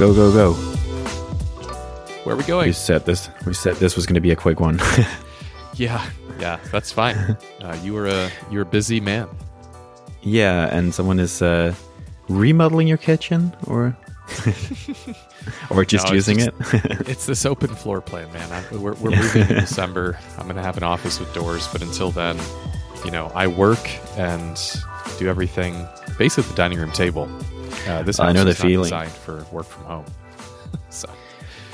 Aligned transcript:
go 0.00 0.14
go 0.14 0.32
go. 0.32 0.52
Where 2.24 2.34
are 2.34 2.38
we 2.38 2.44
going? 2.44 2.66
We 2.68 2.72
said 2.72 3.04
this. 3.04 3.28
We 3.44 3.52
said 3.52 3.76
this 3.76 3.96
was 3.96 4.06
going 4.06 4.14
to 4.14 4.20
be 4.20 4.30
a 4.30 4.36
quick 4.36 4.58
one. 4.58 4.78
yeah, 5.74 6.08
yeah, 6.38 6.58
that's 6.72 6.90
fine. 6.90 7.36
Uh, 7.60 7.76
you 7.82 7.92
were 7.92 8.06
a 8.06 8.30
you're 8.50 8.62
a 8.62 8.66
busy 8.66 9.00
man. 9.00 9.28
yeah, 10.22 10.74
and 10.74 10.94
someone 10.94 11.20
is 11.20 11.42
uh, 11.42 11.74
remodeling 12.28 12.88
your 12.88 12.96
kitchen, 12.96 13.54
or 13.66 13.94
or 15.70 15.84
just 15.84 16.06
No, 16.06 16.14
using 16.14 16.38
just- 16.38 16.74
it. 16.74 17.08
It's 17.08 17.26
this 17.26 17.44
open 17.44 17.68
floor 17.74 18.00
plan, 18.00 18.32
man. 18.32 18.50
I, 18.50 18.76
we're 18.76 18.94
we're 18.94 19.10
moving 19.10 19.42
in 19.42 19.48
December. 19.60 20.18
I'm 20.38 20.46
gonna 20.46 20.62
have 20.62 20.78
an 20.78 20.84
office 20.84 21.20
with 21.20 21.32
doors, 21.34 21.68
but 21.70 21.82
until 21.82 22.10
then, 22.10 22.40
you 23.04 23.10
know, 23.10 23.30
I 23.34 23.46
work 23.46 23.86
and 24.16 24.56
do 25.18 25.28
everything 25.28 25.86
basically 26.16 26.44
at 26.44 26.50
the 26.50 26.56
dining 26.56 26.78
room 26.78 26.92
table. 26.92 27.28
Uh, 27.90 28.02
this 28.02 28.18
house 28.18 28.28
I 28.28 28.32
know 28.32 28.44
the 28.44 28.54
feeling. 28.54 29.08
for 29.08 29.44
work 29.52 29.66
from 29.66 29.84
home. 29.84 30.04
so 30.90 31.08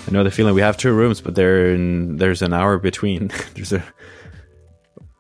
I 0.07 0.11
know 0.11 0.25
the 0.25 0.31
feeling. 0.31 0.55
We 0.55 0.61
have 0.63 0.77
two 0.77 0.93
rooms, 0.93 1.21
but 1.21 1.35
there 1.35 1.77
there's 1.77 2.43
an 2.43 2.53
hour 2.53 2.79
between. 2.79 3.31
there's 3.55 3.73
a 3.73 3.85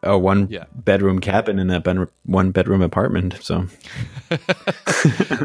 a 0.02 0.16
one 0.16 0.46
Yeah. 0.50 0.64
bedroom 0.72 1.18
cabin 1.20 1.58
in 1.58 1.70
a 1.70 1.80
ben- 1.80 2.06
one 2.24 2.52
bedroom 2.52 2.80
apartment. 2.82 3.38
So 3.42 3.66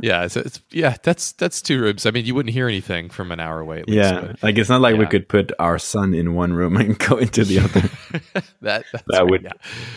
yeah, 0.02 0.24
it's, 0.26 0.36
it's 0.38 0.62
yeah, 0.72 0.98
that's 1.04 1.32
that's 1.34 1.62
two 1.62 1.82
rooms. 1.82 2.06
I 2.06 2.12
mean, 2.12 2.26
you 2.26 2.36
wouldn't 2.36 2.54
hear 2.54 2.68
anything 2.68 3.10
from 3.10 3.32
an 3.32 3.40
hour 3.40 3.60
away. 3.60 3.78
Least, 3.84 3.90
yeah, 3.90 4.22
but 4.22 4.44
like 4.44 4.58
it's 4.58 4.70
not 4.70 4.82
like 4.82 4.98
we 4.98 5.06
could 5.08 5.28
put 5.28 5.52
our 5.60 5.80
son 5.80 6.14
in 6.14 6.36
one 6.36 6.54
room 6.54 6.78
and 6.78 6.98
go 7.00 7.18
into 7.18 7.44
the 7.44 7.60
other. 7.60 7.90
that 8.62 8.86
that's 8.92 8.92
that 8.92 9.04
right, 9.12 9.24
would 9.30 9.44
yeah. 9.44 9.52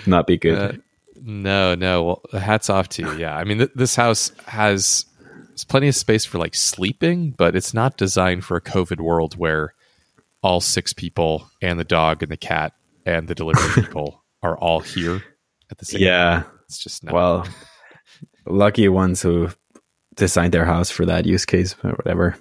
not 0.07 0.27
be 0.27 0.39
good. 0.39 0.59
Uh, 0.59 0.73
no, 1.23 1.75
no. 1.75 2.03
Well, 2.33 2.41
hats 2.41 2.69
off 2.71 2.89
to 2.91 3.03
you. 3.03 3.13
Yeah, 3.19 3.37
I 3.37 3.45
mean, 3.45 3.59
th- 3.59 3.71
this 3.75 3.97
house 3.97 4.33
has 4.47 5.07
there's 5.55 5.65
plenty 5.65 5.87
of 5.87 5.95
space 5.95 6.25
for 6.25 6.39
like 6.39 6.57
sleeping, 6.57 7.31
but 7.31 7.55
it's 7.55 7.73
not 7.73 7.97
designed 7.97 8.45
for 8.45 8.57
a 8.57 8.61
COVID 8.61 9.01
world 9.01 9.37
where 9.37 9.73
all 10.43 10.61
six 10.61 10.93
people 10.93 11.49
and 11.63 11.79
the 11.79 11.85
dog 11.85 12.25
and 12.25 12.33
the 12.33 12.37
cat 12.37 12.73
and 13.07 13.29
the 13.29 13.37
delivery 13.37 13.71
people 13.83 14.25
are 14.43 14.59
all 14.59 14.81
here 14.81 15.23
at 15.71 15.79
the 15.79 15.85
same. 15.85 16.01
Time. 16.01 16.07
Yeah. 16.09 16.43
it's 16.67 16.79
just 16.79 17.05
not. 17.05 17.15
Well, 17.15 17.47
lucky 18.47 18.89
ones 18.89 19.23
who 19.23 19.49
designed 20.17 20.53
their 20.53 20.65
house 20.65 20.91
for 20.91 21.07
that 21.07 21.25
use 21.25 21.47
case 21.47 21.77
or 21.85 21.93
whatever. 21.93 22.37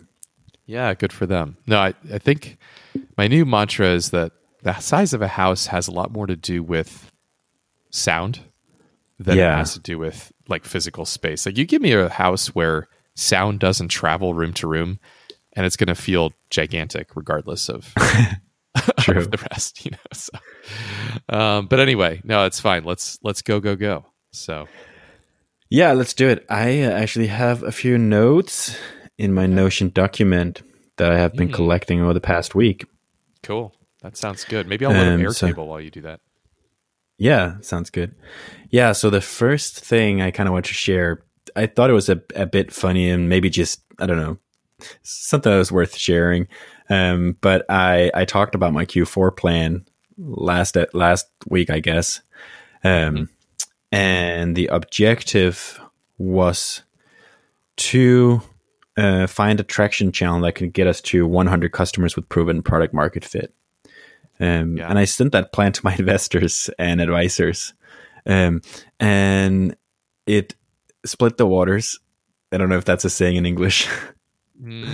Yeah, 0.65 0.95
good 0.95 1.13
for 1.13 1.27
them. 1.27 1.57
No, 1.67 1.77
I, 1.77 1.93
I 2.11 2.17
think 2.17 2.57
my 3.15 3.27
new 3.27 3.45
mantra 3.45 3.93
is 3.93 4.09
that 4.09 4.31
the 4.63 4.73
size 4.79 5.13
of 5.13 5.21
a 5.21 5.27
house 5.27 5.67
has 5.67 5.87
a 5.87 5.91
lot 5.91 6.11
more 6.11 6.25
to 6.25 6.35
do 6.35 6.63
with 6.63 7.11
sound 7.91 8.39
than 9.19 9.37
it 9.37 9.41
has 9.43 9.73
to 9.73 9.79
do 9.79 9.99
with 9.99 10.31
like 10.47 10.65
physical 10.65 11.05
space. 11.05 11.45
Like 11.45 11.59
you 11.59 11.65
give 11.65 11.81
me 11.81 11.91
a 11.91 12.09
house 12.09 12.47
where 12.47 12.87
sound 13.15 13.59
doesn't 13.59 13.89
travel 13.89 14.33
room 14.33 14.53
to 14.53 14.67
room 14.67 14.99
and 15.55 15.65
it's 15.65 15.75
going 15.75 15.87
to 15.87 15.95
feel 15.95 16.33
gigantic 16.49 17.15
regardless 17.15 17.69
of, 17.69 17.93
True. 18.99 19.17
of 19.19 19.31
the 19.31 19.47
rest, 19.51 19.85
you 19.85 19.91
know. 19.91 19.97
So 20.13 20.31
um, 21.29 21.67
but 21.67 21.79
anyway, 21.79 22.21
no, 22.23 22.45
it's 22.45 22.59
fine. 22.59 22.83
Let's 22.85 23.19
let's 23.23 23.41
go 23.41 23.59
go 23.59 23.75
go. 23.75 24.05
So 24.31 24.67
Yeah, 25.69 25.91
let's 25.93 26.13
do 26.13 26.27
it. 26.29 26.45
I 26.49 26.81
uh, 26.83 26.91
actually 26.91 27.27
have 27.27 27.61
a 27.63 27.71
few 27.71 27.97
notes 27.97 28.75
in 29.17 29.33
my 29.33 29.45
Notion 29.45 29.89
document 29.89 30.63
that 30.97 31.11
I 31.11 31.17
have 31.19 31.33
been 31.33 31.49
Mm. 31.49 31.53
collecting 31.53 32.01
over 32.01 32.13
the 32.13 32.21
past 32.21 32.55
week. 32.55 32.85
cool. 33.43 33.73
That 34.01 34.17
sounds 34.17 34.43
good. 34.43 34.67
Maybe 34.67 34.85
I'll 34.85 34.91
let 34.91 35.07
an 35.07 35.25
Um, 35.25 35.31
so- 35.33 35.47
Airtable 35.47 35.65
while 35.67 35.79
you 35.79 35.89
do 35.89 36.01
that. 36.01 36.19
Yeah, 37.17 37.57
sounds 37.61 37.89
good. 37.89 38.15
Yeah, 38.69 38.91
so 38.91 39.09
the 39.09 39.21
first 39.21 39.79
thing 39.79 40.21
I 40.21 40.31
kind 40.31 40.49
of 40.49 40.53
want 40.53 40.65
to 40.65 40.73
share, 40.73 41.23
I 41.55 41.67
thought 41.67 41.89
it 41.89 41.93
was 41.93 42.09
a, 42.09 42.21
a 42.35 42.45
bit 42.45 42.71
funny 42.71 43.09
and 43.09 43.29
maybe 43.29 43.49
just, 43.49 43.81
I 43.99 44.05
don't 44.05 44.17
know, 44.17 44.37
something 45.03 45.51
that 45.51 45.57
was 45.57 45.71
worth 45.71 45.95
sharing. 45.95 46.47
Um, 46.89 47.37
but 47.41 47.65
I, 47.69 48.11
I 48.13 48.25
talked 48.25 48.55
about 48.55 48.73
my 48.73 48.85
Q4 48.85 49.35
plan 49.35 49.85
last, 50.17 50.77
last 50.93 51.27
week, 51.47 51.69
I 51.69 51.79
guess. 51.79 52.21
Um, 52.83 53.29
and 53.91 54.55
the 54.55 54.67
objective 54.67 55.79
was 56.17 56.81
to 57.77 58.41
uh, 58.97 59.27
find 59.27 59.59
a 59.59 59.63
traction 59.63 60.11
channel 60.11 60.41
that 60.41 60.55
can 60.55 60.69
get 60.69 60.87
us 60.87 61.01
to 61.01 61.25
100 61.25 61.71
customers 61.71 62.15
with 62.15 62.29
proven 62.29 62.61
product 62.61 62.93
market 62.93 63.23
fit. 63.23 63.53
Um, 64.39 64.77
Yeah. 64.77 64.89
And 64.89 64.99
I 64.99 65.05
sent 65.05 65.31
that 65.31 65.53
plan 65.53 65.71
to 65.73 65.81
my 65.83 65.95
investors 65.99 66.69
and 66.77 67.01
advisors. 67.01 67.73
Um, 68.25 68.61
and 68.99 69.75
it 70.25 70.55
split 71.05 71.37
the 71.37 71.45
waters. 71.45 71.99
I 72.51 72.57
don't 72.57 72.69
know 72.69 72.77
if 72.77 72.85
that's 72.85 73.05
a 73.05 73.09
saying 73.09 73.35
in 73.37 73.45
English. 73.45 73.87
Mm, 74.61 74.87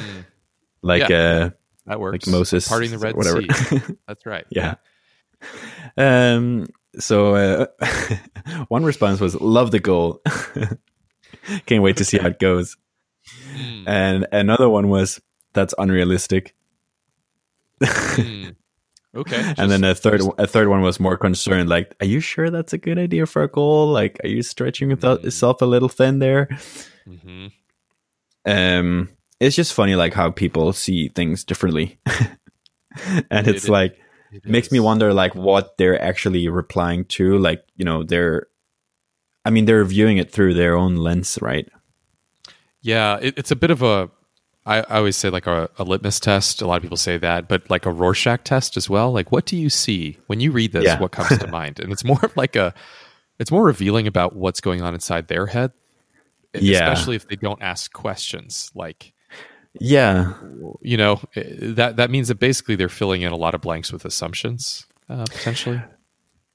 like, 0.81 1.11
uh, 1.11 1.51
that 1.85 1.99
works. 1.99 2.25
like 2.25 2.31
Moses, 2.31 2.67
parting 2.67 2.91
the 2.91 2.97
Red 2.97 3.15
whatever. 3.15 3.41
Sea. 3.41 3.81
That's 4.07 4.25
right. 4.25 4.45
yeah. 4.49 4.75
Um, 5.97 6.67
so, 6.97 7.35
uh, 7.35 7.65
one 8.69 8.83
response 8.85 9.19
was, 9.19 9.35
love 9.39 9.71
the 9.71 9.79
goal. 9.81 10.21
Can't 11.65 11.83
wait 11.83 11.97
to 11.97 12.05
see 12.05 12.17
how 12.17 12.27
it 12.29 12.39
goes. 12.39 12.77
Mm, 13.53 13.83
And 13.85 14.27
another 14.31 14.69
one 14.69 14.87
was, 14.87 15.19
that's 15.53 15.75
unrealistic. 15.77 16.55
mm. 17.81 18.55
Okay. 19.19 19.53
and 19.57 19.69
then 19.71 19.83
a 19.83 19.93
third 19.95 20.19
just- 20.21 20.31
a 20.37 20.47
third 20.47 20.67
one 20.69 20.81
was 20.81 20.99
more 20.99 21.17
concerned 21.17 21.67
like 21.69 21.95
are 22.01 22.05
you 22.07 22.19
sure 22.19 22.49
that's 22.49 22.73
a 22.73 22.77
good 22.77 22.97
idea 22.97 23.25
for 23.25 23.43
a 23.43 23.47
goal 23.47 23.87
like 23.91 24.19
are 24.23 24.29
you 24.29 24.41
stretching 24.43 24.89
yourself- 24.91 25.19
Mm. 25.19 25.23
yourself 25.25 25.61
a 25.61 25.65
little 25.65 25.89
thin 25.89 26.19
there 26.19 26.47
Mhm. 27.07 27.51
um 28.45 29.09
it's 29.39 29.55
just 29.55 29.73
funny 29.73 29.95
like 29.95 30.13
how 30.13 30.31
people 30.31 30.73
see 30.73 31.09
things 31.09 31.43
differently 31.43 31.99
and 33.29 33.47
It 33.47 33.55
it's 33.55 33.63
is. 33.65 33.69
like 33.69 33.97
It 34.31 34.45
makes 34.45 34.71
me 34.71 34.79
wonder 34.79 35.13
like 35.13 35.33
what 35.35 35.77
they're 35.77 35.99
actually 36.01 36.47
replying 36.49 37.05
to 37.17 37.37
like 37.39 37.63
you 37.75 37.85
know 37.85 38.03
they're 38.03 38.47
i 39.45 39.49
mean 39.49 39.65
they're 39.65 39.85
viewing 39.85 40.17
it 40.17 40.31
through 40.31 40.53
their 40.53 40.75
own 40.75 40.95
lens 40.97 41.39
right 41.41 41.67
Yeah, 42.81 43.17
it, 43.21 43.33
it's 43.37 43.51
a 43.51 43.55
bit 43.59 43.71
of 43.71 43.81
a. 43.83 44.07
I, 44.69 44.79
I 44.81 44.97
always 44.97 45.15
say 45.15 45.29
like 45.29 45.47
a, 45.47 45.69
a 45.77 45.83
litmus 45.83 46.19
test. 46.19 46.61
A 46.61 46.67
lot 46.67 46.77
of 46.77 46.83
people 46.83 46.97
say 46.97 47.17
that, 47.17 47.47
but 47.47 47.69
like 47.69 47.85
a 47.85 47.91
Rorschach 47.91 48.43
test 48.43 48.77
as 48.77 48.89
well. 48.89 49.11
Like, 49.11 49.31
what 49.31 49.45
do 49.45 49.57
you 49.57 49.69
see 49.69 50.17
when 50.27 50.39
you 50.39 50.51
read 50.51 50.71
this? 50.71 50.85
Yeah. 50.85 50.99
What 50.99 51.11
comes 51.11 51.37
to 51.37 51.47
mind? 51.51 51.79
And 51.79 51.91
it's 51.91 52.03
more 52.03 52.19
of 52.23 52.35
like 52.37 52.55
a. 52.55 52.73
It's 53.39 53.51
more 53.51 53.63
revealing 53.63 54.05
about 54.05 54.35
what's 54.35 54.59
going 54.59 54.81
on 54.81 54.93
inside 54.93 55.27
their 55.29 55.45
head. 55.45 55.71
Yeah. 56.53 56.91
Especially 56.91 57.15
if 57.15 57.27
they 57.27 57.37
don't 57.37 57.61
ask 57.61 57.91
questions. 57.93 58.69
Like, 58.75 59.13
yeah 59.79 60.33
you 60.81 60.97
know, 60.97 61.21
eh, 61.35 61.43
that 61.59 61.97
that 61.97 62.09
means 62.09 62.27
that 62.27 62.39
basically 62.39 62.75
they're 62.75 62.89
filling 62.89 63.21
in 63.21 63.31
a 63.31 63.35
lot 63.35 63.55
of 63.55 63.61
blanks 63.61 63.91
with 63.91 64.05
assumptions, 64.05 64.85
uh, 65.09 65.25
potentially. 65.25 65.81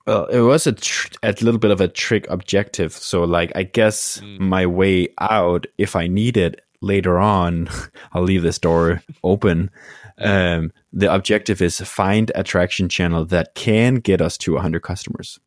Well, 0.07 0.27
it 0.27 0.41
was 0.41 0.67
a, 0.67 0.73
tr- 0.73 1.09
a 1.23 1.33
little 1.41 1.59
bit 1.59 1.71
of 1.71 1.81
a 1.81 1.89
trick 1.89 2.27
objective. 2.29 2.93
So, 2.93 3.25
like, 3.25 3.53
I 3.55 3.63
guess 3.63 4.21
my 4.39 4.67
way 4.67 5.09
out, 5.19 5.67
if 5.79 5.97
I 5.97 6.09
need 6.09 6.37
it 6.37 6.61
later 6.85 7.19
on, 7.19 7.69
I'll 8.13 8.23
leave 8.23 8.43
this 8.43 8.59
door 8.59 9.03
open. 9.23 9.71
Um, 10.19 10.73
the 10.93 11.13
objective 11.13 11.61
is 11.61 11.81
find 11.81 12.31
a 12.35 12.45
traction 12.45 12.89
channel 12.89 13.25
that 13.27 13.55
can 13.55 13.97
get 13.97 14.21
us 14.21 14.39
to 14.39 14.55
100 14.55 14.81
customers. 14.81 15.41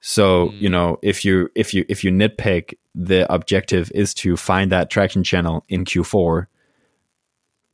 So, 0.00 0.52
you 0.52 0.68
know, 0.68 0.98
if 1.00 1.24
you 1.24 1.48
if 1.54 1.72
you 1.72 1.86
if 1.88 2.04
you 2.04 2.10
nitpick, 2.10 2.74
the 2.94 3.32
objective 3.32 3.90
is 3.94 4.12
to 4.14 4.36
find 4.36 4.70
that 4.70 4.90
traction 4.90 5.24
channel 5.24 5.64
in 5.70 5.86
Q4, 5.86 6.46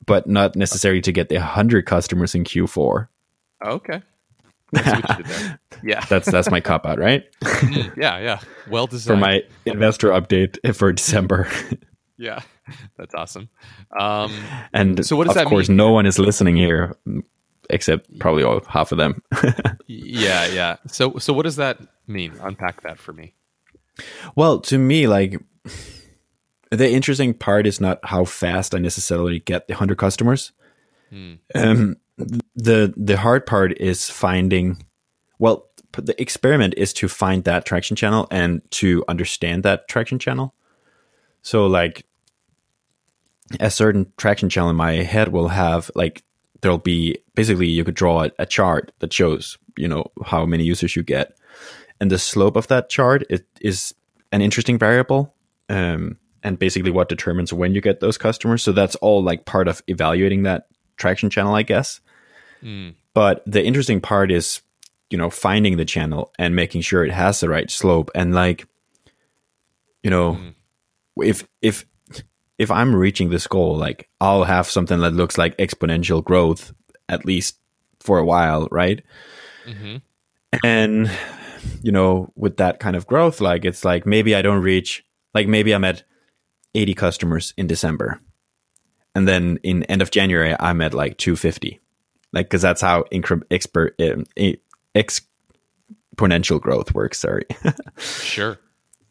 but 0.05 0.27
not 0.27 0.55
necessarily 0.55 1.01
to 1.01 1.11
get 1.11 1.27
the 1.27 1.35
100 1.35 1.85
customers 1.85 2.33
in 2.33 2.45
Q4. 2.45 3.09
Okay. 3.65 4.01
That's 4.71 4.87
what 4.87 5.09
you 5.09 5.15
did 5.17 5.25
there. 5.25 5.59
Yeah. 5.83 6.05
That's 6.05 6.31
that's 6.31 6.49
my 6.49 6.61
cop 6.61 6.85
out, 6.85 6.99
right? 6.99 7.25
Yeah. 7.97 8.19
Yeah. 8.19 8.39
Well 8.69 8.87
designed 8.87 9.17
for 9.17 9.19
my 9.19 9.43
investor 9.65 10.09
update 10.09 10.73
for 10.73 10.93
December. 10.93 11.49
Yeah. 12.21 12.41
That's 12.97 13.13
awesome. 13.15 13.49
Um, 13.99 14.31
and 14.73 15.03
So 15.05 15.15
what 15.15 15.25
does 15.27 15.35
of 15.35 15.43
that 15.43 15.47
course, 15.47 15.67
mean? 15.69 15.77
no 15.77 15.91
one 15.91 16.05
is 16.05 16.19
listening 16.19 16.55
here 16.55 16.95
except 17.69 18.19
probably 18.19 18.43
all 18.43 18.61
half 18.67 18.91
of 18.91 18.97
them. 18.97 19.21
Yeah, 19.87 20.45
yeah. 20.47 20.75
So 20.87 21.17
so 21.17 21.33
what 21.33 21.43
does 21.43 21.57
that 21.57 21.77
mean? 22.07 22.31
Unpack 22.41 22.83
that 22.83 22.97
for 22.97 23.11
me. 23.11 23.33
well, 24.37 24.59
to 24.61 24.77
me, 24.77 25.05
like 25.07 25.35
the 26.71 26.89
interesting 26.89 27.33
part 27.33 27.67
is 27.67 27.81
not 27.81 27.99
how 28.03 28.23
fast 28.23 28.73
I 28.73 28.79
necessarily 28.79 29.39
get 29.39 29.67
the 29.67 29.75
hundred 29.75 29.97
customers. 29.97 30.53
Hmm. 31.09 31.33
Um, 31.53 31.97
the 32.55 32.93
the 32.95 33.17
hard 33.17 33.45
part 33.45 33.77
is 33.81 34.09
finding. 34.09 34.77
Well, 35.39 35.67
the 35.97 36.15
experiment 36.21 36.73
is 36.77 36.93
to 36.93 37.09
find 37.09 37.43
that 37.43 37.65
traction 37.65 37.97
channel 37.97 38.27
and 38.31 38.61
to 38.79 39.03
understand 39.09 39.63
that 39.63 39.89
traction 39.89 40.19
channel. 40.19 40.53
So, 41.41 41.67
like, 41.67 42.05
a 43.59 43.69
certain 43.69 44.11
traction 44.17 44.49
channel 44.49 44.69
in 44.69 44.75
my 44.75 44.93
head 45.03 45.29
will 45.29 45.49
have 45.49 45.91
like 45.95 46.23
there'll 46.61 46.77
be 46.77 47.17
basically 47.35 47.67
you 47.67 47.83
could 47.83 47.95
draw 47.95 48.23
a, 48.23 48.31
a 48.39 48.45
chart 48.45 48.91
that 48.99 49.11
shows 49.11 49.57
you 49.77 49.87
know 49.87 50.05
how 50.25 50.45
many 50.45 50.63
users 50.63 50.95
you 50.95 51.03
get, 51.03 51.37
and 51.99 52.11
the 52.11 52.19
slope 52.19 52.55
of 52.55 52.67
that 52.67 52.89
chart 52.89 53.23
is, 53.29 53.41
is 53.61 53.93
an 54.31 54.41
interesting 54.41 54.77
variable. 54.77 55.33
Um, 55.69 56.17
and 56.43 56.57
basically 56.57 56.89
what 56.91 57.07
determines 57.07 57.53
when 57.53 57.75
you 57.75 57.81
get 57.81 57.99
those 57.99 58.17
customers. 58.17 58.63
So 58.63 58.71
that's 58.71 58.95
all 58.95 59.21
like 59.23 59.45
part 59.45 59.67
of 59.67 59.83
evaluating 59.87 60.43
that 60.43 60.67
traction 60.97 61.29
channel, 61.29 61.53
I 61.53 61.61
guess. 61.61 62.01
Mm. 62.63 62.95
But 63.13 63.43
the 63.45 63.63
interesting 63.63 64.01
part 64.01 64.31
is, 64.31 64.61
you 65.11 65.19
know, 65.19 65.29
finding 65.29 65.77
the 65.77 65.85
channel 65.85 66.33
and 66.39 66.55
making 66.55 66.81
sure 66.81 67.05
it 67.05 67.11
has 67.11 67.39
the 67.39 67.47
right 67.47 67.69
slope. 67.69 68.09
And 68.15 68.33
like, 68.33 68.67
you 70.01 70.09
know, 70.09 70.33
Mm. 70.33 70.53
if 71.23 71.47
if 71.61 71.85
if 72.61 72.69
I'm 72.69 72.93
reaching 72.95 73.29
this 73.31 73.47
goal, 73.47 73.75
like 73.75 74.07
I'll 74.21 74.43
have 74.43 74.67
something 74.67 74.99
that 74.99 75.13
looks 75.13 75.35
like 75.35 75.57
exponential 75.57 76.23
growth 76.23 76.71
at 77.09 77.25
least 77.25 77.57
for 77.99 78.19
a 78.19 78.23
while, 78.25 78.67
right? 78.69 79.03
hmm 79.65 79.97
And 80.63 81.09
you 81.81 81.91
know, 81.91 82.31
with 82.35 82.57
that 82.57 82.79
kind 82.79 82.95
of 82.95 83.07
growth, 83.07 83.41
like 83.41 83.65
it's 83.65 83.83
like 83.83 84.05
maybe 84.05 84.35
I 84.35 84.43
don't 84.43 84.61
reach 84.61 85.03
like 85.33 85.47
maybe 85.47 85.73
I'm 85.73 85.83
at 85.83 86.03
80 86.75 86.93
customers 86.93 87.53
in 87.57 87.65
December. 87.65 88.19
And 89.15 89.27
then 89.27 89.57
in 89.63 89.83
end 89.85 90.03
of 90.03 90.11
January 90.11 90.55
I'm 90.59 90.81
at 90.81 90.93
like 90.93 91.17
250. 91.17 91.79
Like 92.31 92.49
cuz 92.51 92.61
that's 92.61 92.81
how 92.81 93.05
incre- 93.11 93.43
expert 93.49 93.95
um, 93.99 94.25
e- 94.37 94.57
exponential 94.95 96.61
growth 96.61 96.93
works, 96.93 97.17
sorry. 97.19 97.45
Sure. 97.97 98.59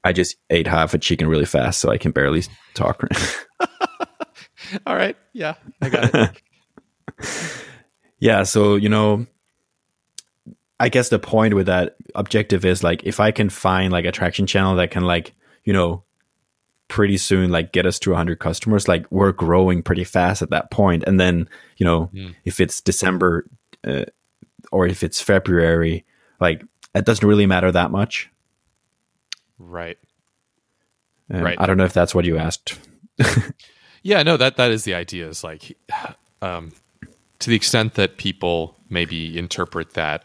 I 0.05 0.12
just 0.12 0.37
ate 0.50 0.67
half 0.67 0.94
a 0.94 0.99
chicken 0.99 1.29
really 1.29 1.44
fast 1.44 1.81
so 1.81 1.91
I 1.91 1.99
can 1.99 2.11
barely 2.12 2.43
talk. 2.75 3.02
All 4.87 4.94
right. 4.97 5.17
Yeah, 5.32 5.55
I 5.82 5.88
got 5.88 6.14
it. 6.14 6.43
yeah, 8.19 8.43
so 8.44 8.76
you 8.76 8.88
know 8.88 9.26
I 10.79 10.88
guess 10.88 11.11
the 11.11 11.19
point 11.19 11.52
with 11.55 11.67
that 11.67 11.97
objective 12.14 12.64
is 12.64 12.82
like 12.82 13.05
if 13.05 13.20
I 13.20 13.32
can 13.32 13.50
find 13.50 13.93
like 13.93 14.06
a 14.06 14.12
traction 14.12 14.47
channel 14.47 14.76
that 14.76 14.91
can 14.91 15.05
like, 15.05 15.35
you 15.64 15.75
know, 15.75 16.05
pretty 16.88 17.19
soon 17.19 17.50
like 17.50 17.70
get 17.73 17.85
us 17.85 17.99
to 18.00 18.11
100 18.11 18.38
customers, 18.38 18.88
like 18.88 19.05
we're 19.11 19.31
growing 19.32 19.82
pretty 19.82 20.05
fast 20.05 20.41
at 20.41 20.49
that 20.50 20.70
point. 20.70 21.03
point 21.03 21.05
and 21.06 21.20
then, 21.20 21.49
you 21.76 21.85
know, 21.85 22.11
Mm. 22.14 22.35
if 22.46 22.61
it's 22.61 22.81
December 22.81 23.46
uh, 23.87 24.06
or 24.73 24.87
if 24.87 25.03
it's 25.03 25.20
February, 25.20 26.06
like 26.41 26.64
it 26.94 27.05
doesn't 27.05 27.29
really 27.29 27.46
matter 27.46 27.70
that 27.70 27.91
much. 27.91 28.31
Right. 29.61 29.99
Um, 31.33 31.43
Right. 31.43 31.61
I 31.61 31.67
don't 31.67 31.77
know 31.77 31.85
if 31.85 31.93
that's 31.93 32.15
what 32.15 32.25
you 32.25 32.39
asked. 32.39 32.77
Yeah, 34.03 34.23
no, 34.23 34.37
that 34.37 34.57
that 34.57 34.71
is 34.71 34.85
the 34.85 34.95
idea. 34.95 35.29
Is 35.29 35.45
like, 35.45 35.77
um, 36.41 36.73
to 37.39 37.51
the 37.51 37.57
extent 37.57 37.95
that 37.95 38.17
people 38.17 38.75
maybe 38.89 39.39
interpret 39.39 39.91
that 39.95 40.25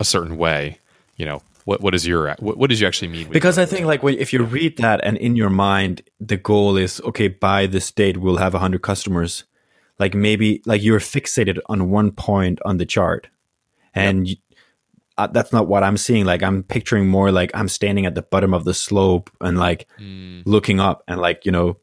a 0.00 0.04
certain 0.04 0.36
way, 0.36 0.78
you 1.16 1.24
know, 1.24 1.42
what 1.66 1.80
what 1.80 1.94
is 1.94 2.06
your 2.06 2.34
what, 2.40 2.56
what 2.56 2.68
did 2.68 2.80
you 2.80 2.86
actually 2.86 3.08
mean? 3.08 3.28
Because 3.30 3.58
I 3.58 3.66
think 3.66 3.86
like 3.86 4.02
when, 4.02 4.18
if 4.18 4.32
you 4.32 4.42
read 4.42 4.78
that 4.78 5.00
and 5.04 5.16
in 5.18 5.36
your 5.36 5.50
mind 5.50 6.02
the 6.18 6.36
goal 6.36 6.76
is 6.76 7.00
okay 7.02 7.28
by 7.28 7.66
this 7.66 7.90
date 7.92 8.16
we'll 8.16 8.38
have 8.38 8.54
100 8.54 8.82
customers 8.82 9.44
like 9.98 10.14
maybe 10.14 10.60
like 10.66 10.82
you're 10.82 11.00
fixated 11.00 11.58
on 11.66 11.90
one 11.90 12.10
point 12.10 12.58
on 12.64 12.78
the 12.78 12.86
chart 12.86 13.28
and 13.94 14.28
you, 14.28 14.36
uh, 15.20 15.26
that's 15.26 15.52
not 15.52 15.66
what 15.68 15.82
I'm 15.82 15.96
seeing. 15.96 16.24
Like 16.24 16.42
I'm 16.42 16.62
picturing 16.62 17.08
more 17.08 17.30
like 17.30 17.50
I'm 17.54 17.68
standing 17.68 18.06
at 18.06 18.14
the 18.14 18.22
bottom 18.22 18.54
of 18.54 18.64
the 18.64 18.74
slope 18.74 19.30
and 19.40 19.58
like 19.58 19.86
Mm, 20.00 20.42
looking 20.46 20.80
up 20.80 21.02
and 21.08 21.20
like 21.20 21.44
you 21.46 21.52
know 21.52 21.76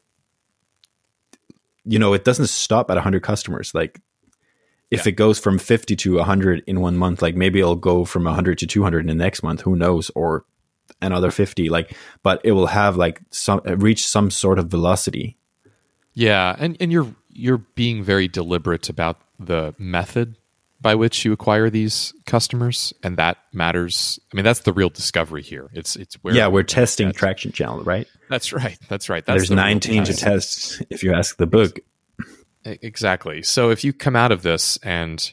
you 1.84 1.98
know 1.98 2.12
it 2.14 2.24
doesn't 2.24 2.48
stop 2.48 2.90
at 2.90 2.94
100 2.94 3.22
customers. 3.22 3.74
Like 3.74 4.00
if 4.90 5.04
Yeah. 5.04 5.10
it 5.10 5.16
goes 5.16 5.38
from 5.38 5.58
50 5.58 5.96
to 5.96 6.16
100 6.16 6.62
in 6.66 6.80
one 6.80 6.96
month 6.96 7.22
like 7.22 7.36
maybe 7.36 7.60
it'll 7.60 7.76
go 7.76 8.04
from 8.04 8.24
100 8.24 8.58
to 8.58 8.66
200 8.66 9.00
in 9.00 9.06
the 9.06 9.14
next 9.14 9.42
month. 9.42 9.62
Who 9.62 9.76
knows? 9.76 10.10
Or 10.14 10.44
another 11.02 11.30
50 11.30 11.68
like 11.68 11.94
but 12.22 12.40
it 12.44 12.52
will 12.52 12.66
have 12.68 12.96
like 12.96 13.20
some 13.30 13.60
reach 13.64 14.06
some 14.06 14.30
sort 14.30 14.58
of 14.58 14.66
velocity. 14.70 15.36
Yeah, 16.14 16.56
and 16.58 16.76
and 16.80 16.90
you're 16.90 17.14
you're 17.30 17.62
being 17.76 18.02
very 18.02 18.26
deliberate 18.26 18.88
about 18.88 19.20
the 19.38 19.74
method 19.78 20.34
by 20.80 20.94
which 20.94 21.24
you 21.24 21.32
acquire 21.32 21.70
these 21.70 22.12
customers, 22.26 22.92
and 23.02 23.16
that 23.16 23.38
matters. 23.52 24.18
I 24.32 24.36
mean, 24.36 24.44
that's 24.44 24.60
the 24.60 24.72
real 24.72 24.90
discovery 24.90 25.42
here. 25.42 25.68
It's 25.72 25.96
it's 25.96 26.14
where 26.22 26.34
yeah 26.34 26.46
we're 26.48 26.62
testing 26.62 27.08
that's- 27.08 27.18
traction 27.18 27.52
channel 27.52 27.82
right 27.82 28.06
That's 28.30 28.52
right. 28.52 28.78
That's 28.88 29.08
right. 29.08 29.24
That's 29.26 29.38
there's 29.40 29.48
the 29.48 29.56
real 29.56 29.64
19 29.64 30.04
to 30.04 30.14
test. 30.14 30.82
if 30.90 31.02
you 31.02 31.12
ask 31.14 31.36
the 31.36 31.46
book 31.46 31.80
Exactly. 32.64 33.42
So 33.42 33.70
if 33.70 33.82
you 33.84 33.92
come 33.92 34.14
out 34.16 34.30
of 34.32 34.42
this 34.42 34.76
and, 34.82 35.32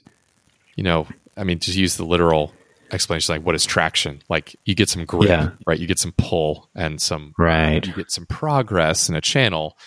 you 0.76 0.84
know, 0.84 1.08
I 1.36 1.44
mean, 1.44 1.60
to 1.60 1.72
use 1.72 1.98
the 1.98 2.06
literal 2.06 2.54
explanation, 2.92 3.36
like 3.36 3.46
what 3.46 3.56
is 3.56 3.66
traction? 3.66 4.22
Like 4.30 4.56
you 4.64 4.74
get 4.74 4.90
some 4.90 5.04
grip, 5.06 5.28
Yeah. 5.28 5.50
right? 5.68 5.78
You 5.78 5.86
get 5.88 6.00
some 6.00 6.14
pull 6.18 6.70
and 6.76 7.02
some, 7.02 7.34
right 7.38 7.86
you 7.86 7.94
get 7.94 8.12
some 8.12 8.26
progress 8.26 9.10
in 9.10 9.16
a 9.16 9.22
channel. 9.22 9.78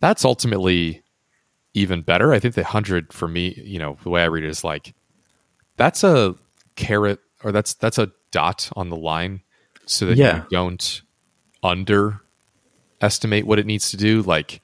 That's 0.00 0.24
ultimately 0.24 1.02
even 1.74 2.02
better. 2.02 2.32
I 2.32 2.38
think 2.40 2.54
the 2.54 2.64
hundred 2.64 3.12
for 3.12 3.28
me, 3.28 3.54
you 3.64 3.78
know, 3.78 3.96
the 4.02 4.10
way 4.10 4.22
I 4.22 4.26
read 4.26 4.44
it 4.44 4.50
is 4.50 4.64
like 4.64 4.94
that's 5.76 6.02
a 6.04 6.34
carrot 6.76 7.20
or 7.44 7.52
that's 7.52 7.74
that's 7.74 7.98
a 7.98 8.10
dot 8.32 8.70
on 8.76 8.90
the 8.90 8.96
line 8.96 9.42
so 9.86 10.06
that 10.06 10.16
Yeah. 10.16 10.38
you 10.38 10.44
don't 10.50 11.02
underestimate 11.62 13.46
what 13.46 13.58
it 13.58 13.66
needs 13.66 13.90
to 13.90 13.96
do. 13.96 14.22
Like, 14.22 14.60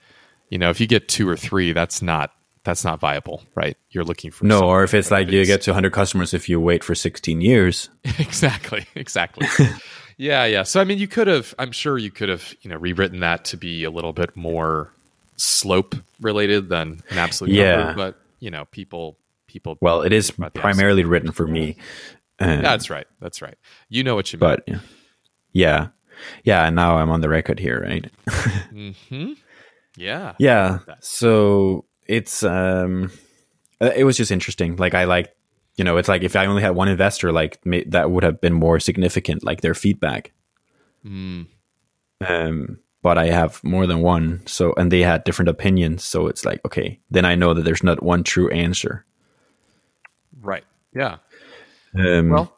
you 0.51 0.59
know, 0.59 0.71
if 0.71 0.81
you 0.81 0.87
get 0.87 1.09
two 1.09 1.29
or 1.29 1.37
three, 1.37 1.73
that's 1.73 2.03
not 2.03 2.33
that's 2.65 2.85
not 2.85 2.99
viable, 2.99 3.45
right? 3.55 3.77
You're 3.91 4.05
looking 4.05 4.31
for 4.33 4.45
no 4.45 4.61
or 4.69 4.83
if 4.83 4.93
it's 4.93 5.11
like 5.11 5.31
you 5.31 5.45
get 5.47 5.63
to 5.63 5.71
100 5.71 5.93
customers 5.93 6.35
if 6.35 6.49
you 6.49 6.61
wait 6.61 6.83
for 6.83 6.97
16 6.97 7.41
years 7.41 7.89
exactly, 8.19 8.87
exactly. 8.97 9.47
yeah, 10.17 10.45
yeah. 10.47 10.65
So 10.65 10.81
I 10.81 10.85
mean, 10.85 10.99
you 10.99 11.07
could 11.09 11.29
have. 11.29 11.55
I'm 11.59 11.71
sure 11.73 11.97
you 11.99 12.11
could 12.11 12.29
have, 12.29 12.55
you 12.63 12.71
know, 12.71 12.77
rewritten 12.77 13.21
that 13.21 13.45
to 13.47 13.57
be 13.57 13.85
a 13.85 13.91
little 13.91 14.13
bit 14.13 14.37
more 14.37 14.93
slope 15.37 15.95
related 16.21 16.69
than 16.69 17.03
an 17.11 17.19
absolute 17.19 17.53
Yeah. 17.53 17.77
number. 17.77 17.95
But 17.95 18.21
you 18.41 18.51
know, 18.51 18.65
people, 18.67 19.17
people. 19.47 19.79
well 19.81 20.03
it 20.03 20.13
is 20.13 20.31
primarily 20.55 21.05
written 21.05 21.33
for 21.33 21.47
me 21.47 21.77
that's 22.39 22.91
right. 22.91 23.07
That's 23.21 23.41
right. 23.41 23.57
You 23.89 24.05
know 24.05 24.15
what 24.15 24.31
you 24.33 24.39
mean. 24.39 24.51
but 24.51 24.63
yeah. 24.67 24.79
yeah 25.53 25.87
yeah 26.45 26.67
and 26.67 26.75
now 26.77 26.97
i'm 26.97 27.11
on 27.11 27.21
the 27.21 27.29
record 27.29 27.59
here 27.59 27.81
right 27.83 28.11
hmm 28.71 29.33
Yeah. 29.97 30.33
yeah 30.39 30.79
so 31.01 31.85
it's 32.07 32.43
um 32.43 33.11
uh, 33.81 33.91
it 33.95 34.05
was 34.05 34.17
just 34.17 34.31
interesting 34.31 34.77
like 34.77 34.95
i 34.95 35.05
like 35.05 35.35
you 35.77 35.85
know 35.85 35.99
it's 35.99 36.09
like 36.09 36.23
if 36.23 36.35
i 36.37 36.47
only 36.47 36.63
had 36.63 36.71
one 36.75 36.89
investor 36.89 37.33
like 37.33 37.59
that 37.87 38.11
would 38.11 38.25
have 38.25 38.41
been 38.41 38.55
more 38.55 38.81
significant 38.81 39.45
like 39.45 39.61
their 39.61 39.75
feedback 39.75 40.33
Mm, 41.05 41.47
um 42.27 42.79
but 43.07 43.17
i 43.19 43.27
have 43.31 43.63
more 43.63 43.87
than 43.87 44.01
one 44.03 44.43
so 44.47 44.75
and 44.77 44.91
they 44.91 45.03
had 45.03 45.23
different 45.23 45.49
opinions 45.49 46.03
so 46.03 46.27
it's 46.27 46.45
like 46.45 46.59
okay 46.67 46.99
then 47.09 47.25
i 47.25 47.37
know 47.37 47.55
that 47.55 47.63
there's 47.65 47.85
not 47.85 48.03
one 48.03 48.25
true 48.25 48.51
answer 48.51 49.05
right. 50.43 50.65
Yeah. 50.93 51.19
um 51.97 52.31
Well. 52.31 52.57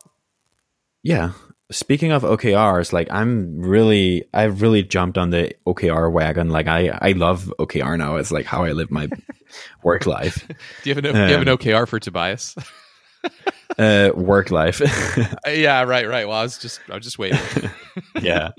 yeah 1.03 1.33
speaking 1.71 2.13
of 2.13 2.23
okrs 2.23 2.95
like 2.95 3.09
i'm 3.11 3.61
really 3.61 4.25
i've 4.33 4.63
really 4.63 4.83
jumped 4.83 5.19
on 5.19 5.29
the 5.29 5.53
okr 5.67 6.11
wagon 6.11 6.49
like 6.49 6.67
i 6.67 6.89
i 7.03 7.13
love 7.13 7.53
okr 7.59 7.99
now 7.99 8.17
it's 8.17 8.33
like 8.33 8.47
how 8.47 8.65
i 8.65 8.73
live 8.73 8.91
my 8.91 9.07
work 9.85 10.07
life 10.07 10.49
Do 10.83 10.89
you 10.89 10.95
have 10.95 11.05
an 11.05 11.13
Do 11.13 11.19
you 11.21 11.33
have 11.37 11.43
an 11.43 11.49
Um, 11.49 11.59
OKR 11.59 11.87
for 11.87 12.01
Tobias? 12.01 12.57
uh 13.79 14.11
work 14.15 14.51
life 14.51 14.81
Uh, 15.47 15.51
yeah. 15.51 15.83
Right. 15.83 16.09
Right. 16.09 16.27
Well, 16.29 16.39
I 16.39 16.43
was 16.43 16.59
just 16.59 16.81
I 16.91 16.95
was 16.97 17.05
just 17.05 17.19
waiting. 17.19 17.39
yeah 18.23 18.51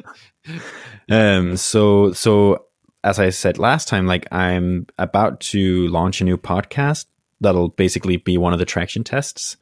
um 1.09 1.55
so 1.57 2.11
so 2.13 2.65
as 3.03 3.19
i 3.19 3.29
said 3.29 3.57
last 3.57 3.87
time 3.87 4.05
like 4.07 4.25
i'm 4.31 4.85
about 4.97 5.39
to 5.39 5.87
launch 5.87 6.21
a 6.21 6.23
new 6.23 6.37
podcast 6.37 7.05
that'll 7.41 7.69
basically 7.69 8.17
be 8.17 8.37
one 8.37 8.53
of 8.53 8.59
the 8.59 8.65
traction 8.65 9.03
tests 9.03 9.57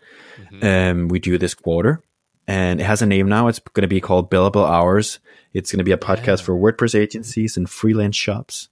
Mhm. 0.51 0.63
um 0.91 1.07
we 1.07 1.19
do 1.19 1.37
this 1.37 1.53
quarter 1.55 2.01
and 2.47 2.79
it 2.79 2.83
has 2.85 3.01
a 3.01 3.05
name 3.05 3.27
now 3.27 3.47
it's 3.47 3.59
going 3.59 3.81
to 3.81 3.87
be 3.87 3.99
called 4.01 4.29
billable 4.31 4.67
hours 4.69 5.19
it's 5.53 5.71
going 5.71 5.79
to 5.79 5.83
be 5.83 5.91
a 5.91 5.97
podcast 5.97 6.39
Yeah. 6.39 6.45
for 6.45 6.55
wordpress 6.55 6.93
agencies 6.97 7.57
and 7.57 7.69
freelance 7.69 8.15
shops 8.15 8.69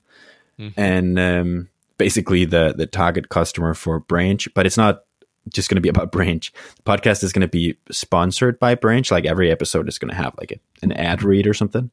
Mhm. 0.60 0.74
and 0.78 1.20
um 1.20 1.70
basically 1.98 2.46
the 2.46 2.74
the 2.78 2.86
target 2.86 3.30
customer 3.30 3.74
for 3.74 4.00
branch 4.00 4.48
but 4.54 4.66
it's 4.66 4.78
not 4.78 5.04
just 5.50 5.70
going 5.70 5.76
to 5.76 5.82
be 5.82 5.90
about 5.90 6.12
branch 6.12 6.52
the 6.76 6.82
podcast 6.84 7.24
is 7.24 7.32
going 7.34 7.42
to 7.42 7.48
be 7.48 7.76
sponsored 7.92 8.58
by 8.60 8.74
branch 8.76 9.12
like 9.12 9.26
every 9.26 9.52
episode 9.52 9.88
is 9.88 10.00
going 10.00 10.10
to 10.10 10.16
have 10.16 10.34
like 10.38 10.52
a, 10.52 10.60
an 10.82 10.92
ad 10.94 11.22
read 11.24 11.46
or 11.48 11.54
something 11.54 11.90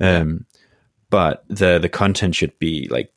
um 0.00 0.44
but 1.10 1.44
the 1.48 1.78
the 1.78 1.88
content 1.88 2.34
should 2.34 2.58
be 2.58 2.86
like 2.90 3.12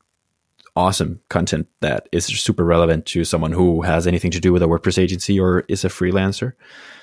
awesome 0.74 1.20
content 1.28 1.68
that 1.80 2.08
is 2.12 2.24
super 2.24 2.64
relevant 2.64 3.04
to 3.04 3.24
someone 3.24 3.52
who 3.52 3.82
has 3.82 4.06
anything 4.06 4.30
to 4.30 4.40
do 4.40 4.52
with 4.54 4.62
a 4.62 4.66
WordPress 4.66 4.96
agency 4.96 5.38
or 5.38 5.64
is 5.68 5.84
a 5.84 5.88
freelancer. 5.88 6.54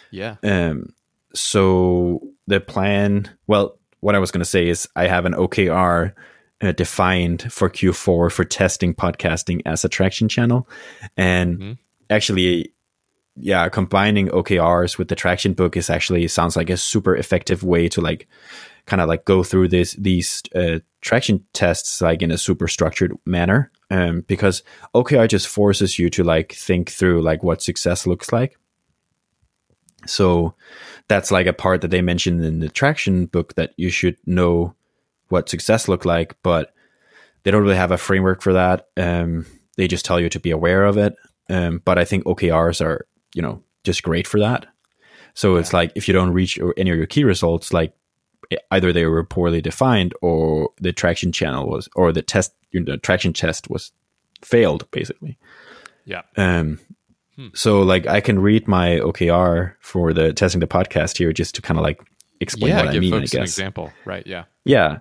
Yeah. 0.10 0.38
Um, 0.44 0.94
so 1.36 2.20
the 2.48 2.60
plan, 2.60 3.30
well, 3.46 3.78
what 4.00 4.16
I 4.16 4.20
was 4.20 4.32
going 4.32 4.40
to 4.42 4.46
say 4.50 4.68
is 4.68 4.90
I 4.96 5.06
have 5.06 5.26
an 5.26 5.34
OKR 5.34 6.14
uh, 6.62 6.72
defined 6.72 7.54
for 7.54 7.70
Q4 7.70 8.32
for 8.32 8.44
testing 8.44 8.96
podcasting 8.96 9.62
as 9.68 9.86
a 9.86 9.90
traction 9.90 10.28
channel, 10.30 10.68
and 11.16 11.60
Mhm. 11.60 11.78
Actually, 12.10 12.74
yeah, 13.36 13.70
combining 13.70 14.28
OKRs 14.30 14.98
with 14.98 15.08
the 15.08 15.16
traction 15.16 15.54
book 15.54 15.78
is 15.78 15.90
actually 15.90 16.28
sounds 16.28 16.56
like 16.56 16.70
a 16.70 16.78
super 16.78 17.16
effective 17.16 17.64
way 17.64 17.88
to 17.90 18.02
like 18.02 18.28
kind 18.86 19.02
of 19.02 19.08
like 19.08 19.26
go 19.26 19.44
through 19.44 19.68
this 19.68 19.94
these 19.94 20.42
uh, 20.56 20.80
traction 21.02 21.46
tests 21.54 22.02
like 22.02 22.22
in 22.22 22.32
a 22.32 22.38
super 22.38 22.68
structured 22.68 23.14
manner. 23.26 23.72
Um, 23.92 24.22
because 24.28 24.62
OKR 24.94 25.28
just 25.28 25.48
forces 25.48 25.98
you 25.98 26.10
to 26.12 26.24
like 26.24 26.54
think 26.54 26.92
through 26.92 27.22
like 27.22 27.42
what 27.42 27.62
success 27.62 28.06
looks 28.06 28.32
like. 28.32 28.58
So 30.06 30.54
that's 31.08 31.32
like 31.32 31.48
a 31.48 31.54
part 31.54 31.82
that 31.82 31.92
they 31.92 32.02
mentioned 32.02 32.44
in 32.46 32.60
the 32.60 32.70
traction 32.70 33.26
book 33.26 33.56
that 33.56 33.74
you 33.78 33.90
should 33.90 34.18
know 34.26 34.76
what 35.30 35.50
success 35.50 35.88
look 35.88 36.06
like, 36.06 36.36
but 36.44 36.74
they 37.44 37.52
don't 37.52 37.64
really 37.64 37.76
have 37.76 37.92
a 37.92 37.98
framework 37.98 38.42
for 38.42 38.54
that. 38.54 38.88
Um, 38.98 39.46
they 39.78 39.88
just 39.88 40.06
tell 40.06 40.20
you 40.20 40.30
to 40.30 40.40
be 40.40 40.52
aware 40.52 40.84
of 40.86 40.98
it. 40.98 41.16
Um, 41.50 41.82
but 41.84 41.98
I 41.98 42.06
think 42.06 42.26
OKRs 42.26 42.84
are, 42.86 43.08
you 43.34 43.42
know, 43.42 43.64
just 43.84 44.04
great 44.04 44.28
for 44.28 44.40
that. 44.40 44.68
So 45.34 45.54
yeah. 45.54 45.62
it's 45.62 45.74
like 45.74 45.92
if 45.96 46.08
you 46.08 46.14
don't 46.14 46.32
reach 46.32 46.60
any 46.78 46.92
of 46.92 46.98
your 46.98 47.06
key 47.06 47.24
results, 47.24 47.74
like 47.74 47.94
either 48.72 48.92
they 48.92 49.06
were 49.06 49.24
poorly 49.24 49.62
defined 49.62 50.14
or 50.22 50.72
the 50.80 50.94
traction 50.94 51.32
channel 51.32 51.70
was, 51.70 51.88
or 51.96 52.12
the 52.12 52.22
test, 52.22 52.54
the 52.72 52.98
traction 52.98 53.34
test 53.34 53.70
was 53.70 53.92
failed, 54.44 54.90
basically. 54.92 55.38
Yeah. 56.06 56.22
Um. 56.38 56.80
Hmm. 57.36 57.48
So 57.54 57.82
like 57.82 58.08
I 58.08 58.22
can 58.22 58.40
read 58.40 58.68
my 58.68 59.00
OKR 59.00 59.76
for 59.80 60.14
the 60.14 60.34
testing 60.34 60.60
the 60.60 60.68
podcast 60.68 61.18
here, 61.18 61.32
just 61.32 61.56
to 61.56 61.62
kind 61.62 61.78
of 61.78 61.84
like 61.84 62.02
explain 62.42 62.72
yeah, 62.72 62.86
what 62.86 62.96
I 62.96 63.00
mean. 63.00 63.14
I 63.14 63.20
guess. 63.22 63.34
An 63.34 63.42
example, 63.44 63.94
right? 64.06 64.26
Yeah. 64.26 64.46
Yeah. 64.66 65.00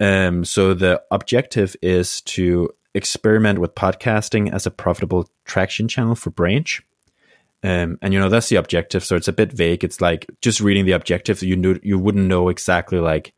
Um. 0.00 0.44
So 0.44 0.74
the 0.74 1.02
objective 1.10 1.76
is 1.82 2.20
to 2.22 2.70
experiment 2.94 3.58
with 3.58 3.74
podcasting 3.74 4.52
as 4.52 4.66
a 4.66 4.70
profitable 4.70 5.28
traction 5.44 5.88
channel 5.88 6.14
for 6.14 6.30
Branch. 6.30 6.82
Um, 7.62 7.98
and 8.02 8.12
you 8.12 8.20
know 8.20 8.28
that's 8.28 8.50
the 8.50 8.56
objective, 8.56 9.04
so 9.04 9.16
it's 9.16 9.28
a 9.28 9.32
bit 9.32 9.50
vague. 9.50 9.84
It's 9.84 10.00
like 10.00 10.26
just 10.42 10.60
reading 10.60 10.84
the 10.84 10.92
objective, 10.92 11.42
you 11.42 11.56
knew 11.56 11.80
you 11.82 11.98
wouldn't 11.98 12.26
know 12.26 12.50
exactly 12.50 12.98
like 12.98 13.32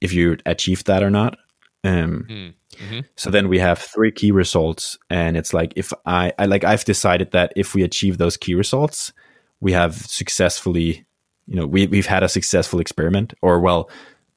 if 0.00 0.12
you 0.12 0.36
achieved 0.46 0.86
that 0.86 1.02
or 1.02 1.10
not. 1.10 1.36
Um, 1.82 2.26
mm, 2.28 2.54
mm-hmm. 2.76 3.00
So 3.16 3.30
then 3.30 3.48
we 3.48 3.58
have 3.58 3.78
three 3.78 4.12
key 4.12 4.30
results, 4.30 4.96
and 5.10 5.36
it's 5.36 5.52
like 5.52 5.72
if 5.74 5.92
I, 6.04 6.32
I 6.38 6.46
like 6.46 6.62
I've 6.62 6.84
decided 6.84 7.32
that 7.32 7.52
if 7.56 7.74
we 7.74 7.82
achieve 7.82 8.18
those 8.18 8.36
key 8.36 8.54
results, 8.54 9.12
we 9.60 9.72
have 9.72 9.96
successfully, 9.96 11.04
you 11.48 11.56
know, 11.56 11.66
we 11.66 11.88
we've 11.88 12.06
had 12.06 12.22
a 12.22 12.28
successful 12.28 12.78
experiment, 12.78 13.34
or 13.42 13.58
well, 13.58 13.90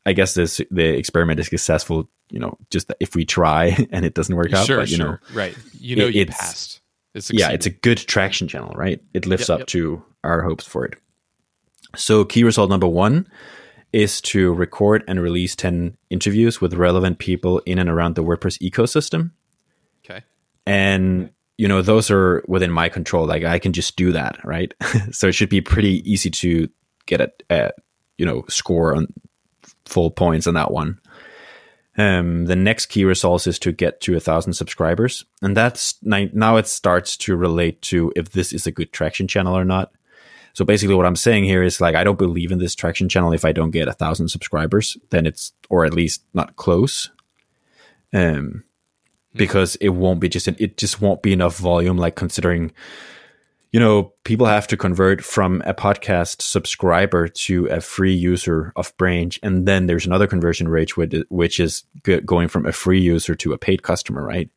I 0.05 0.13
guess 0.13 0.33
this 0.33 0.61
the 0.71 0.97
experiment 0.97 1.39
is 1.39 1.47
successful. 1.47 2.09
You 2.29 2.39
know, 2.39 2.57
just 2.69 2.91
if 2.99 3.15
we 3.15 3.25
try 3.25 3.75
and 3.91 4.05
it 4.05 4.13
doesn't 4.13 4.35
work 4.35 4.53
out, 4.53 4.65
sure, 4.65 4.77
but, 4.77 4.89
you 4.89 4.97
sure. 4.97 5.05
know, 5.05 5.17
right? 5.33 5.55
You 5.79 5.95
know, 5.95 6.07
it, 6.07 6.15
you 6.15 6.25
passed 6.27 6.79
it's 7.15 7.31
yeah, 7.33 7.49
it's 7.49 7.65
a 7.65 7.71
good 7.71 7.97
traction 7.97 8.47
channel, 8.47 8.73
right? 8.75 9.01
It 9.13 9.25
lives 9.25 9.49
yep, 9.49 9.55
up 9.55 9.59
yep. 9.59 9.67
to 9.67 10.03
our 10.23 10.41
hopes 10.43 10.65
for 10.65 10.85
it. 10.85 10.95
So, 11.95 12.23
key 12.23 12.43
result 12.43 12.69
number 12.69 12.87
one 12.87 13.27
is 13.91 14.21
to 14.21 14.53
record 14.53 15.03
and 15.07 15.19
release 15.19 15.55
10 15.55 15.97
interviews 16.11 16.61
with 16.61 16.75
relevant 16.75 17.17
people 17.17 17.59
in 17.65 17.79
and 17.79 17.89
around 17.89 18.15
the 18.15 18.23
WordPress 18.23 18.59
ecosystem. 18.61 19.31
Okay. 20.05 20.23
And, 20.67 21.31
you 21.57 21.67
know, 21.67 21.81
those 21.81 22.11
are 22.11 22.43
within 22.47 22.69
my 22.69 22.89
control. 22.89 23.25
Like, 23.25 23.43
I 23.43 23.57
can 23.57 23.73
just 23.73 23.95
do 23.95 24.11
that, 24.11 24.37
right? 24.45 24.71
so, 25.11 25.27
it 25.27 25.31
should 25.33 25.49
be 25.49 25.61
pretty 25.61 26.09
easy 26.09 26.29
to 26.29 26.69
get 27.07 27.21
a, 27.21 27.31
a 27.49 27.71
you 28.19 28.25
know, 28.25 28.45
score 28.47 28.95
on 28.95 29.07
full 29.89 30.12
points 30.12 30.48
on 30.48 30.53
that 30.53 30.72
one. 30.72 31.00
Um, 31.98 32.46
the 32.46 32.55
next 32.55 32.86
key 32.86 33.03
result 33.03 33.46
is 33.46 33.60
to 33.60 33.74
get 33.74 34.00
to 34.01 34.15
a 34.15 34.22
thousand 34.22 34.53
subscribers, 34.53 35.25
and 35.41 35.58
that's 35.58 35.96
now 36.01 36.55
it 36.55 36.67
starts 36.67 37.17
to 37.17 37.36
relate 37.36 37.81
to 37.84 38.13
if 38.15 38.31
this 38.31 38.53
is 38.53 38.65
a 38.65 38.72
good 38.72 38.93
traction 38.93 39.27
channel 39.27 39.58
or 39.58 39.65
not. 39.65 39.91
So 40.53 40.63
basically, 40.63 40.96
what 40.96 41.05
I'm 41.05 41.17
saying 41.17 41.43
here 41.43 41.62
is 41.62 41.81
like 41.81 41.96
I 41.96 42.03
don't 42.03 42.17
believe 42.17 42.51
in 42.51 42.60
this 42.60 42.75
traction 42.75 43.10
channel 43.10 43.34
if 43.34 43.43
I 43.43 43.51
don't 43.51 43.72
get 43.72 43.88
a 43.89 43.93
thousand 43.93 44.29
subscribers, 44.29 44.98
then 45.10 45.25
it's 45.25 45.51
or 45.69 45.84
at 45.84 45.93
least 45.93 46.24
not 46.34 46.55
close. 46.55 47.10
Um, 48.13 48.63
because 49.36 49.75
it 49.75 49.89
won't 49.89 50.19
be 50.19 50.29
just 50.29 50.48
an, 50.48 50.55
it 50.58 50.77
just 50.77 51.01
won't 51.01 51.22
be 51.22 51.34
enough 51.34 51.58
volume. 51.58 51.98
Like 51.98 52.15
considering 52.15 52.72
you 53.71 53.79
know, 53.79 54.13
people 54.23 54.47
have 54.47 54.67
to 54.67 54.77
convert 54.77 55.23
from 55.23 55.61
a 55.65 55.73
podcast 55.73 56.41
subscriber 56.41 57.27
to 57.27 57.67
a 57.67 57.81
free 57.81 58.13
user 58.13 58.73
of 58.75 58.95
Branch. 58.97 59.39
And 59.43 59.67
then 59.67 59.85
there's 59.85 60.07
another 60.07 60.25
conversion 60.25 60.67
rate, 60.67 60.91
which 60.97 61.59
is 61.59 61.83
going 62.25 62.47
from 62.47 62.65
a 62.65 62.71
free 62.71 62.99
user 62.99 63.35
to 63.35 63.53
a 63.53 63.57
paid 63.59 63.83
customer, 63.83 64.25
right? 64.25 64.49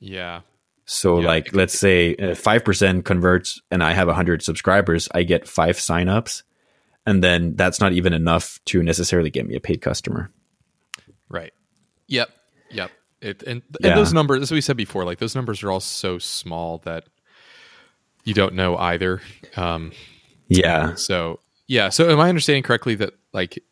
Yeah. 0.00 0.40
So, 0.86 1.20
yeah, 1.20 1.26
like, 1.26 1.54
let's 1.54 1.78
say 1.78 2.16
5% 2.16 2.98
uh, 2.98 3.02
converts 3.02 3.60
and 3.70 3.82
I 3.82 3.92
have 3.92 4.08
100 4.08 4.42
subscribers, 4.42 5.08
I 5.14 5.22
get 5.22 5.46
five 5.46 5.76
signups. 5.76 6.42
And 7.04 7.22
then 7.22 7.56
that's 7.56 7.80
not 7.80 7.92
even 7.92 8.12
enough 8.12 8.60
to 8.66 8.82
necessarily 8.82 9.30
get 9.30 9.46
me 9.46 9.56
a 9.56 9.60
paid 9.60 9.80
customer. 9.80 10.30
Right. 11.28 11.52
Yep. 12.06 12.30
Yep. 12.70 12.90
It, 13.20 13.42
and, 13.42 13.62
and 13.82 13.96
those 13.96 14.12
numbers, 14.12 14.42
as 14.42 14.50
we 14.50 14.60
said 14.60 14.76
before, 14.76 15.04
like 15.04 15.18
those 15.18 15.34
numbers 15.34 15.62
are 15.62 15.70
all 15.70 15.80
so 15.80 16.18
small 16.18 16.78
that 16.78 17.04
you 18.24 18.34
don't 18.34 18.54
know 18.54 18.76
either. 18.76 19.20
Um, 19.56 19.92
yeah. 20.48 20.94
So 20.94 21.40
yeah. 21.66 21.88
So 21.88 22.10
am 22.10 22.20
I 22.20 22.28
understanding 22.28 22.62
correctly 22.62 22.94
that 22.96 23.14
like 23.32 23.62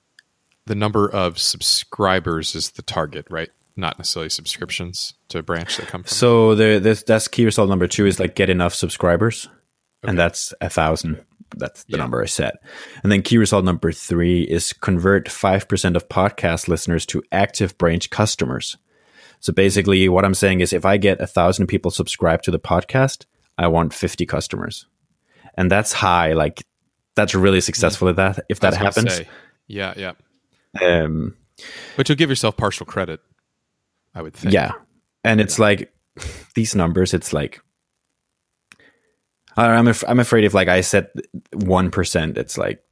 the 0.67 0.75
number 0.75 1.11
of 1.11 1.39
subscribers 1.39 2.55
is 2.55 2.71
the 2.71 2.83
target, 2.83 3.27
right? 3.31 3.51
Not 3.77 3.99
necessarily 3.99 4.31
subscriptions 4.31 5.15
to 5.29 5.39
a 5.39 5.43
branch 5.43 5.77
that 5.77 5.87
come 5.87 6.03
from. 6.03 6.09
So 6.09 6.55
the 6.55 6.79
this 6.79 7.03
that's 7.03 7.29
key 7.29 7.45
result 7.45 7.69
number 7.69 7.87
two 7.87 8.07
is 8.07 8.21
like 8.21 8.35
get 8.35 8.51
enough 8.51 8.75
subscribers, 8.75 9.47
okay. 10.05 10.11
and 10.11 10.19
that's 10.19 10.53
a 10.61 10.69
thousand. 10.69 11.25
That's 11.57 11.85
the 11.85 11.93
yeah. 11.93 11.99
number 11.99 12.23
I 12.23 12.27
set. 12.27 12.55
And 13.03 13.11
then 13.11 13.23
key 13.23 13.39
result 13.39 13.65
number 13.65 13.91
three 13.91 14.43
is 14.43 14.73
convert 14.73 15.29
five 15.29 15.67
percent 15.67 15.97
of 15.97 16.09
podcast 16.09 16.69
listeners 16.69 17.07
to 17.07 17.23
active 17.33 17.77
branch 17.79 18.11
customers. 18.11 18.77
So 19.41 19.53
basically, 19.53 20.09
what 20.09 20.25
I'm 20.25 20.35
saying 20.35 20.61
is, 20.61 20.73
if 20.73 20.85
I 20.85 20.99
get 20.99 21.21
a 21.21 21.27
thousand 21.27 21.67
people 21.67 21.91
subscribe 21.91 22.43
to 22.43 22.51
the 22.51 22.61
podcast, 22.61 23.25
I 23.61 23.69
want 23.69 23.93
50 23.93 24.25
customers. 24.25 24.87
And 25.55 25.71
that's 25.71 25.93
high. 25.93 26.33
Like 26.33 26.65
that's 27.15 27.35
really 27.35 27.61
successful 27.61 28.09
at 28.09 28.17
that. 28.17 28.41
If 28.49 28.61
that 28.61 28.75
happens. 28.75 29.21
Yeah, 29.67 29.93
yeah. 29.97 30.13
Um, 30.81 31.37
but 31.97 32.09
you'll 32.09 32.17
give 32.17 32.31
yourself 32.31 32.57
partial 32.57 32.87
credit, 32.87 33.21
I 34.15 34.23
would 34.23 34.35
think. 34.35 34.55
Yeah. 34.55 34.73
And 35.25 35.43
it's 35.43 35.59
yeah. 35.59 35.65
like 35.65 35.95
these 36.55 36.75
numbers, 36.75 37.13
it's 37.13 37.35
like, 37.35 37.61
I'm, 39.57 39.89
af- 39.89 40.05
I'm 40.09 40.21
afraid 40.21 40.45
if 40.45 40.55
like 40.55 40.69
I 40.69 40.81
said 40.81 41.11
1%, 41.55 42.39
it's 42.39 42.57
like 42.57 42.83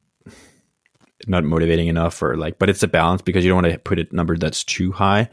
not 1.29 1.45
motivating 1.45 1.89
enough 1.89 2.23
or 2.23 2.37
like 2.37 2.59
but 2.59 2.71
it's 2.71 2.83
a 2.83 2.89
balance 2.89 3.23
because 3.23 3.45
you 3.45 3.51
don't 3.51 3.63
want 3.63 3.73
to 3.73 3.79
put 3.79 3.99
a 3.99 4.07
number 4.13 4.37
that's 4.37 4.65
too 4.65 4.93
high. 4.93 5.29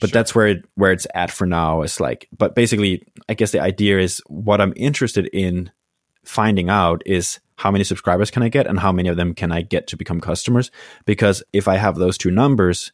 But 0.00 0.10
sure. 0.10 0.14
that's 0.14 0.34
where 0.34 0.46
it 0.48 0.64
where 0.74 0.92
it's 0.92 1.06
at 1.14 1.30
for 1.30 1.46
now 1.46 1.82
is 1.82 2.00
like 2.00 2.28
but 2.36 2.54
basically 2.54 3.06
i 3.28 3.34
guess 3.34 3.52
the 3.52 3.60
idea 3.60 3.98
is 3.98 4.22
what 4.26 4.60
i'm 4.60 4.72
interested 4.76 5.26
in 5.32 5.70
finding 6.24 6.68
out 6.68 7.02
is 7.06 7.40
how 7.56 7.70
many 7.70 7.84
subscribers 7.84 8.30
can 8.30 8.42
i 8.42 8.48
get 8.48 8.66
and 8.66 8.78
how 8.78 8.92
many 8.92 9.08
of 9.08 9.16
them 9.16 9.34
can 9.34 9.52
i 9.52 9.62
get 9.62 9.86
to 9.86 9.96
become 9.96 10.20
customers? 10.20 10.70
Because 11.04 11.42
if 11.52 11.68
i 11.68 11.76
have 11.76 11.96
those 11.96 12.18
two 12.18 12.30
numbers 12.30 12.92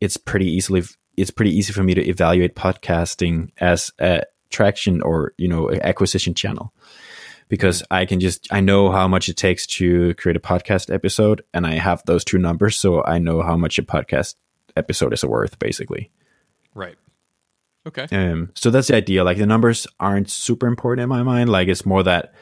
it's 0.00 0.16
pretty 0.16 0.46
easily 0.46 0.82
it's 1.16 1.30
pretty 1.30 1.54
easy 1.56 1.72
for 1.72 1.82
me 1.82 1.94
to 1.94 2.06
evaluate 2.08 2.54
podcasting 2.54 3.50
as 3.58 3.92
a 3.98 4.22
traction 4.50 5.02
or 5.02 5.34
you 5.36 5.48
know 5.48 5.70
acquisition 5.82 6.34
channel 6.34 6.72
because 7.48 7.82
I 7.90 8.04
can 8.04 8.20
just 8.20 8.46
I 8.52 8.60
know 8.60 8.90
how 8.90 9.08
much 9.08 9.28
it 9.28 9.36
takes 9.36 9.66
to 9.78 10.14
create 10.14 10.36
a 10.36 10.40
podcast 10.40 10.92
episode, 10.92 11.42
and 11.52 11.66
I 11.66 11.74
have 11.74 12.02
those 12.06 12.24
two 12.24 12.38
numbers, 12.38 12.78
so 12.78 13.04
I 13.04 13.18
know 13.18 13.42
how 13.42 13.56
much 13.56 13.78
a 13.78 13.82
podcast 13.82 14.34
episode 14.76 15.12
is 15.12 15.24
worth, 15.24 15.58
basically. 15.58 16.10
Right. 16.74 16.96
Okay. 17.86 18.06
Um. 18.10 18.50
So 18.54 18.70
that's 18.70 18.88
the 18.88 18.96
idea. 18.96 19.24
Like 19.24 19.38
the 19.38 19.46
numbers 19.46 19.86
aren't 19.98 20.30
super 20.30 20.66
important 20.66 21.02
in 21.02 21.08
my 21.08 21.22
mind. 21.22 21.50
Like 21.50 21.68
it's 21.68 21.86
more 21.86 22.02
that 22.02 22.34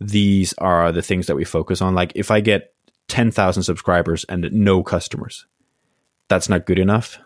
these 0.00 0.52
are 0.54 0.92
the 0.92 1.02
things 1.02 1.26
that 1.26 1.36
we 1.36 1.44
focus 1.44 1.80
on. 1.80 1.94
Like 1.94 2.12
if 2.14 2.30
I 2.30 2.40
get 2.40 2.74
ten 3.08 3.30
thousand 3.30 3.62
subscribers 3.62 4.24
and 4.24 4.50
no 4.52 4.82
customers, 4.82 5.46
that's 6.28 6.48
not 6.48 6.66
good 6.66 6.78
enough. 6.78 7.18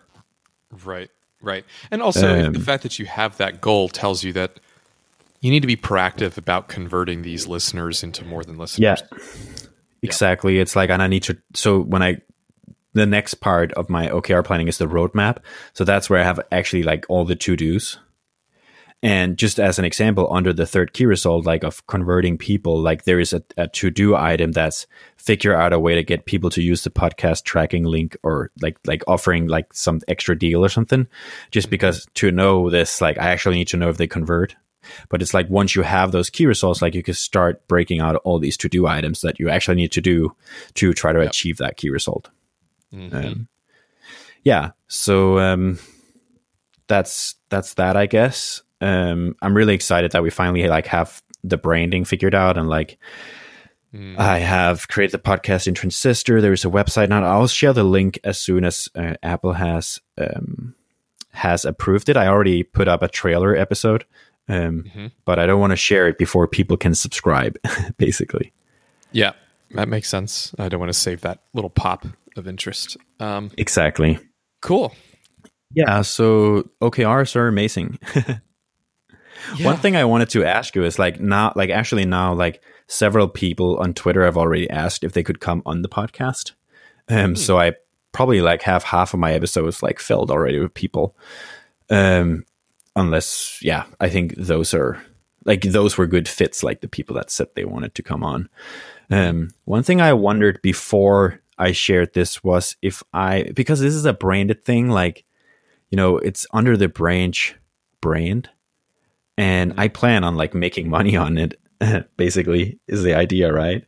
Right. 0.85 1.09
Right. 1.41 1.65
And 1.91 2.01
also 2.01 2.47
um, 2.47 2.53
the 2.53 2.59
fact 2.59 2.83
that 2.83 2.97
you 2.97 3.05
have 3.05 3.37
that 3.37 3.61
goal 3.61 3.89
tells 3.89 4.23
you 4.23 4.33
that 4.33 4.59
you 5.39 5.51
need 5.51 5.61
to 5.61 5.67
be 5.67 5.77
proactive 5.77 6.37
about 6.37 6.67
converting 6.67 7.21
these 7.21 7.47
listeners 7.47 8.03
into 8.03 8.25
more 8.25 8.43
than 8.43 8.57
listeners. 8.57 9.01
Yeah, 9.01 9.17
exactly. 10.01 10.55
Yeah. 10.55 10.63
It's 10.63 10.75
like, 10.75 10.89
and 10.89 11.01
I 11.01 11.07
need 11.07 11.23
to. 11.23 11.37
So 11.53 11.79
when 11.79 12.01
I, 12.01 12.21
the 12.93 13.05
next 13.05 13.35
part 13.35 13.71
of 13.73 13.89
my 13.89 14.07
OKR 14.07 14.43
planning 14.43 14.67
is 14.67 14.79
the 14.79 14.87
roadmap. 14.87 15.37
So 15.73 15.83
that's 15.83 16.09
where 16.09 16.19
I 16.19 16.23
have 16.23 16.39
actually 16.51 16.83
like 16.83 17.05
all 17.09 17.25
the 17.25 17.35
to 17.35 17.55
dos. 17.55 17.99
And 19.03 19.37
just 19.37 19.59
as 19.59 19.77
an 19.77 19.85
example, 19.85 20.27
under 20.33 20.51
the 20.51 20.65
third 20.65 20.93
key 20.93 21.05
result, 21.05 21.45
like 21.45 21.63
of 21.63 21.85
converting 21.85 22.35
people, 22.39 22.81
like 22.81 23.03
there 23.03 23.19
is 23.19 23.31
a, 23.31 23.43
a 23.55 23.67
to 23.67 23.91
do 23.91 24.15
item 24.15 24.53
that's 24.53 24.87
figure 25.17 25.55
out 25.55 25.71
a 25.71 25.79
way 25.79 25.93
to 25.93 26.03
get 26.03 26.25
people 26.25 26.49
to 26.49 26.63
use 26.63 26.83
the 26.83 26.89
podcast 26.89 27.43
tracking 27.43 27.83
link 27.83 28.17
or 28.23 28.49
like 28.59 28.79
like 28.87 29.03
offering 29.07 29.45
like 29.45 29.71
some 29.71 30.01
extra 30.07 30.37
deal 30.37 30.65
or 30.65 30.69
something. 30.69 31.05
Just 31.51 31.67
mm-hmm. 31.67 31.71
because 31.71 32.07
to 32.15 32.31
know 32.31 32.71
this, 32.71 32.99
like 32.99 33.19
I 33.19 33.29
actually 33.29 33.57
need 33.57 33.67
to 33.67 33.77
know 33.77 33.89
if 33.89 33.97
they 33.97 34.07
convert 34.07 34.55
but 35.09 35.21
it's 35.21 35.33
like 35.33 35.49
once 35.49 35.75
you 35.75 35.81
have 35.83 36.11
those 36.11 36.29
key 36.29 36.45
results, 36.45 36.81
like 36.81 36.95
you 36.95 37.03
can 37.03 37.13
start 37.13 37.67
breaking 37.67 37.99
out 38.01 38.15
all 38.23 38.39
these 38.39 38.57
to 38.57 38.69
do 38.69 38.87
items 38.87 39.21
that 39.21 39.39
you 39.39 39.49
actually 39.49 39.75
need 39.75 39.91
to 39.93 40.01
do 40.01 40.35
to 40.75 40.93
try 40.93 41.13
to 41.13 41.19
Yep. 41.19 41.29
achieve 41.29 41.57
that 41.57 41.77
key 41.77 41.89
result. 41.89 42.29
Mhm. 42.93 43.13
Um, 43.13 43.47
yeah, 44.43 44.71
so 44.87 45.39
um, 45.39 45.79
that's 46.87 47.35
that's 47.49 47.73
that, 47.75 47.95
I 47.97 48.05
guess. 48.05 48.61
Um, 48.81 49.35
I'm 49.41 49.55
really 49.55 49.73
excited 49.73 50.11
that 50.11 50.23
we 50.23 50.29
finally 50.29 50.67
like 50.67 50.87
have 50.87 51.21
the 51.43 51.57
branding 51.57 52.05
figured 52.05 52.35
out 52.35 52.57
and 52.57 52.69
like 52.69 52.97
Mm. 53.93 54.19
I 54.19 54.39
have 54.39 54.89
created 54.89 55.13
the 55.13 55.23
podcast 55.23 55.65
in 55.65 55.73
Transistor. 55.73 56.41
There 56.41 56.51
is 56.51 56.65
a 56.65 56.69
website 56.69 57.07
now. 57.07 57.23
I'll 57.23 57.47
share 57.47 57.71
the 57.71 57.85
link 57.85 58.19
as 58.25 58.37
soon 58.37 58.65
as 58.65 58.89
uh, 58.95 59.13
Apple 59.23 59.53
has 59.53 60.01
um, 60.17 60.75
has 61.31 61.63
approved 61.63 62.09
it. 62.09 62.17
I 62.17 62.27
already 62.27 62.63
put 62.63 62.89
up 62.89 63.01
a 63.01 63.07
trailer 63.07 63.55
episode, 63.55 64.03
um, 64.49 64.83
Mhm. 64.95 65.11
but 65.25 65.39
I 65.39 65.45
don't 65.45 65.59
want 65.59 65.71
to 65.71 65.75
share 65.77 66.07
it 66.07 66.17
before 66.17 66.47
people 66.47 66.77
can 66.77 66.95
subscribe. 66.95 67.57
Basically, 67.97 68.53
yeah, 69.11 69.33
that 69.71 69.87
makes 69.89 70.09
sense. 70.09 70.53
I 70.59 70.69
don't 70.69 70.79
want 70.79 70.91
to 70.91 70.97
save 70.99 71.21
that 71.21 71.43
little 71.53 71.69
pop 71.69 72.05
of 72.35 72.47
interest. 72.47 72.97
Um, 73.19 73.51
exactly. 73.57 74.19
cool. 74.61 74.93
Yeah. 75.73 76.01
So 76.01 76.69
OKRs 76.81 77.35
are 77.35 77.47
amazing. 77.47 77.99
Yeah. 79.55 79.67
One 79.67 79.77
thing 79.77 79.95
I 79.95 80.03
wanted 80.03 80.29
to 80.31 80.43
ask 80.43 80.75
you 80.75 80.83
is 80.83 80.97
like 80.99 81.21
now, 81.21 81.53
like 81.55 81.69
actually 81.69 82.05
now, 82.05 82.33
like 82.33 82.61
several 82.87 83.27
people 83.27 83.77
on 83.77 83.93
Twitter 83.93 84.23
have 84.25 84.35
already 84.35 84.67
asked 84.69 85.03
if 85.03 85.13
they 85.13 85.21
could 85.23 85.39
come 85.39 85.61
on 85.65 85.83
the 85.83 85.87
podcast. 85.89 86.53
Um, 87.07 87.35
so 87.35 87.57
I 87.59 87.73
probably 88.13 88.41
like 88.41 88.63
have 88.63 88.83
half 88.83 89.13
of 89.13 89.19
my 89.19 89.33
episodes 89.33 89.83
like 89.83 89.99
filled 89.99 90.31
already 90.31 90.59
with 90.59 90.73
people. 90.73 91.15
Um, 91.89 92.45
unless, 92.97 93.59
yeah, 93.61 93.85
I 93.99 94.09
think 94.09 94.35
those 94.35 94.73
are 94.73 95.01
like 95.45 95.61
those 95.61 95.97
were 95.97 96.07
good 96.07 96.27
fits, 96.27 96.63
like 96.63 96.81
the 96.81 96.89
people 96.89 97.15
that 97.15 97.31
said 97.31 97.47
they 97.55 97.63
wanted 97.63 97.95
to 97.95 98.03
come 98.03 98.23
on. 98.23 98.49
Um, 99.09 99.51
one 99.63 99.83
thing 99.83 100.01
I 100.01 100.11
wondered 100.11 100.61
before 100.61 101.39
I 101.57 101.71
shared 101.71 102.13
this 102.13 102.43
was 102.43 102.75
if 102.81 103.01
I 103.13 103.51
because 103.55 103.79
this 103.79 103.93
is 103.93 104.05
a 104.05 104.13
branded 104.13 104.65
thing, 104.65 104.89
like 104.89 105.23
you 105.89 105.95
know, 105.95 106.17
it's 106.17 106.45
under 106.51 106.75
the 106.75 106.89
branch 106.89 107.55
brand 108.01 108.49
and 109.37 109.73
I 109.77 109.87
plan 109.87 110.25
on 110.25 110.35
like 110.35 110.53
making 110.53 110.89
money 110.89 111.15
on 111.15 111.37
it. 111.37 111.59
basically, 112.17 112.79
is 112.87 113.03
the 113.03 113.13
idea, 113.13 113.53
right? 113.53 113.85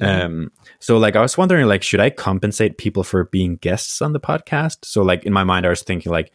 Um, 0.00 0.50
so 0.78 0.98
like 0.98 1.16
I 1.16 1.20
was 1.20 1.36
wondering, 1.36 1.66
like, 1.66 1.82
should 1.82 2.00
I 2.00 2.10
compensate 2.10 2.78
people 2.78 3.04
for 3.04 3.24
being 3.24 3.56
guests 3.56 4.00
on 4.00 4.12
the 4.12 4.20
podcast? 4.20 4.84
So 4.84 5.02
like 5.02 5.24
in 5.24 5.32
my 5.32 5.44
mind, 5.44 5.66
I 5.66 5.70
was 5.70 5.82
thinking 5.82 6.10
like, 6.10 6.32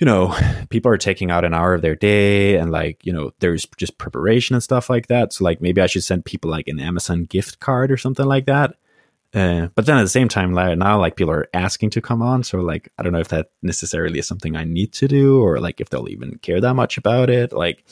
you 0.00 0.06
know, 0.06 0.34
people 0.70 0.90
are 0.90 0.96
taking 0.98 1.30
out 1.30 1.44
an 1.44 1.54
hour 1.54 1.74
of 1.74 1.82
their 1.82 1.94
day, 1.94 2.56
and 2.56 2.70
like 2.72 3.04
you 3.06 3.12
know, 3.12 3.32
there's 3.40 3.66
just 3.76 3.98
preparation 3.98 4.54
and 4.54 4.62
stuff 4.62 4.90
like 4.90 5.06
that. 5.08 5.32
So 5.32 5.44
like 5.44 5.60
maybe 5.60 5.80
I 5.80 5.86
should 5.86 6.02
send 6.04 6.24
people 6.24 6.50
like 6.50 6.66
an 6.68 6.80
Amazon 6.80 7.24
gift 7.24 7.60
card 7.60 7.92
or 7.92 7.96
something 7.98 8.26
like 8.26 8.46
that. 8.46 8.76
Uh, 9.32 9.68
but 9.76 9.86
then 9.86 9.96
at 9.96 10.02
the 10.02 10.08
same 10.08 10.26
time, 10.28 10.54
like 10.54 10.76
now, 10.76 10.98
like 10.98 11.14
people 11.14 11.32
are 11.32 11.46
asking 11.54 11.90
to 11.90 12.00
come 12.00 12.20
on, 12.22 12.42
so 12.42 12.58
like 12.58 12.90
I 12.98 13.02
don't 13.04 13.12
know 13.12 13.20
if 13.20 13.28
that 13.28 13.50
necessarily 13.62 14.18
is 14.18 14.26
something 14.26 14.56
I 14.56 14.64
need 14.64 14.92
to 14.94 15.06
do, 15.06 15.40
or 15.40 15.60
like 15.60 15.80
if 15.80 15.90
they'll 15.90 16.08
even 16.08 16.38
care 16.38 16.60
that 16.60 16.74
much 16.74 16.98
about 16.98 17.30
it. 17.30 17.52
Like, 17.52 17.84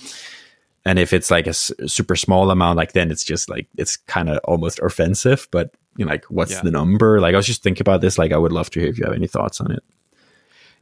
and 0.84 0.98
if 0.98 1.12
it's 1.12 1.30
like 1.30 1.46
a 1.46 1.50
s- 1.50 1.70
super 1.86 2.16
small 2.16 2.50
amount, 2.50 2.76
like 2.78 2.92
then 2.92 3.10
it's 3.12 3.22
just 3.22 3.48
like 3.48 3.68
it's 3.76 3.96
kind 3.96 4.28
of 4.28 4.38
almost 4.44 4.80
offensive. 4.80 5.46
But 5.52 5.74
you 5.96 6.04
know, 6.06 6.10
like, 6.10 6.24
what's 6.26 6.52
Yeah. 6.52 6.62
the 6.62 6.70
number? 6.72 7.20
Like, 7.20 7.34
I 7.34 7.36
was 7.36 7.46
just 7.46 7.62
thinking 7.62 7.82
about 7.82 8.00
this. 8.00 8.18
Like, 8.18 8.32
I 8.32 8.36
would 8.36 8.52
love 8.52 8.70
to 8.70 8.80
hear 8.80 8.88
if 8.88 8.98
you 8.98 9.04
have 9.04 9.14
any 9.14 9.26
thoughts 9.28 9.60
on 9.60 9.70
it. 9.70 9.82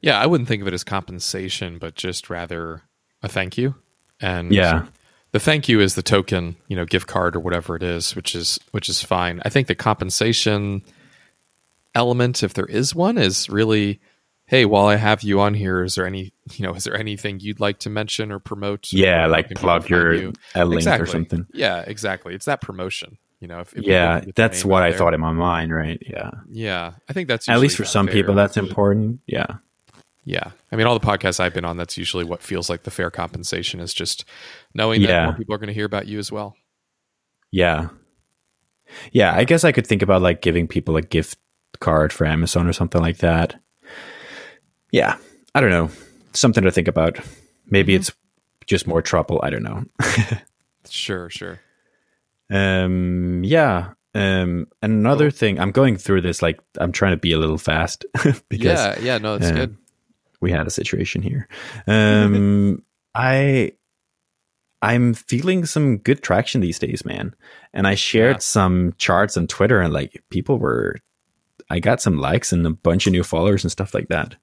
Yeah, 0.06 0.20
I 0.20 0.26
wouldn't 0.26 0.48
think 0.48 0.62
of 0.62 0.68
it 0.68 0.74
as 0.74 0.84
compensation, 0.84 1.78
but 1.78 1.96
just 1.96 2.30
rather 2.30 2.82
a 3.22 3.28
thank 3.28 3.58
you. 3.58 3.74
And 4.20 4.52
Yeah, 4.54 4.86
the 5.32 5.40
thank 5.40 5.68
you 5.68 5.80
is 5.80 5.96
the 5.96 6.02
token, 6.02 6.56
you 6.68 6.76
know, 6.76 6.84
gift 6.86 7.06
card 7.08 7.34
or 7.36 7.40
whatever 7.40 7.74
it 7.76 7.82
is, 7.82 8.14
which 8.14 8.34
is 8.34 8.58
which 8.70 8.88
is 8.88 9.02
fine. 9.02 9.40
I 9.44 9.48
think 9.48 9.66
the 9.66 9.74
compensation 9.74 10.82
element, 11.94 12.42
if 12.42 12.54
there 12.54 12.66
is 12.66 12.94
one, 12.94 13.18
is 13.18 13.48
really, 13.48 14.00
hey, 14.46 14.64
while 14.64 14.86
I 14.86 14.96
have 14.96 15.22
you 15.22 15.40
on 15.40 15.54
here, 15.54 15.82
is 15.82 15.94
there 15.96 16.06
any, 16.06 16.32
you 16.52 16.66
know, 16.66 16.74
is 16.74 16.84
there 16.84 16.96
anything 16.96 17.40
you'd 17.40 17.60
like 17.60 17.78
to 17.80 17.90
mention 17.90 18.30
or 18.30 18.38
promote? 18.38 18.92
yeah, 18.92 19.24
Or 19.24 19.28
like 19.28 19.50
plug 19.50 19.88
your 19.88 20.14
you? 20.14 20.32
a 20.54 20.64
link 20.64 20.78
exactly. 20.80 21.02
or 21.04 21.06
something. 21.06 21.46
Yeah, 21.52 21.80
exactly. 21.86 22.34
It's 22.34 22.44
that 22.46 22.60
promotion. 22.60 23.18
You 23.40 23.48
know, 23.48 23.60
if, 23.60 23.74
if 23.74 23.84
Yeah, 23.84 24.20
can 24.20 24.26
get 24.28 24.34
their 24.36 24.48
that's 24.48 24.64
what 24.64 24.82
I 24.82 24.90
there. 24.90 24.98
thought 24.98 25.14
in 25.14 25.20
my 25.20 25.32
mind, 25.32 25.74
right? 25.74 26.00
Yeah, 26.06 26.30
Yeah, 26.50 26.92
I 27.08 27.12
think 27.12 27.28
that's 27.28 27.48
at 27.48 27.58
least 27.60 27.76
for 27.76 27.84
some 27.84 28.06
fair. 28.06 28.14
people, 28.14 28.34
that's 28.34 28.56
important. 28.56 29.20
Yeah, 29.26 29.46
Yeah. 30.28 30.50
I 30.72 30.76
mean, 30.76 30.86
all 30.88 30.98
the 30.98 31.06
podcasts 31.06 31.38
I've 31.40 31.54
been 31.54 31.64
on, 31.64 31.76
that's 31.76 31.96
usually 31.96 32.24
what 32.24 32.42
feels 32.42 32.68
like 32.68 32.82
the 32.82 32.90
fair 32.90 33.10
compensation 33.10 33.78
is 33.80 33.94
just 33.94 34.24
knowing 34.74 35.00
that 35.02 35.24
more 35.26 35.34
people 35.36 35.54
are 35.54 35.58
going 35.58 35.68
to 35.68 35.72
hear 35.72 35.86
about 35.86 36.06
you 36.08 36.18
as 36.18 36.30
well. 36.32 36.56
yeah, 37.52 37.88
yeah. 39.12 39.32
I 39.34 39.44
guess 39.44 39.62
I 39.64 39.72
could 39.72 39.86
think 39.86 40.02
about 40.02 40.22
like 40.22 40.42
giving 40.42 40.66
people 40.68 40.96
a 40.96 41.02
gift 41.02 41.38
card 41.80 42.12
for 42.12 42.26
Amazon 42.26 42.66
or 42.66 42.72
something 42.72 43.00
like 43.00 43.18
that. 43.18 43.54
Yeah, 44.92 45.16
I 45.54 45.60
don't 45.60 45.70
know, 45.70 45.90
something 46.32 46.64
to 46.64 46.70
think 46.72 46.88
about. 46.88 47.18
Maybe 47.68 47.92
Mm-hmm. 47.94 48.00
it's 48.00 48.12
just 48.66 48.86
more 48.88 49.02
trouble. 49.02 49.40
I 49.42 49.50
don't 49.50 49.62
know. 49.62 49.84
Sure, 50.88 51.28
sure. 51.30 51.58
Um, 52.48 53.42
yeah. 53.44 53.92
Um, 54.14 54.68
another 54.82 55.30
thing, 55.32 55.58
I'm 55.58 55.72
going 55.72 55.96
through 55.96 56.20
this 56.20 56.42
like 56.42 56.60
I'm 56.78 56.92
trying 56.92 57.10
to 57.12 57.16
be 57.16 57.32
a 57.32 57.38
little 57.38 57.58
fast 57.58 58.04
because 58.48 58.78
yeah, 58.80 58.98
yeah, 59.00 59.18
no, 59.18 59.36
that's 59.36 59.50
uh, 59.50 59.54
good. 59.54 59.76
We 60.40 60.50
had 60.50 60.66
a 60.66 60.70
situation 60.70 61.22
here. 61.22 61.48
Um, 61.86 62.82
I 63.14 63.72
I'm 64.82 65.14
feeling 65.14 65.64
some 65.66 65.98
good 65.98 66.22
traction 66.22 66.60
these 66.60 66.78
days, 66.78 67.04
man. 67.04 67.34
And 67.72 67.86
I 67.86 67.94
shared 67.94 68.36
Yeah. 68.36 68.40
some 68.40 68.94
charts 68.98 69.36
on 69.36 69.46
Twitter, 69.46 69.80
and 69.80 69.92
like 69.92 70.22
people 70.30 70.58
were, 70.58 70.96
I 71.70 71.80
got 71.80 72.00
some 72.02 72.18
likes 72.18 72.52
and 72.52 72.66
a 72.66 72.70
bunch 72.70 73.06
of 73.06 73.12
new 73.12 73.22
followers 73.24 73.64
and 73.64 73.70
stuff 73.72 73.94
like 73.94 74.08
that. 74.08 74.36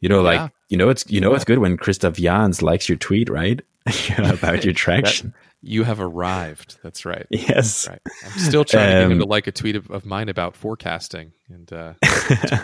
You 0.00 0.08
know, 0.08 0.22
like 0.22 0.38
Yeah. 0.38 0.48
you 0.68 0.76
know, 0.76 0.88
it's 0.88 1.04
you 1.10 1.20
know, 1.20 1.34
it's 1.34 1.44
good 1.44 1.58
when 1.58 1.76
Christoph 1.76 2.14
Janz 2.14 2.62
likes 2.62 2.88
your 2.88 2.96
tweet, 2.96 3.28
right? 3.28 3.60
About 4.18 4.64
your 4.64 4.74
traction. 4.74 5.34
You 5.62 5.84
have 5.84 6.00
arrived. 6.00 6.78
That's 6.82 7.04
right. 7.04 7.26
yes. 7.30 7.86
Right. 7.88 8.00
I'm 8.24 8.38
still 8.38 8.64
trying 8.64 8.86
to 8.86 8.92
get 8.92 9.02
him 9.06 9.12
Um, 9.12 9.18
to 9.18 9.24
like 9.26 9.46
a 9.46 9.52
tweet 9.52 9.76
of, 9.76 9.90
of 9.90 10.06
mine 10.06 10.28
about 10.30 10.56
forecasting, 10.56 11.32
and 11.50 11.70
uh, 11.72 11.94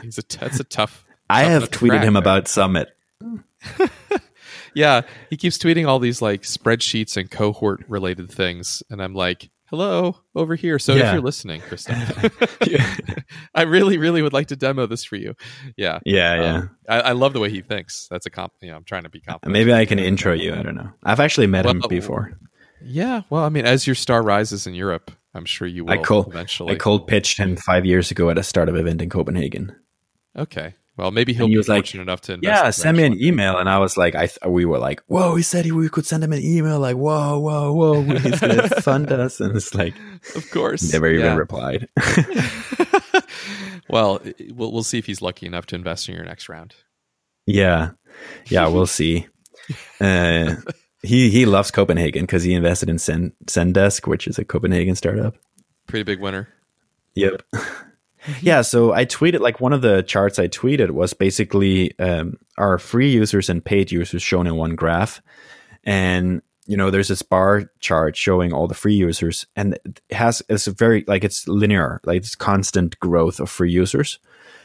he's 0.02 0.16
a 0.18 0.22
that's 0.38 0.60
a 0.60 0.64
tough. 0.64 1.04
I 1.28 1.44
have 1.44 1.70
tweeted 1.70 1.90
crack 1.90 2.04
him 2.04 2.16
about 2.16 2.48
Summit. 2.48 2.88
Yeah, 4.76 5.02
he 5.30 5.38
keeps 5.38 5.56
tweeting 5.56 5.88
all 5.88 5.98
these 5.98 6.20
like 6.20 6.42
spreadsheets 6.42 7.16
and 7.16 7.30
cohort 7.30 7.82
related 7.88 8.30
things, 8.30 8.82
and 8.90 9.02
I'm 9.02 9.14
like, 9.14 9.48
"Hello, 9.70 10.18
over 10.34 10.54
here." 10.54 10.78
So 10.78 10.92
if 10.92 11.14
you're 11.14 11.22
listening, 11.22 11.62
Christoph, 11.62 11.96
I 13.54 13.62
really, 13.62 13.96
really 13.96 14.20
would 14.20 14.34
like 14.34 14.48
to 14.48 14.56
demo 14.56 14.84
this 14.84 15.02
for 15.02 15.16
you. 15.16 15.34
Yeah, 15.78 16.00
Yeah, 16.04 16.34
yeah. 16.42 16.56
Um, 16.56 16.76
I, 16.90 17.00
I 17.00 17.12
love 17.12 17.32
the 17.32 17.40
way 17.40 17.48
he 17.48 17.62
thinks. 17.62 18.06
That's 18.10 18.26
a 18.26 18.30
comp. 18.30 18.52
You 18.60 18.68
know, 18.68 18.76
I'm 18.76 18.84
trying 18.84 19.04
to 19.04 19.08
be 19.08 19.18
confident. 19.18 19.50
Maybe 19.54 19.72
I 19.72 19.86
can 19.86 19.98
intro 19.98 20.34
you. 20.34 20.52
I 20.52 20.62
don't 20.62 20.74
know. 20.74 20.90
I've 21.02 21.20
actually 21.20 21.46
met 21.46 21.64
him 21.64 21.82
before. 21.88 22.38
Yeah, 22.84 23.22
well, 23.30 23.44
I 23.44 23.48
mean, 23.48 23.64
as 23.64 23.86
your 23.86 23.96
star 23.96 24.22
rises 24.22 24.66
in 24.66 24.74
Europe, 24.74 25.10
I'm 25.32 25.46
sure 25.46 25.66
you 25.66 25.86
will 25.86 25.92
I 25.92 25.96
cold, 25.96 26.28
eventually. 26.28 26.74
I 26.74 26.76
cold 26.76 27.08
pitched 27.08 27.38
him 27.38 27.56
five 27.56 27.86
years 27.86 28.10
ago 28.10 28.28
at 28.28 28.36
a 28.36 28.42
startup 28.42 28.74
event 28.74 29.00
in 29.00 29.08
Copenhagen. 29.08 29.74
Okay, 30.36 30.74
well, 30.96 31.10
maybe 31.10 31.32
he'll 31.34 31.46
he 31.46 31.52
be 31.52 31.56
was 31.58 31.68
like, 31.68 31.84
fortunate 31.84 32.02
enough 32.02 32.20
to 32.22 32.34
invest. 32.34 32.64
Yeah, 32.64 32.70
send 32.70 32.96
me 32.96 33.04
an 33.04 33.20
email, 33.22 33.58
and 33.58 33.68
I 33.68 33.78
was 33.78 33.96
like, 33.96 34.14
I 34.14 34.26
th- 34.26 34.38
we 34.46 34.64
were 34.64 34.78
like, 34.78 35.02
whoa, 35.06 35.34
he 35.36 35.42
said 35.42 35.64
he, 35.64 35.72
we 35.72 35.88
could 35.88 36.06
send 36.06 36.24
him 36.24 36.32
an 36.32 36.42
email, 36.42 36.78
like, 36.80 36.96
whoa, 36.96 37.38
whoa, 37.38 37.72
whoa, 37.72 38.02
he's 38.02 38.40
gonna 38.40 38.68
fund 38.82 39.12
us, 39.12 39.40
and 39.40 39.54
it's 39.56 39.74
like 39.74 39.94
Of 40.34 40.50
course, 40.50 40.92
never 40.92 41.08
even 41.08 41.26
yeah. 41.26 41.34
replied. 41.36 41.88
well, 43.88 44.20
we'll 44.54 44.72
we'll 44.72 44.82
see 44.82 44.98
if 44.98 45.06
he's 45.06 45.22
lucky 45.22 45.46
enough 45.46 45.66
to 45.66 45.74
invest 45.76 46.08
in 46.08 46.14
your 46.14 46.24
next 46.24 46.48
round. 46.48 46.74
yeah, 47.46 47.90
yeah, 48.48 48.68
we'll 48.68 48.86
see. 48.86 49.26
Uh, 50.00 50.54
he 51.02 51.28
he 51.30 51.44
loves 51.46 51.70
Copenhagen 51.70 52.22
because 52.22 52.42
he 52.42 52.54
invested 52.54 52.88
in 52.88 52.98
Zen, 52.98 53.32
Zendesk, 53.46 54.06
which 54.08 54.26
is 54.26 54.38
a 54.38 54.44
Copenhagen 54.44 54.94
startup. 54.96 55.34
Pretty 55.86 56.04
big 56.04 56.20
winner. 56.20 56.48
Yep. 57.14 57.42
yeah, 58.42 58.62
so 58.62 58.92
I 58.92 59.04
tweeted 59.04 59.40
like 59.40 59.60
one 59.60 59.72
of 59.72 59.82
the 59.82 60.02
charts 60.02 60.38
I 60.38 60.48
tweeted 60.48 60.90
was 60.90 61.14
basically 61.14 61.98
um, 61.98 62.38
our 62.58 62.78
free 62.78 63.10
users 63.10 63.48
and 63.48 63.64
paid 63.64 63.90
users 63.90 64.22
shown 64.22 64.46
in 64.46 64.56
one 64.56 64.74
graph, 64.74 65.22
and 65.84 66.42
you 66.66 66.76
know 66.76 66.90
there's 66.90 67.08
this 67.08 67.22
bar 67.22 67.70
chart 67.80 68.16
showing 68.16 68.52
all 68.52 68.66
the 68.66 68.74
free 68.74 68.94
users, 68.94 69.46
and 69.56 69.78
it 69.84 70.00
has 70.10 70.42
it's 70.48 70.66
a 70.66 70.72
very 70.72 71.04
like 71.06 71.24
it's 71.24 71.46
linear, 71.48 72.00
like 72.04 72.18
it's 72.18 72.34
constant 72.34 72.98
growth 73.00 73.40
of 73.40 73.50
free 73.50 73.70
users. 73.70 74.18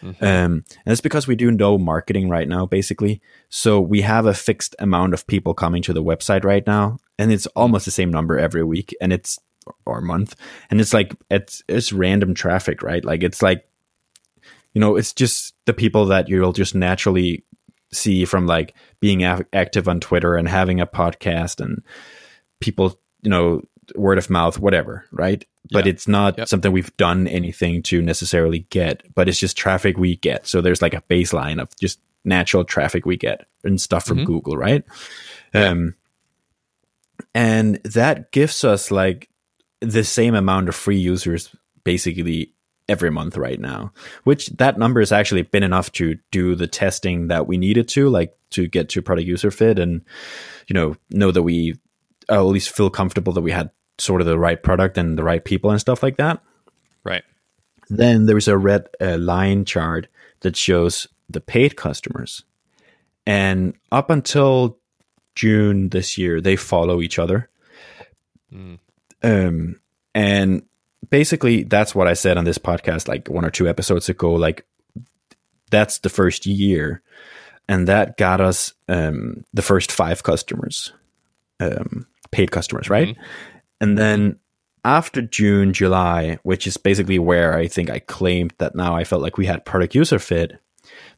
Um, 0.03 0.65
and 0.83 0.87
it's 0.87 1.01
because 1.01 1.27
we 1.27 1.35
do 1.35 1.51
no 1.51 1.77
marketing 1.77 2.27
right 2.27 2.47
now, 2.47 2.65
basically. 2.65 3.21
So 3.49 3.79
we 3.79 4.01
have 4.01 4.25
a 4.25 4.33
fixed 4.33 4.75
amount 4.79 5.13
of 5.13 5.27
people 5.27 5.53
coming 5.53 5.83
to 5.83 5.93
the 5.93 6.03
website 6.03 6.43
right 6.43 6.65
now, 6.65 6.97
and 7.19 7.31
it's 7.31 7.45
almost 7.47 7.85
the 7.85 7.91
same 7.91 8.09
number 8.09 8.39
every 8.39 8.63
week, 8.63 8.95
and 8.99 9.13
it's 9.13 9.37
or 9.85 10.01
month, 10.01 10.35
and 10.69 10.79
it's 10.81 10.93
like 10.93 11.15
it's 11.29 11.63
it's 11.67 11.91
random 11.93 12.33
traffic, 12.33 12.81
right? 12.83 13.03
Like 13.03 13.23
it's 13.23 13.41
like, 13.41 13.67
you 14.73 14.81
know, 14.81 14.95
it's 14.95 15.13
just 15.13 15.53
the 15.65 15.73
people 15.73 16.05
that 16.07 16.29
you'll 16.29 16.53
just 16.53 16.75
naturally 16.75 17.43
see 17.93 18.23
from 18.25 18.47
like 18.47 18.73
being 18.99 19.23
a- 19.23 19.45
active 19.53 19.87
on 19.87 19.99
Twitter 19.99 20.35
and 20.35 20.47
having 20.47 20.79
a 20.79 20.87
podcast 20.87 21.59
and 21.59 21.83
people, 22.61 22.97
you 23.21 23.29
know, 23.29 23.61
word 23.95 24.17
of 24.17 24.29
mouth, 24.29 24.57
whatever, 24.59 25.05
right? 25.11 25.45
But 25.71 25.85
Yeah. 25.85 25.91
it's 25.91 26.07
not 26.07 26.37
Yep. 26.37 26.47
something 26.47 26.71
we've 26.71 26.95
done 26.97 27.27
anything 27.27 27.83
to 27.83 28.01
necessarily 28.01 28.59
get, 28.69 29.03
but 29.13 29.27
it's 29.27 29.39
just 29.39 29.57
traffic 29.57 29.97
we 29.97 30.15
get. 30.15 30.47
So 30.47 30.61
there's 30.61 30.81
like 30.81 30.93
a 30.93 31.03
baseline 31.09 31.61
of 31.61 31.67
just 31.79 31.99
natural 32.23 32.63
traffic 32.63 33.05
we 33.05 33.17
get 33.17 33.45
and 33.65 33.81
stuff 33.81 34.05
from 34.05 34.19
Mhm. 34.19 34.25
Google, 34.25 34.55
right? 34.55 34.83
Um, 35.53 35.95
and 37.35 37.75
that 37.83 38.31
gives 38.31 38.63
us 38.63 38.91
like 38.91 39.29
the 39.81 40.03
same 40.03 40.35
amount 40.35 40.69
of 40.69 40.75
free 40.75 40.97
users 40.97 41.53
basically 41.83 42.53
every 42.89 43.09
month 43.11 43.37
right 43.37 43.59
now 43.59 43.91
which 44.25 44.47
that 44.47 44.77
number 44.77 44.99
has 44.99 45.11
actually 45.11 45.41
been 45.43 45.63
enough 45.63 45.91
to 45.91 46.17
do 46.31 46.55
the 46.55 46.67
testing 46.67 47.27
that 47.29 47.47
we 47.47 47.57
needed 47.57 47.87
to 47.87 48.09
like 48.09 48.35
to 48.49 48.67
get 48.67 48.89
to 48.89 49.01
product 49.01 49.27
user 49.27 49.49
fit 49.51 49.79
and 49.79 50.01
you 50.67 50.73
know 50.73 50.95
know 51.09 51.31
that 51.31 51.43
we 51.43 51.73
uh, 52.29 52.35
at 52.35 52.39
least 52.41 52.69
feel 52.75 52.89
comfortable 52.89 53.31
that 53.33 53.41
we 53.41 53.51
had 53.51 53.69
sort 53.97 54.19
of 54.21 54.27
the 54.27 54.37
right 54.37 54.61
product 54.63 54.97
and 54.97 55.17
the 55.17 55.23
right 55.23 55.45
people 55.45 55.71
and 55.71 55.79
stuff 55.79 56.03
like 56.03 56.17
that 56.17 56.41
Right. 57.03 57.23
then 57.89 58.25
there's 58.25 58.47
a 58.47 58.57
red 58.57 58.87
uh, 58.99 59.17
line 59.17 59.63
chart 59.65 60.07
that 60.41 60.55
shows 60.57 61.07
the 61.29 61.39
paid 61.41 61.75
customers 61.77 62.43
and 63.25 63.73
up 63.91 64.09
until 64.09 64.77
june 65.35 65.89
this 65.89 66.17
year 66.17 66.41
they 66.41 66.55
follow 66.57 67.01
each 67.01 67.17
other 67.17 67.47
Mm. 68.53 68.79
Um, 69.23 69.79
and 70.13 70.63
basically, 71.09 71.63
that's 71.63 71.95
what 71.95 72.07
I 72.07 72.13
said 72.13 72.37
on 72.37 72.45
this 72.45 72.57
podcast, 72.57 73.07
like 73.07 73.27
one 73.29 73.45
or 73.45 73.49
two 73.51 73.67
episodes 73.67 74.09
ago. 74.09 74.33
Like, 74.33 74.65
that's 75.69 75.99
the 75.99 76.09
first 76.09 76.45
year, 76.45 77.01
and 77.69 77.87
that 77.87 78.17
got 78.17 78.41
us 78.41 78.73
um, 78.89 79.43
the 79.53 79.61
first 79.61 79.91
five 79.91 80.23
customers, 80.23 80.91
um, 81.59 82.07
paid 82.31 82.51
customers, 82.51 82.89
right? 82.89 83.15
And 83.79 83.97
then 83.97 84.37
after 84.83 85.21
June, 85.21 85.73
July, 85.73 86.39
which 86.43 86.67
is 86.67 86.77
basically 86.77 87.19
where 87.19 87.55
I 87.55 87.67
think 87.67 87.89
I 87.89 87.99
claimed 87.99 88.53
that 88.57 88.75
now 88.75 88.95
I 88.95 89.03
felt 89.03 89.21
like 89.21 89.37
we 89.37 89.45
had 89.45 89.65
product 89.65 89.95
user 89.95 90.19
fit, 90.19 90.59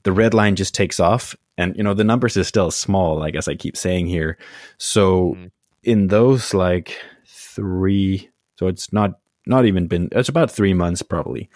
the 0.04 0.12
red 0.12 0.34
line 0.34 0.56
just 0.56 0.76
takes 0.76 1.00
off. 1.00 1.36
And, 1.58 1.76
you 1.78 1.84
know, 1.84 1.94
the 1.94 2.04
numbers 2.04 2.36
is 2.36 2.48
still 2.48 2.72
small, 2.72 3.24
I 3.24 3.32
guess 3.32 3.48
I 3.48 3.56
keep 3.56 3.78
saying 3.78 4.08
here. 4.08 4.38
So 4.78 5.36
Mhm. 5.36 5.52
in 5.84 6.08
those 6.08 6.54
like 6.54 6.98
three, 7.56 8.30
so 8.58 8.68
it's 8.68 8.92
not, 8.94 9.20
not 9.46 9.66
even 9.66 9.88
been, 9.88 10.10
it's 10.12 10.30
about 10.30 10.52
three 10.52 10.74
months 10.74 11.02
probably. 11.02 11.50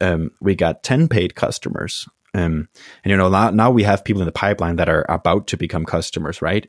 Um, 0.00 0.30
we 0.40 0.54
got 0.54 0.82
10 0.82 1.08
paid 1.08 1.34
customers. 1.34 2.08
Um, 2.34 2.68
and, 3.02 3.10
you 3.10 3.16
know, 3.16 3.30
now, 3.30 3.50
now 3.50 3.70
we 3.70 3.82
have 3.84 4.04
people 4.04 4.20
in 4.22 4.26
the 4.26 4.32
pipeline 4.32 4.76
that 4.76 4.88
are 4.88 5.06
about 5.08 5.46
to 5.48 5.56
become 5.56 5.84
customers, 5.86 6.42
right? 6.42 6.68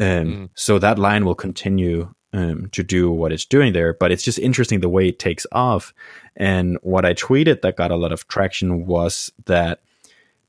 Um, 0.00 0.06
Mm. 0.26 0.48
So 0.54 0.78
that 0.78 0.98
line 0.98 1.24
will 1.24 1.34
continue 1.34 2.12
um, 2.32 2.68
to 2.70 2.82
do 2.82 3.10
what 3.10 3.32
it's 3.32 3.44
doing 3.44 3.72
there. 3.72 3.94
But 3.94 4.10
it's 4.10 4.24
just 4.24 4.38
interesting 4.38 4.80
the 4.80 4.88
way 4.88 5.08
it 5.08 5.18
takes 5.18 5.46
off. 5.52 5.94
And 6.36 6.78
what 6.82 7.04
I 7.04 7.14
tweeted 7.14 7.62
that 7.62 7.76
got 7.76 7.92
a 7.92 7.96
lot 7.96 8.12
of 8.12 8.26
traction 8.26 8.86
was 8.86 9.30
that 9.46 9.82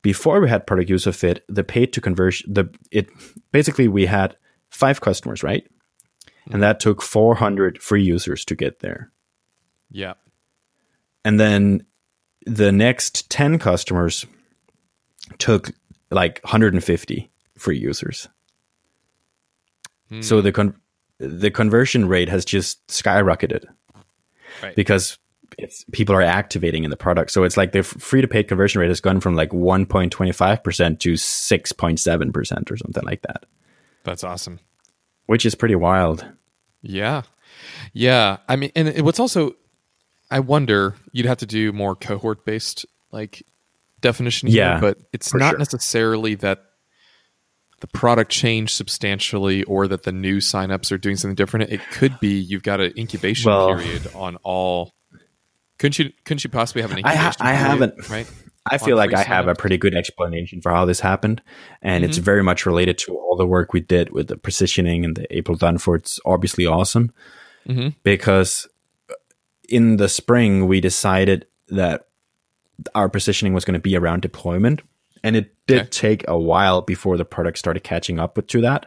before 0.02 0.40
we 0.40 0.50
had 0.50 0.68
product 0.68 0.90
user 0.90 1.12
fit, 1.12 1.44
the 1.48 1.64
paid 1.64 1.94
to 1.94 2.02
conversion, 2.02 2.54
the 2.54 2.70
it 2.92 3.10
basically 3.52 3.88
we 3.88 4.06
had 4.06 4.36
five 4.70 5.02
customers, 5.02 5.44
right? 5.44 5.68
And 6.52 6.62
that 6.62 6.80
took 6.80 7.02
400 7.02 7.82
free 7.82 8.04
users 8.04 8.46
to 8.46 8.56
get 8.56 8.80
there. 8.80 9.12
Yeah. 9.90 10.14
And 11.24 11.40
then 11.40 11.86
the 12.46 12.72
next 12.72 13.30
10 13.32 13.58
customers 13.58 14.26
took 15.40 15.72
like 16.12 16.40
150 16.44 17.32
free 17.58 17.78
users. 17.80 18.30
Hmm. 20.10 20.22
So 20.22 20.42
the 20.42 20.52
con- 20.52 20.76
the 21.18 21.50
conversion 21.50 22.08
rate 22.08 22.30
has 22.30 22.46
just 22.46 22.86
skyrocketed 22.88 23.66
Right. 24.62 24.76
because 24.76 25.18
it's, 25.58 25.86
people 25.92 26.14
are 26.16 26.22
activating 26.22 26.84
in 26.84 26.90
the 26.90 26.98
product. 26.98 27.32
So 27.32 27.44
it's 27.44 27.58
like 27.58 27.72
the 27.72 27.84
free 27.84 28.22
to 28.22 28.28
paid 28.28 28.48
conversion 28.48 28.82
rate 28.82 28.90
has 28.90 29.00
gone 29.02 29.20
from 29.22 29.36
like 29.36 29.50
1.25% 29.52 31.00
to 31.00 31.14
6.7% 31.14 32.72
or 32.72 32.78
something 32.78 33.04
like 33.04 33.22
that, 33.24 33.46
That's 34.04 34.24
awesome. 34.24 34.60
Which 35.26 35.46
is 35.46 35.56
pretty 35.56 35.76
wild. 35.76 36.26
Yeah. 36.82 37.24
Yeah. 37.94 38.38
I 38.48 38.56
mean, 38.56 38.72
and 38.76 38.88
it- 38.88 39.04
what's 39.04 39.20
also, 39.20 39.56
I 40.30 40.40
wonder, 40.40 40.96
you'd 41.12 41.26
have 41.26 41.38
to 41.40 41.46
do 41.46 41.72
more 41.72 41.96
cohort 41.96 42.46
based 42.46 42.86
like 43.12 43.44
definition 44.02 44.50
here, 44.50 44.78
but 44.82 44.98
it's 45.14 45.34
not 45.34 45.52
sure. 45.52 45.60
necessarily 45.60 46.36
that 46.36 46.64
the 47.82 47.88
product 47.88 48.32
changed 48.32 48.72
substantially 48.74 49.64
or 49.64 49.88
that 49.88 50.04
the 50.04 50.12
new 50.12 50.38
signups 50.38 50.92
are 50.92 50.98
doing 50.98 51.16
something 51.18 51.36
different. 51.36 51.72
It 51.72 51.82
could 51.92 52.20
be 52.20 52.40
you've 52.40 52.64
got 52.64 52.80
an 52.82 52.94
incubation 52.98 53.52
Well- 53.52 53.76
period 53.76 54.10
on 54.16 54.38
all. 54.44 54.92
Couldn't 55.78 56.00
you? 56.00 56.14
Couldn't 56.24 56.42
you 56.46 56.50
possibly 56.50 56.84
have 56.84 56.92
an 56.94 57.02
I 57.04 57.16
ha- 57.16 57.28
incubation? 57.28 57.46
I 57.46 57.52
period, 57.52 57.68
haven't. 57.68 58.10
right. 58.10 58.32
I 58.70 58.78
feel 58.80 58.98
like 58.98 59.14
I 59.14 59.22
have 59.24 59.48
a 59.48 59.54
pretty 59.56 59.78
good 59.78 59.94
explanation 59.96 60.60
for 60.62 60.72
how 60.72 60.86
this 60.86 61.00
happened. 61.00 61.42
And 61.82 62.04
it's 62.04 62.18
very 62.18 62.42
much 62.44 62.66
related 62.66 62.98
to 63.00 63.16
all 63.16 63.36
the 63.36 63.46
work 63.46 63.74
we 63.74 63.82
did 63.82 64.12
with 64.12 64.28
the 64.28 64.38
positioning 64.38 65.06
and 65.06 65.16
the 65.16 65.28
April 65.38 65.58
Dunford. 65.58 66.00
It's 66.00 66.20
obviously 66.26 66.66
awesome 66.66 67.12
Mhm. 67.68 67.96
because 68.04 68.68
uh, 69.10 69.14
in 69.70 69.98
the 69.98 70.10
spring, 70.10 70.68
we 70.68 70.82
decided 70.82 71.46
that 71.70 72.08
our 72.96 73.08
positioning 73.10 73.54
was 73.54 73.66
going 73.66 73.74
to 73.76 73.80
be 73.80 73.96
around 73.96 74.22
deployment. 74.22 74.82
And 75.24 75.36
it 75.36 75.56
did 75.68 75.80
Okay. 75.82 75.90
take 75.90 76.26
a 76.28 76.38
while 76.38 76.82
before 76.82 77.18
the 77.18 77.26
product 77.26 77.58
started 77.58 77.84
catching 77.84 78.20
up 78.20 78.36
with, 78.36 78.48
to 78.48 78.62
that. 78.62 78.86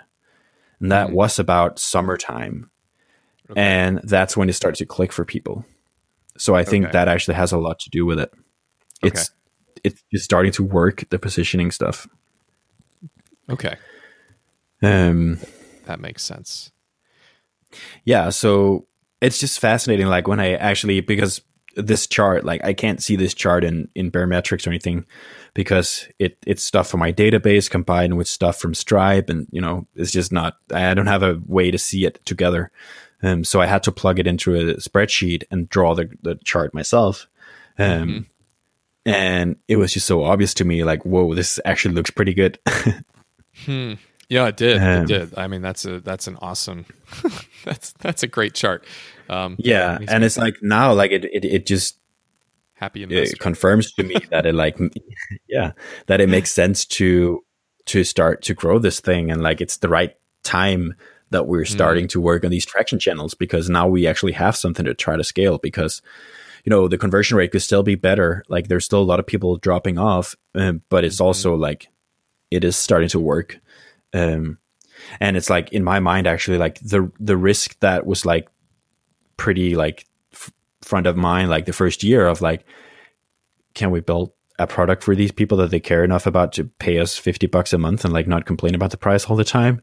And 0.81 0.91
that 0.93 1.11
was 1.13 1.39
about 1.39 1.79
summertime. 1.81 2.71
Okay. 3.51 3.61
And 3.61 4.01
that's 4.05 4.37
when 4.37 4.49
it 4.49 4.53
started 4.55 4.79
to 4.79 4.87
click 4.87 5.13
for 5.13 5.25
people. 5.25 5.65
So 6.37 6.55
I 6.55 6.63
think 6.65 6.85
Okay. 6.87 6.93
that 6.93 7.09
actually 7.09 7.35
has 7.35 7.51
a 7.51 7.59
lot 7.59 7.81
to 7.81 7.91
do 7.91 8.05
with 8.07 8.21
it. 8.21 8.31
It's 9.03 9.31
it's 9.85 10.03
just 10.13 10.25
starting 10.25 10.53
to 10.53 10.63
work 10.65 11.05
the 11.11 11.19
positioning 11.19 11.71
stuff. 11.71 12.07
Okay, 13.51 13.77
Um, 14.83 15.39
that 15.87 16.01
makes 16.01 16.23
sense. 16.23 16.71
yeah, 18.05 18.29
so 18.31 18.87
it's 19.21 19.41
just 19.41 19.59
fascinating. 19.59 20.07
Like 20.07 20.29
when 20.29 20.39
I 20.41 20.55
actually 20.55 21.01
because 21.01 21.41
this 21.75 22.07
chart, 22.07 22.45
like 22.45 22.63
I 22.65 22.75
can't 22.75 23.03
see 23.03 23.17
this 23.17 23.35
chart 23.35 23.65
in 23.65 23.89
in 23.95 24.11
Baremetrics 24.11 24.67
or 24.67 24.71
anything 24.71 25.07
because 25.55 26.07
it 26.19 26.37
it's 26.47 26.63
stuff 26.63 26.89
from 26.91 27.01
my 27.01 27.13
database 27.13 27.71
combined 27.71 28.17
with 28.19 28.29
stuff 28.29 28.59
from 28.59 28.75
Stripe, 28.75 29.31
and 29.31 29.47
you 29.51 29.61
know 29.63 29.87
it's 29.95 30.13
just 30.13 30.31
not. 30.31 30.57
I 30.73 30.93
don't 30.93 31.07
have 31.07 31.23
a 31.23 31.41
way 31.47 31.71
to 31.71 31.79
see 31.79 32.05
it 32.05 32.25
together. 32.27 32.71
Um, 33.23 33.45
so 33.45 33.61
I 33.61 33.67
had 33.67 33.83
to 33.85 33.93
plug 33.93 34.19
it 34.19 34.27
into 34.27 34.55
a 34.55 34.75
spreadsheet 34.75 35.45
and 35.51 35.69
draw 35.71 35.95
the 35.95 36.11
the 36.23 36.39
chart 36.45 36.75
myself. 36.75 37.27
Um, 37.79 38.27
and 39.09 39.57
it 39.69 39.77
was 39.77 39.93
just 39.93 40.07
so 40.07 40.25
obvious 40.25 40.55
to 40.55 40.65
me, 40.65 40.85
like, 40.85 41.05
whoa, 41.05 41.35
this 41.35 41.61
actually 41.65 41.95
looks 41.95 42.11
pretty 42.11 42.35
good. 42.35 42.59
Hmm. 43.65 43.95
Yeah, 44.29 44.47
it 44.47 44.57
did. 44.57 44.77
Um, 44.77 45.03
it 45.03 45.09
did. 45.09 45.39
I 45.39 45.49
mean, 45.49 45.63
that's 45.63 45.85
a 45.85 46.01
that's 46.01 46.27
an 46.27 46.37
awesome. 46.41 46.87
that's 47.65 47.93
that's 47.95 48.23
a 48.23 48.27
great 48.27 48.55
chart. 48.55 48.85
Um, 49.29 49.57
yeah, 49.59 49.99
and 50.07 50.23
it's 50.23 50.37
like 50.37 50.57
now, 50.63 50.93
like 50.93 51.11
it, 51.11 51.25
it, 51.25 51.45
it 51.45 51.67
just 51.67 51.99
happy 52.75 53.03
investor. 53.03 53.35
it 53.35 53.39
confirms 53.41 53.93
to 53.93 54.05
me 54.05 54.15
that 54.31 54.47
it 54.47 54.55
like 54.55 54.79
yeah 55.49 55.73
that 56.07 56.21
it 56.21 56.29
makes 56.29 56.53
sense 56.53 56.85
to 56.85 57.45
to 57.87 58.05
start 58.05 58.43
to 58.43 58.55
grow 58.55 58.79
this 58.79 59.01
thing 59.01 59.33
and 59.33 59.43
like 59.43 59.61
it's 59.61 59.79
the 59.79 59.89
right 59.89 60.15
time 60.45 60.95
that 61.31 61.47
we're 61.47 61.65
starting 61.65 62.07
to 62.09 62.21
work 62.21 62.45
on 62.45 62.51
these 62.51 62.65
traction 62.65 62.99
channels 62.99 63.35
because 63.35 63.69
now 63.69 63.87
we 63.89 64.07
actually 64.07 64.33
have 64.33 64.57
something 64.57 64.87
to 64.87 64.95
try 64.95 65.17
to 65.17 65.25
scale 65.25 65.59
because 65.59 66.01
you 66.65 66.71
know 66.71 66.89
the 66.89 66.99
conversion 66.99 67.37
rate 67.37 67.53
could 67.53 67.63
still 67.63 67.83
be 67.83 67.95
better. 67.95 68.45
Like 68.49 68.69
there's 68.69 68.85
still 68.85 69.03
a 69.03 69.05
lot 69.05 69.21
of 69.21 69.27
people 69.27 69.57
dropping 69.57 69.99
off 69.99 70.35
um, 70.55 70.83
but 70.89 71.05
it's 71.05 71.21
also 71.21 71.55
like 71.55 71.89
it 72.51 72.65
is 72.65 72.77
starting 72.77 73.09
to 73.11 73.21
work. 73.21 73.59
Um 74.13 74.59
and 75.21 75.37
it's 75.37 75.51
like 75.51 75.73
in 75.73 75.85
my 75.85 76.01
mind 76.01 76.27
actually 76.27 76.59
like 76.59 76.81
the 76.81 77.11
the 77.21 77.37
risk 77.37 77.79
that 77.81 78.07
was 78.07 78.27
like 78.27 78.49
pretty 79.37 79.77
like 79.77 80.07
f- 80.33 80.53
front 80.83 81.07
of 81.07 81.17
mind 81.17 81.51
like 81.51 81.67
the 81.67 81.73
first 81.73 82.03
year 82.03 82.27
of 82.27 82.41
like 82.41 82.65
can 83.75 83.91
we 83.91 84.01
build 84.01 84.33
a 84.59 84.67
product 84.67 85.05
for 85.05 85.15
these 85.15 85.31
people 85.31 85.57
that 85.59 85.71
they 85.71 85.79
care 85.79 86.03
enough 86.03 86.27
about 86.27 86.53
to 86.53 86.65
pay 86.65 86.99
us 86.99 87.17
50 87.17 87.47
bucks 87.47 87.73
a 87.73 87.79
month 87.79 88.05
and 88.05 88.13
like 88.13 88.27
not 88.27 88.45
complain 88.45 88.75
about 88.75 88.91
the 88.91 88.97
price 88.97 89.25
all 89.27 89.37
the 89.37 89.45
time? 89.45 89.81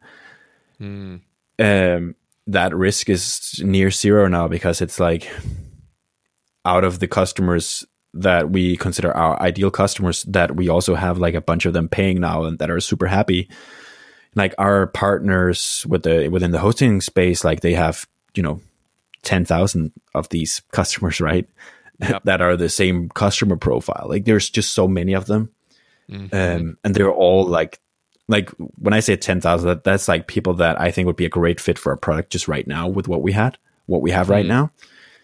Hmm. 0.77 1.17
um 1.59 2.15
that 2.47 2.75
risk 2.75 3.09
is 3.09 3.61
near 3.63 3.89
zero 3.89 4.27
now 4.27 4.47
because 4.47 4.81
it's 4.81 4.99
like 4.99 5.31
out 6.65 6.83
of 6.83 6.99
the 6.99 7.07
customers 7.07 7.85
that 8.13 8.49
we 8.49 8.77
consider 8.77 9.15
our 9.15 9.41
ideal 9.41 9.69
customers 9.69 10.23
that 10.23 10.55
we 10.55 10.69
also 10.69 10.95
have 10.95 11.17
like 11.17 11.33
a 11.33 11.41
bunch 11.41 11.65
of 11.65 11.73
them 11.73 11.89
paying 11.89 12.21
now 12.21 12.43
and 12.43 12.59
that 12.59 12.71
are 12.71 12.79
super 12.79 13.07
happy. 13.07 13.49
Like 14.35 14.53
our 14.57 14.87
partners 14.87 15.85
with 15.87 16.03
the 16.03 16.29
within 16.29 16.51
the 16.51 16.59
hosting 16.59 17.01
space 17.01 17.43
like 17.43 17.61
they 17.61 17.73
have 17.73 18.07
you 18.33 18.43
know 18.43 18.61
10,000 19.23 19.91
of 20.13 20.29
these 20.29 20.61
customers 20.71 21.19
right? 21.21 21.47
Yep. 22.01 22.23
that 22.25 22.41
are 22.41 22.57
the 22.57 22.67
same 22.67 23.07
customer 23.09 23.55
profile. 23.55 24.07
Like 24.09 24.25
there's 24.25 24.49
just 24.49 24.73
so 24.73 24.87
many 24.87 25.13
of 25.13 25.27
them. 25.27 25.49
Mhm. 26.09 26.33
um, 26.33 26.77
and 26.83 26.93
they're 26.93 27.11
all 27.11 27.45
like 27.45 27.79
like 28.27 28.49
when 28.79 28.93
I 28.93 28.99
say 28.99 29.15
10,000, 29.15 29.67
that, 29.67 29.83
that's 29.83 30.07
like 30.07 30.27
people 30.27 30.55
that 30.55 30.79
I 30.79 30.91
think 30.91 31.05
would 31.05 31.15
be 31.15 31.25
a 31.25 31.29
great 31.29 31.59
fit 31.59 31.77
for 31.79 31.91
a 31.91 31.97
product 31.97 32.31
just 32.31 32.47
right 32.47 32.65
now 32.67 32.87
with 32.87 33.07
what 33.07 33.21
we 33.21 33.31
had, 33.31 33.57
what 33.85 34.01
we 34.01 34.11
have 34.11 34.29
right 34.29 34.45
now, 34.45 34.71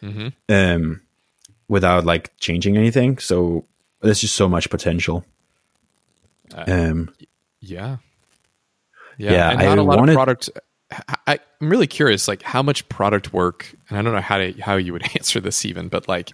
hmm 0.02 0.28
um, 0.50 1.02
without 1.72 2.04
like 2.06 2.36
changing 2.38 2.76
anything. 2.78 3.18
So 3.18 3.66
there's 4.02 4.20
just 4.20 4.36
so 4.36 4.50
much 4.50 4.70
potential. 4.70 5.24
Uh, 6.54 6.66
Um, 6.68 7.14
Yeah. 7.62 7.98
Yeah. 9.18 9.32
Yeah, 9.32 9.50
and 9.52 9.60
not 9.60 9.78
I 9.78 9.82
a 9.82 9.84
lot 9.84 9.98
wanted- 10.00 10.12
of 10.12 10.16
product. 10.16 10.50
I, 11.26 11.40
I'm 11.62 11.70
really 11.70 11.88
curious, 11.88 12.28
like 12.28 12.42
how 12.42 12.62
much 12.62 12.88
product 12.90 13.32
work, 13.32 13.74
and 13.88 13.98
I 13.98 14.02
don't 14.02 14.14
know 14.14 14.20
how 14.20 14.38
to 14.40 14.52
how 14.60 14.76
you 14.76 14.92
would 14.92 15.04
answer 15.16 15.40
this 15.40 15.64
even, 15.64 15.88
but 15.88 16.08
like 16.10 16.32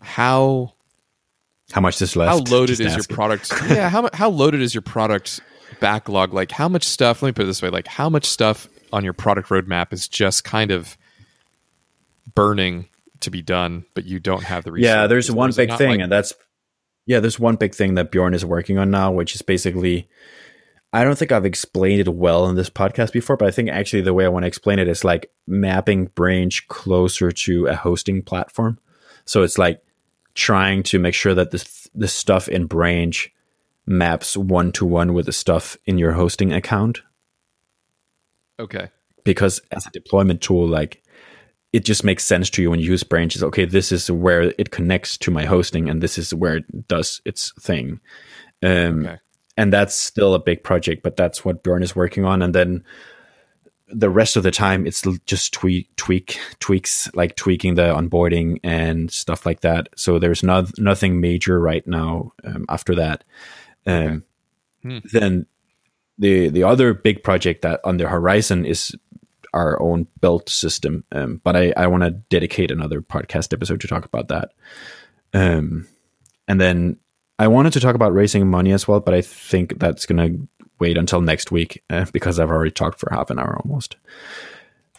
how 0.00 0.72
how 1.72 1.80
much 1.82 2.00
is 2.00 2.16
left? 2.16 2.30
how 2.30 2.38
loaded 2.56 2.76
Just 2.78 2.80
is 2.80 2.92
your 2.92 3.00
asking. 3.00 3.14
product? 3.16 3.52
yeah, 3.68 3.90
how 3.90 4.08
how 4.14 4.30
loaded 4.30 4.62
is 4.62 4.74
your 4.74 4.80
product 4.82 5.40
backlog? 5.80 6.32
Like 6.32 6.50
how 6.52 6.68
much 6.70 6.84
stuff? 6.84 7.20
Let 7.22 7.28
me 7.28 7.32
put 7.32 7.42
it 7.42 7.46
this 7.46 7.60
way: 7.60 7.68
like 7.68 7.86
how 7.86 8.08
much 8.08 8.24
stuff 8.24 8.66
on 8.94 9.04
your 9.04 9.12
product 9.12 9.50
roadmap 9.50 9.92
is 9.92 10.08
just 10.08 10.42
kind 10.44 10.70
of 10.70 10.96
burning 12.34 12.88
to 13.22 13.30
be 13.30 13.42
done, 13.42 13.84
but 13.94 14.04
you 14.04 14.20
don't 14.20 14.44
have 14.44 14.64
the 14.64 14.72
resources? 14.72 14.94
Yeah, 14.94 15.06
there's 15.06 15.30
one 15.30 15.52
big 15.52 15.72
thing, 15.76 15.90
like- 15.90 16.00
and 16.00 16.12
that's 16.12 16.32
yeah, 17.04 17.18
there's 17.20 17.38
one 17.38 17.56
big 17.56 17.74
thing 17.74 17.94
that 17.94 18.12
Bjorn 18.12 18.32
is 18.32 18.44
working 18.44 18.78
on 18.78 18.90
now, 18.90 19.10
which 19.10 19.34
is 19.34 19.42
basically 19.42 20.08
I 20.92 21.04
don't 21.04 21.16
think 21.16 21.32
I've 21.32 21.46
explained 21.46 22.00
it 22.00 22.14
well 22.14 22.48
in 22.48 22.54
this 22.54 22.68
podcast 22.68 23.12
before, 23.12 23.36
but 23.36 23.48
I 23.48 23.50
think 23.50 23.70
actually 23.70 24.02
the 24.02 24.12
way 24.12 24.26
I 24.26 24.28
want 24.28 24.42
to 24.42 24.48
explain 24.48 24.78
it 24.78 24.88
is 24.88 25.04
like 25.04 25.30
mapping 25.46 26.06
Branch 26.06 26.68
closer 26.68 27.32
to 27.32 27.66
a 27.66 27.74
hosting 27.74 28.22
platform. 28.22 28.78
So 29.24 29.42
it's 29.42 29.56
like 29.56 29.82
trying 30.34 30.82
to 30.84 30.98
make 30.98 31.14
sure 31.14 31.34
that 31.34 31.50
this 31.50 31.88
the 31.94 32.08
stuff 32.08 32.48
in 32.48 32.66
Branch 32.66 33.32
maps 33.86 34.36
one 34.36 34.70
to 34.72 34.86
one 34.86 35.14
with 35.14 35.26
the 35.26 35.32
stuff 35.32 35.76
in 35.86 35.98
your 35.98 36.12
hosting 36.12 36.52
account 36.52 37.02
okay. 38.58 38.88
because 39.24 39.60
as 39.70 39.86
a 39.86 39.90
deployment 39.90 40.40
tool, 40.40 40.68
like 40.68 41.01
it 41.72 41.84
just 41.84 42.04
makes 42.04 42.24
sense 42.24 42.50
to 42.50 42.62
you 42.62 42.70
when 42.70 42.80
you 42.80 42.90
use 42.90 43.02
branches. 43.02 43.42
Okay, 43.42 43.64
this 43.64 43.92
is 43.92 44.10
where 44.10 44.52
it 44.58 44.70
connects 44.70 45.16
to 45.18 45.30
my 45.30 45.44
hosting, 45.44 45.88
and 45.88 46.02
this 46.02 46.18
is 46.18 46.34
where 46.34 46.56
it 46.56 46.88
does 46.88 47.20
its 47.24 47.52
thing. 47.60 48.00
Um, 48.62 49.06
Okay. 49.06 49.18
And 49.58 49.70
that's 49.70 49.94
still 49.94 50.32
a 50.32 50.38
big 50.38 50.64
project, 50.64 51.02
but 51.02 51.16
that's 51.18 51.44
what 51.44 51.62
Bjorn 51.62 51.82
is 51.82 51.94
working 51.94 52.24
on. 52.24 52.40
And 52.40 52.54
then 52.54 52.82
the 53.86 54.08
rest 54.08 54.36
of 54.36 54.44
the 54.44 54.50
time, 54.50 54.86
it's 54.86 55.02
just 55.26 55.52
tweak, 55.52 55.94
tweak, 55.96 56.38
tweaks, 56.58 57.10
like 57.14 57.36
tweaking 57.36 57.74
the 57.74 57.94
onboarding 57.94 58.60
and 58.64 59.10
stuff 59.10 59.44
like 59.44 59.60
that. 59.60 59.88
So 59.94 60.18
there's 60.18 60.42
no, 60.42 60.64
nothing 60.78 61.20
major 61.20 61.60
right 61.60 61.86
now. 61.86 62.32
Um, 62.44 62.64
after 62.70 62.94
that, 62.94 63.24
um, 63.86 64.24
Hmm. 64.82 64.98
then 65.12 65.46
the 66.18 66.48
the 66.48 66.64
other 66.64 66.94
big 66.94 67.22
project 67.22 67.62
that 67.62 67.80
on 67.84 67.98
the 67.98 68.08
horizon 68.08 68.64
is 68.64 68.96
our 69.52 69.80
own 69.82 70.06
built 70.20 70.48
system. 70.48 71.04
Um, 71.12 71.40
but 71.44 71.56
I, 71.56 71.72
I 71.76 71.86
want 71.86 72.02
to 72.04 72.10
dedicate 72.10 72.70
another 72.70 73.00
podcast 73.02 73.52
episode 73.52 73.80
to 73.82 73.88
talk 73.88 74.04
about 74.04 74.28
that. 74.28 74.52
Um, 75.34 75.86
and 76.48 76.60
then 76.60 76.98
I 77.38 77.48
wanted 77.48 77.72
to 77.74 77.80
talk 77.80 77.94
about 77.94 78.12
raising 78.14 78.48
money 78.48 78.72
as 78.72 78.86
well, 78.86 79.00
but 79.00 79.14
I 79.14 79.20
think 79.22 79.78
that's 79.78 80.06
going 80.06 80.18
to 80.18 80.48
wait 80.78 80.96
until 80.98 81.20
next 81.20 81.50
week 81.50 81.82
uh, 81.90 82.06
because 82.12 82.38
I've 82.38 82.50
already 82.50 82.70
talked 82.70 82.98
for 82.98 83.10
half 83.12 83.30
an 83.30 83.38
hour 83.38 83.60
almost. 83.64 83.96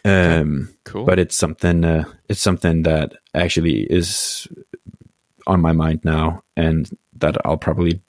Um, 0.06 0.74
Cool. 0.84 1.06
but 1.06 1.18
it's 1.18 1.34
something 1.34 1.82
uh, 1.82 2.04
it's 2.28 2.42
something 2.42 2.82
that 2.82 3.14
actually 3.32 3.84
is 3.84 4.46
on 5.46 5.62
my 5.62 5.72
mind 5.72 6.00
now 6.04 6.42
and 6.58 6.90
that 7.18 7.36
I'll 7.46 7.56
probably 7.56 8.02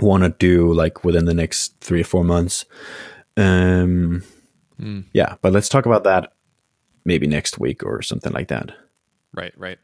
want 0.00 0.22
to 0.22 0.30
do 0.30 0.72
like 0.72 1.04
within 1.04 1.26
the 1.26 1.34
next 1.34 1.78
three 1.80 2.00
or 2.00 2.04
four 2.04 2.24
months. 2.24 2.64
Um, 3.36 4.22
Mm. 4.82 5.04
yeah, 5.12 5.36
but 5.42 5.52
let's 5.52 5.68
talk 5.68 5.86
about 5.86 6.04
that 6.04 6.32
maybe 7.04 7.26
next 7.26 7.58
week 7.58 7.82
or 7.84 8.02
something 8.02 8.32
like 8.32 8.48
that. 8.48 8.72
right. 9.32 9.52
Right. 9.56 9.78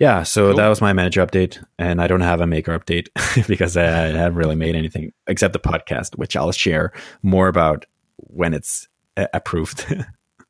Yeah, 0.00 0.24
so 0.24 0.48
Cool. 0.48 0.56
that 0.56 0.68
was 0.68 0.80
my 0.80 0.92
manager 0.92 1.24
update, 1.24 1.64
and 1.78 2.00
I 2.02 2.06
don't 2.08 2.20
have 2.20 2.40
a 2.40 2.46
maker 2.48 2.76
update 2.78 3.08
because 3.48 3.76
I 3.76 3.84
haven't 3.84 4.34
really 4.34 4.56
made 4.56 4.74
anything 4.74 5.12
except 5.28 5.52
the 5.52 5.60
podcast, 5.60 6.16
which 6.18 6.34
I'll 6.36 6.50
share 6.52 6.92
more 7.22 7.46
about 7.48 7.86
when 8.16 8.54
it's 8.54 8.88
approved. 9.16 9.84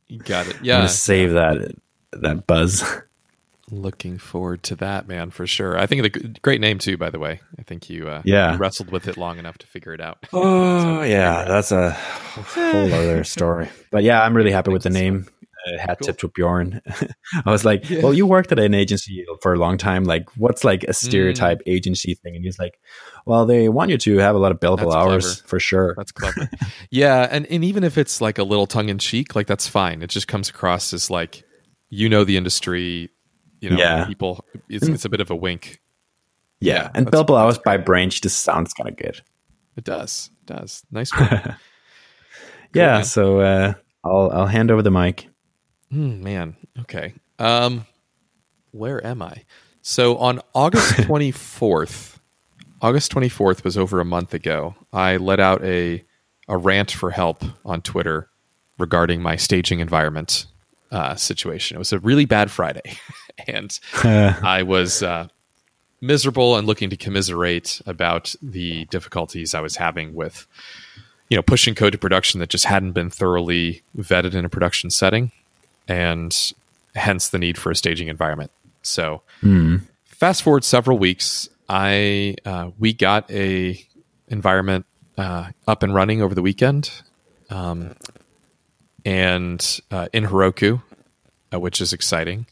You 0.07 0.19
got 0.25 0.47
it. 0.47 0.55
Yeah, 0.55 0.59
I'm 0.61 0.65
Yeah. 0.65 0.77
gonna 0.79 0.89
save 0.89 1.33
that 1.33 1.73
that 2.13 2.47
buzz. 2.47 2.83
Looking 3.71 4.17
forward 4.19 4.63
to 4.65 4.77
that, 4.77 5.09
man, 5.09 5.29
for 5.31 5.47
sure. 5.47 5.79
I 5.79 5.87
think 5.87 6.03
the 6.03 6.39
great 6.41 6.61
name 6.61 6.79
too. 6.79 6.97
By 6.97 7.11
the 7.11 7.19
way, 7.19 7.41
I 7.59 7.63
think 7.63 7.91
you 7.91 8.09
uh, 8.09 8.23
Yeah. 8.25 8.53
you 8.53 8.59
wrestled 8.59 8.91
with 8.91 9.09
it 9.09 9.17
long 9.19 9.39
enough 9.39 9.59
to 9.59 9.67
figure 9.67 9.93
it 9.93 10.01
out. 10.01 10.27
Oh 10.33 11.03
yeah, 11.03 11.45
that's 11.45 11.71
a 11.71 11.91
whole 11.91 12.93
other 12.95 13.25
story. 13.25 13.69
But 13.91 14.05
yeah, 14.05 14.23
I'm 14.23 14.35
really 14.35 14.53
happy 14.53 14.71
with 14.73 14.83
the 14.85 14.91
name. 14.91 15.27
Uh, 15.67 15.77
hat 15.77 15.99
Cool. 15.99 16.07
tip 16.07 16.19
to 16.19 16.29
Bjorn. 16.29 16.81
I 17.45 17.51
was 17.51 17.65
like, 17.65 17.85
well, 18.03 18.15
you 18.15 18.27
worked 18.27 18.53
at 18.53 18.59
an 18.61 18.75
agency 18.75 19.27
for 19.43 19.53
a 19.53 19.59
long 19.59 19.77
time. 19.77 20.05
Like, 20.05 20.25
what's 20.37 20.63
like 20.65 20.85
a 20.85 20.93
stereotype 20.95 21.61
agency 21.67 22.15
thing? 22.15 22.37
And 22.37 22.45
he's 22.45 22.59
like, 22.61 22.79
well, 23.27 23.45
they 23.45 23.69
want 23.69 23.91
you 23.91 23.99
to 23.99 24.19
have 24.19 24.35
a 24.37 24.39
lot 24.39 24.53
of 24.53 24.61
billable 24.61 24.95
hours 24.95 25.41
for 25.43 25.59
sure. 25.61 25.95
That's 25.97 26.13
clever. 26.13 26.49
yeah, 26.91 27.27
and 27.31 27.45
and 27.47 27.65
even 27.65 27.85
if 27.85 27.99
it's 27.99 28.21
like 28.21 28.39
a 28.39 28.45
little 28.45 28.67
tongue 28.67 28.89
in 28.89 28.99
cheek, 28.99 29.35
like 29.35 29.47
that's 29.49 29.69
fine. 29.69 30.01
It 30.01 30.09
just 30.11 30.27
comes 30.29 30.49
across 30.49 30.93
as 30.95 31.11
like 31.11 31.45
you 31.91 32.09
know 32.09 32.25
the 32.25 32.37
industry. 32.39 33.11
You 33.61 33.71
know, 33.71 33.77
Yeah. 33.79 34.05
people. 34.07 34.45
It's 34.69 34.87
it's 34.87 35.05
a 35.05 35.09
bit 35.09 35.21
of 35.21 35.31
a 35.31 35.37
wink. 35.37 35.81
yeah, 36.61 36.75
yeah, 36.75 36.91
and 36.95 37.11
Bill 37.11 37.25
hours 37.37 37.59
by 37.59 37.77
branch 37.77 38.21
just 38.21 38.41
sounds 38.43 38.73
kind 38.75 38.89
of 38.89 38.97
good. 38.97 39.21
It 39.77 39.85
does. 39.85 40.31
It 40.43 40.47
does. 40.55 40.83
Nice 40.91 41.11
one. 41.19 41.57
yeah, 42.75 42.95
man. 42.97 43.05
so 43.05 43.41
uh, 43.41 43.75
I'll 44.05 44.31
I'll 44.33 44.47
hand 44.47 44.71
over 44.71 44.83
the 44.83 44.91
mic. 44.91 45.29
Hmm, 45.91 46.23
man. 46.23 46.57
Okay. 46.81 47.15
Um, 47.39 47.87
where 48.73 49.05
am 49.07 49.23
I? 49.23 49.45
So 49.83 50.17
on 50.19 50.41
August 50.55 50.93
24th, 50.97 52.19
August 52.83 53.13
24th 53.13 53.65
was 53.65 53.79
over 53.79 54.01
a 54.01 54.05
month 54.05 54.35
ago. 54.35 54.75
I 54.93 55.17
let 55.17 55.41
out 55.41 55.65
a 55.65 56.05
a 56.49 56.57
rant 56.57 56.91
for 56.91 57.11
help 57.11 57.43
on 57.65 57.83
Twitter 57.83 58.29
regarding 58.79 59.23
my 59.23 59.37
staging 59.37 59.81
environment 59.81 60.47
uh, 60.91 61.15
situation. 61.15 61.77
It 61.77 61.79
was 61.79 61.93
a 61.93 61.99
really 61.99 62.25
bad 62.25 62.51
Friday, 62.51 62.97
and 63.47 63.79
I 64.03 64.63
was 64.63 65.03
uh, 65.03 65.29
miserable 66.01 66.57
and 66.57 66.67
looking 66.67 66.91
to 66.91 66.97
commiserate 66.97 67.81
about 67.87 68.35
the 68.43 68.85
difficulties 68.87 69.55
I 69.55 69.61
was 69.61 69.77
having 69.77 70.15
with, 70.15 70.47
you 71.29 71.37
know, 71.37 71.43
pushing 71.43 71.75
code 71.75 71.93
to 71.93 71.99
production 71.99 72.41
that 72.41 72.49
just 72.49 72.65
hadn't 72.65 72.93
been 72.93 73.11
thoroughly 73.11 73.83
vetted 73.97 74.35
in 74.35 74.45
a 74.45 74.49
production 74.49 74.91
setting, 74.91 75.33
and 75.87 76.53
hence 76.95 77.29
the 77.29 77.39
need 77.39 77.59
for 77.59 77.71
a 77.71 77.77
staging 77.77 78.09
environment. 78.09 78.51
So, 78.83 79.23
fast 80.05 80.43
forward 80.43 80.65
several 80.65 80.99
weeks, 80.99 81.49
I 81.69 82.37
uh, 82.45 82.71
we 82.79 82.93
got 82.93 83.31
a 83.31 83.85
environment 84.29 84.87
uh, 85.17 85.51
up 85.67 85.83
and 85.83 85.95
running 85.95 86.23
over 86.23 86.35
the 86.35 86.43
weekend, 86.43 86.91
um, 87.51 87.95
and 89.05 89.81
uh, 89.91 90.09
in 90.13 90.25
Heroku, 90.27 90.83
uh, 91.53 91.61
which 91.61 91.81
is 91.81 91.93
exciting, 91.93 92.47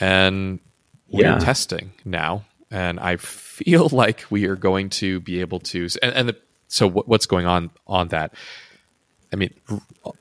and 0.00 0.58
we're 1.08 1.24
Yeah. 1.24 1.38
testing 1.38 1.92
now, 2.04 2.44
and 2.70 2.98
I 3.00 3.16
feel 3.16 3.88
like 3.92 4.24
we 4.30 4.46
are 4.46 4.56
going 4.56 4.90
to 4.90 5.20
be 5.20 5.40
able 5.40 5.60
to. 5.60 5.88
And, 6.02 6.14
and 6.14 6.28
the, 6.30 6.36
so, 6.68 6.86
what, 6.86 7.08
what's 7.08 7.26
going 7.26 7.46
on 7.46 7.70
on 7.86 8.08
that? 8.08 8.32
I 9.32 9.36
mean, 9.36 9.52
r- 9.70 10.12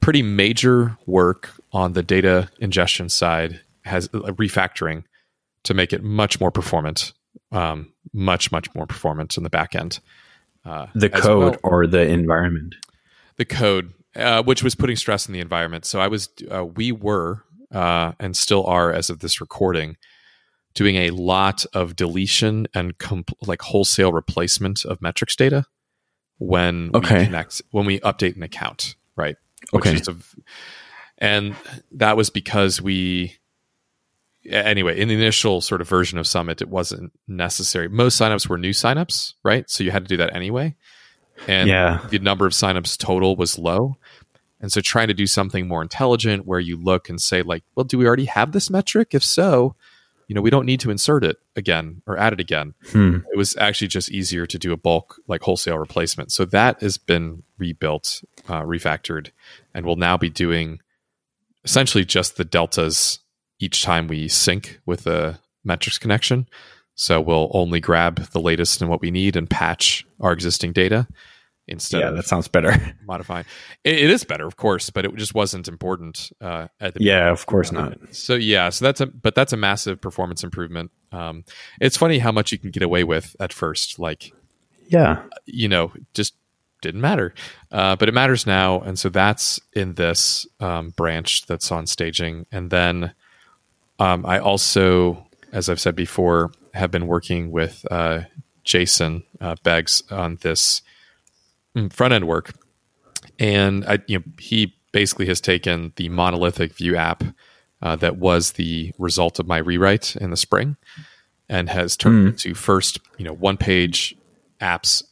pretty 0.00 0.22
major 0.22 0.96
work 1.06 1.50
on 1.72 1.92
the 1.94 2.02
data 2.02 2.50
ingestion 2.60 3.08
side 3.08 3.60
has 3.84 4.06
uh, 4.12 4.18
refactoring 4.32 5.04
to 5.64 5.74
make 5.74 5.92
it 5.92 6.02
much 6.02 6.40
more 6.40 6.50
performant, 6.50 7.12
um, 7.52 7.92
much 8.12 8.50
much 8.52 8.74
more 8.74 8.86
performant 8.86 9.36
in 9.36 9.42
the 9.42 9.50
back 9.50 9.74
end. 9.74 10.00
Uh, 10.64 10.86
The 10.94 11.08
code 11.10 11.58
well- 11.62 11.72
or 11.72 11.86
the 11.86 12.02
environment. 12.02 12.74
the 13.36 13.44
code, 13.44 13.92
uh, 14.16 14.42
which 14.42 14.62
was 14.62 14.74
putting 14.74 14.96
stress 14.96 15.26
in 15.28 15.32
the 15.32 15.40
environment. 15.40 15.84
So 15.86 16.00
I 16.00 16.08
was, 16.08 16.28
uh, 16.50 16.64
we 16.64 16.90
were, 16.92 17.44
uh, 17.72 18.12
and 18.18 18.36
still 18.36 18.64
are 18.66 18.92
as 18.92 19.10
of 19.10 19.20
this 19.20 19.40
recording, 19.40 19.96
doing 20.74 20.96
a 20.96 21.10
lot 21.10 21.64
of 21.74 21.96
deletion 21.96 22.66
and 22.74 22.98
comp- 22.98 23.36
like 23.46 23.62
wholesale 23.62 24.12
replacement 24.12 24.84
of 24.84 25.00
metrics 25.02 25.34
data 25.36 25.64
when 26.38 26.90
Okay. 26.94 27.18
we 27.20 27.24
connect 27.24 27.62
when 27.72 27.84
we 27.86 27.98
update 28.00 28.36
an 28.36 28.42
account, 28.42 28.94
right? 29.16 29.36
Okay. 29.74 29.96
a- 29.96 30.14
and 31.18 31.56
that 31.92 32.16
was 32.16 32.30
because 32.30 32.80
we 32.80 33.36
anyway 34.48 34.98
in 34.98 35.08
the 35.08 35.14
initial 35.14 35.60
sort 35.60 35.80
of 35.80 35.88
version 35.88 36.16
of 36.18 36.26
summit 36.26 36.62
it 36.62 36.68
wasn't 36.68 37.12
necessary 37.26 37.88
most 37.88 38.18
signups 38.18 38.48
were 38.48 38.56
new 38.56 38.70
signups 38.70 39.34
right 39.42 39.68
so 39.68 39.82
you 39.84 39.90
had 39.90 40.04
to 40.04 40.08
do 40.08 40.16
that 40.16 40.34
anyway 40.34 40.74
and 41.48 41.68
Yeah. 41.68 42.06
the 42.08 42.20
number 42.20 42.46
of 42.46 42.52
signups 42.52 42.96
total 42.96 43.34
was 43.36 43.58
low 43.58 43.96
and 44.60 44.72
so 44.72 44.80
trying 44.80 45.08
to 45.08 45.14
do 45.14 45.26
something 45.26 45.68
more 45.68 45.82
intelligent 45.82 46.46
where 46.46 46.60
you 46.60 46.76
look 46.76 47.08
and 47.08 47.20
say 47.20 47.42
like 47.42 47.62
well 47.74 47.84
do 47.84 47.98
we 47.98 48.06
already 48.06 48.26
have 48.26 48.52
this 48.52 48.70
metric 48.70 49.14
if 49.14 49.22
so 49.22 49.74
you 50.28 50.34
know, 50.34 50.42
we 50.42 50.50
don't 50.50 50.66
need 50.66 50.80
to 50.80 50.90
insert 50.90 51.24
it 51.24 51.38
again 51.56 52.02
or 52.06 52.18
add 52.18 52.34
it 52.34 52.40
again. 52.40 52.74
Hmm. 52.92 53.18
It 53.32 53.36
was 53.36 53.56
actually 53.56 53.88
just 53.88 54.10
easier 54.10 54.46
to 54.46 54.58
do 54.58 54.72
a 54.72 54.76
bulk, 54.76 55.18
like 55.26 55.42
wholesale 55.42 55.78
replacement. 55.78 56.32
So 56.32 56.44
that 56.44 56.82
has 56.82 56.98
been 56.98 57.42
rebuilt, 57.56 58.22
uh, 58.46 58.60
refactored, 58.60 59.30
and 59.74 59.86
we'll 59.86 59.96
now 59.96 60.18
be 60.18 60.28
doing 60.28 60.80
essentially 61.64 62.04
just 62.04 62.36
the 62.36 62.44
deltas 62.44 63.20
each 63.58 63.82
time 63.82 64.06
we 64.06 64.28
sync 64.28 64.80
with 64.84 65.06
a 65.06 65.40
metrics 65.64 65.98
connection. 65.98 66.46
So 66.94 67.20
we'll 67.20 67.50
only 67.54 67.80
grab 67.80 68.16
the 68.32 68.40
latest 68.40 68.82
and 68.82 68.90
what 68.90 69.00
we 69.00 69.10
need 69.10 69.34
and 69.34 69.48
patch 69.48 70.06
our 70.20 70.32
existing 70.32 70.72
data 70.72 71.08
instead 71.68 72.00
Yeah, 72.00 72.08
of 72.08 72.16
that 72.16 72.26
sounds 72.26 72.48
better. 72.48 72.74
modifying. 73.06 73.44
It, 73.84 73.94
it 74.00 74.10
is 74.10 74.24
better, 74.24 74.46
of 74.46 74.56
course, 74.56 74.90
but 74.90 75.04
it 75.04 75.14
just 75.16 75.34
wasn't 75.34 75.68
important 75.68 76.30
uh, 76.40 76.68
at 76.80 76.94
the 76.94 77.04
yeah, 77.04 77.30
of 77.30 77.46
course 77.46 77.70
not. 77.72 77.98
so 78.12 78.34
yeah, 78.34 78.70
so 78.70 78.84
that's 78.84 79.00
a 79.00 79.06
but 79.06 79.34
that's 79.34 79.52
a 79.52 79.56
massive 79.56 80.00
performance 80.00 80.42
improvement. 80.44 80.90
Um, 81.12 81.44
it's 81.80 81.96
funny 81.96 82.18
how 82.18 82.32
much 82.32 82.52
you 82.52 82.58
can 82.58 82.70
get 82.70 82.82
away 82.82 83.04
with 83.04 83.34
at 83.40 83.52
first, 83.52 83.98
like 83.98 84.32
Yeah. 84.88 85.22
you 85.46 85.68
know, 85.68 85.92
just 86.14 86.34
didn't 86.80 87.00
matter, 87.00 87.34
uh, 87.72 87.96
but 87.96 88.08
it 88.08 88.14
matters 88.14 88.46
now, 88.46 88.80
and 88.80 88.98
so 88.98 89.08
that's 89.08 89.58
in 89.72 89.94
this 89.94 90.46
um, 90.60 90.90
branch 90.90 91.46
that's 91.46 91.72
on 91.72 91.86
staging, 91.86 92.46
and 92.52 92.70
then 92.70 93.12
um, 93.98 94.24
I 94.24 94.38
also, 94.38 95.26
as 95.52 95.68
I've 95.68 95.80
said 95.80 95.96
before, 95.96 96.52
have 96.74 96.90
been 96.92 97.08
working 97.08 97.50
with 97.50 97.84
uh, 97.90 98.20
Jason 98.62 99.24
uh, 99.40 99.56
Beggs 99.64 100.02
on 100.10 100.36
this 100.42 100.82
front 101.90 102.14
end 102.14 102.26
work, 102.26 102.52
and 103.38 103.84
I, 103.86 103.98
you 104.06 104.18
know, 104.18 104.24
he 104.38 104.74
basically 104.92 105.26
has 105.26 105.40
taken 105.40 105.92
the 105.96 106.08
monolithic 106.08 106.74
Vue 106.74 106.96
app 106.96 107.22
uh, 107.82 107.96
that 107.96 108.16
was 108.16 108.52
the 108.52 108.92
result 108.98 109.38
of 109.38 109.46
my 109.46 109.58
rewrite 109.58 110.16
in 110.16 110.30
the 110.30 110.36
spring, 110.36 110.76
and 111.48 111.68
has 111.68 111.96
turned 111.96 112.26
it 112.26 112.30
into 112.30 112.54
first, 112.54 112.98
you 113.18 113.24
know, 113.24 113.34
one 113.34 113.56
page 113.56 114.16
apps. 114.60 115.02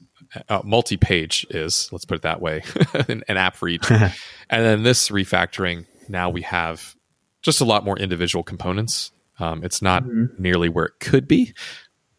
Uh, 0.49 0.61
multi-page 0.65 1.47
is 1.51 1.89
let's 1.93 2.05
put 2.05 2.17
it 2.17 2.23
that 2.23 2.43
way 2.43 2.63
an, 3.09 3.23
an 3.29 3.37
app 3.37 3.57
for 3.57 3.69
each. 3.69 3.89
And 4.51 4.65
then 4.65 4.83
this 4.83 5.09
refactoring 5.09 5.87
now 6.09 6.31
we 6.31 6.43
have 6.43 6.95
just 7.43 7.61
a 7.61 7.65
lot 7.65 7.85
more 7.85 7.99
individual 7.99 8.43
components. 8.43 9.13
Um, 9.39 9.65
it's 9.65 9.81
not 9.81 10.05
nearly 10.39 10.69
where 10.69 10.87
it 10.87 10.95
could 11.01 11.27
be 11.29 11.55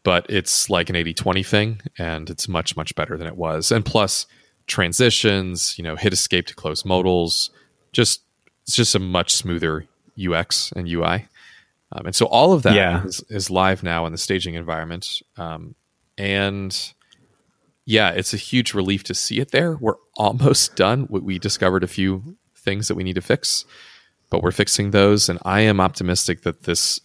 but 0.08 0.26
it's 0.30 0.70
like 0.70 0.90
an 0.90 0.96
80-20 0.96 1.46
thing 1.46 1.82
and 1.98 2.30
it's 2.30 2.48
much 2.48 2.78
much 2.78 2.96
better 2.96 3.18
than 3.18 3.28
it 3.28 3.36
was. 3.36 3.74
And 3.74 3.84
plus 3.84 4.26
transitions 4.68 5.76
you 5.78 5.84
know 5.84 5.96
hit 5.96 6.14
escape 6.14 6.46
to 6.48 6.54
close 6.56 6.84
modals 6.84 7.50
just 7.94 8.22
it's 8.64 8.76
just 8.76 8.96
a 8.96 9.00
much 9.00 9.34
smoother 9.34 9.86
ux 10.30 10.72
and 10.76 10.88
ui 10.90 11.26
um, 11.94 12.06
and 12.06 12.14
so 12.16 12.26
all 12.26 12.52
of 12.52 12.64
that 12.64 12.76
Yeah. 12.76 13.06
is, 13.06 13.24
is 13.30 13.50
live 13.50 13.82
now 13.82 14.06
in 14.06 14.12
the 14.12 14.18
staging 14.18 14.56
environment. 14.56 15.22
Um, 15.38 15.74
and 16.18 16.94
yeah 17.86 18.10
it's 18.10 18.34
a 18.34 18.38
huge 18.38 18.74
relief 18.74 19.04
to 19.06 19.14
see 19.14 19.40
it 19.40 19.52
there. 19.52 19.78
We're 19.80 19.96
almost 20.18 20.76
done. 20.76 21.08
We, 21.10 21.22
we 21.22 21.40
discovered 21.40 21.84
a 21.86 21.88
few 21.88 22.36
things 22.58 22.90
that 22.90 22.96
we 22.96 23.04
need 23.04 23.16
to 23.16 23.22
fix 23.22 23.64
but 24.30 24.44
we're 24.44 24.52
fixing 24.52 24.92
those. 24.92 25.30
And 25.30 25.40
i 25.46 25.62
am 25.62 25.80
optimistic 25.80 26.42
that 26.42 26.64
this 26.64 27.00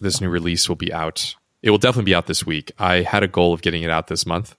this 0.00 0.20
new 0.20 0.28
release 0.28 0.68
will 0.68 0.76
be 0.76 0.92
out. 0.92 1.34
It 1.62 1.70
will 1.70 1.78
definitely 1.78 2.10
be 2.10 2.14
out 2.14 2.26
this 2.26 2.44
week. 2.44 2.72
I 2.78 2.96
had 3.00 3.22
a 3.22 3.28
goal 3.28 3.54
of 3.54 3.62
getting 3.62 3.82
it 3.82 3.88
out 3.88 4.08
this 4.08 4.26
month 4.26 4.54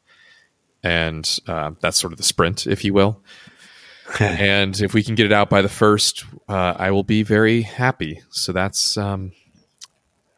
and 0.83 1.39
uh, 1.47 1.71
that's 1.81 1.99
sort 1.99 2.13
of 2.13 2.17
the 2.17 2.23
sprint 2.23 2.67
if 2.67 2.83
you 2.85 2.93
will 2.93 3.21
and 4.19 4.79
if 4.81 4.93
we 4.93 5.03
can 5.03 5.15
get 5.15 5.25
it 5.25 5.33
out 5.33 5.49
by 5.49 5.61
the 5.61 5.69
first 5.69 6.23
uh, 6.47 6.73
i 6.77 6.91
will 6.91 7.03
be 7.03 7.23
very 7.23 7.61
happy 7.61 8.21
so 8.29 8.51
that's 8.51 8.97
um, 8.97 9.31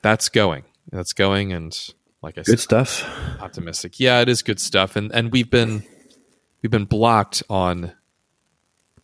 that's 0.01 0.29
going 0.29 0.63
that's 0.91 1.13
going 1.13 1.53
and 1.53 1.93
like 2.21 2.37
i 2.37 2.41
Good 2.41 2.45
said 2.45 2.51
good 2.53 2.59
stuff. 2.87 3.41
optimistic. 3.41 3.99
Yeah, 3.99 4.21
it 4.21 4.29
is 4.29 4.41
good 4.41 4.59
stuff, 4.59 4.95
and 4.95 5.11
and 5.13 5.31
we've 5.31 5.49
been 5.49 5.83
we've 6.61 6.71
been 6.71 6.85
blocked 6.85 7.43
on 7.49 7.93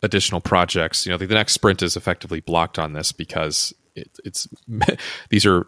additional 0.02 0.40
projects. 0.40 1.06
You 1.06 1.12
know, 1.12 1.18
the, 1.18 1.26
the 1.26 1.34
next 1.34 1.52
sprint 1.54 1.82
is 1.82 1.96
effectively 1.96 2.40
blocked 2.40 2.78
on 2.78 2.92
this 2.92 3.12
because 3.12 3.72
it, 3.94 4.10
it's 4.24 4.46
these 5.30 5.46
are 5.46 5.66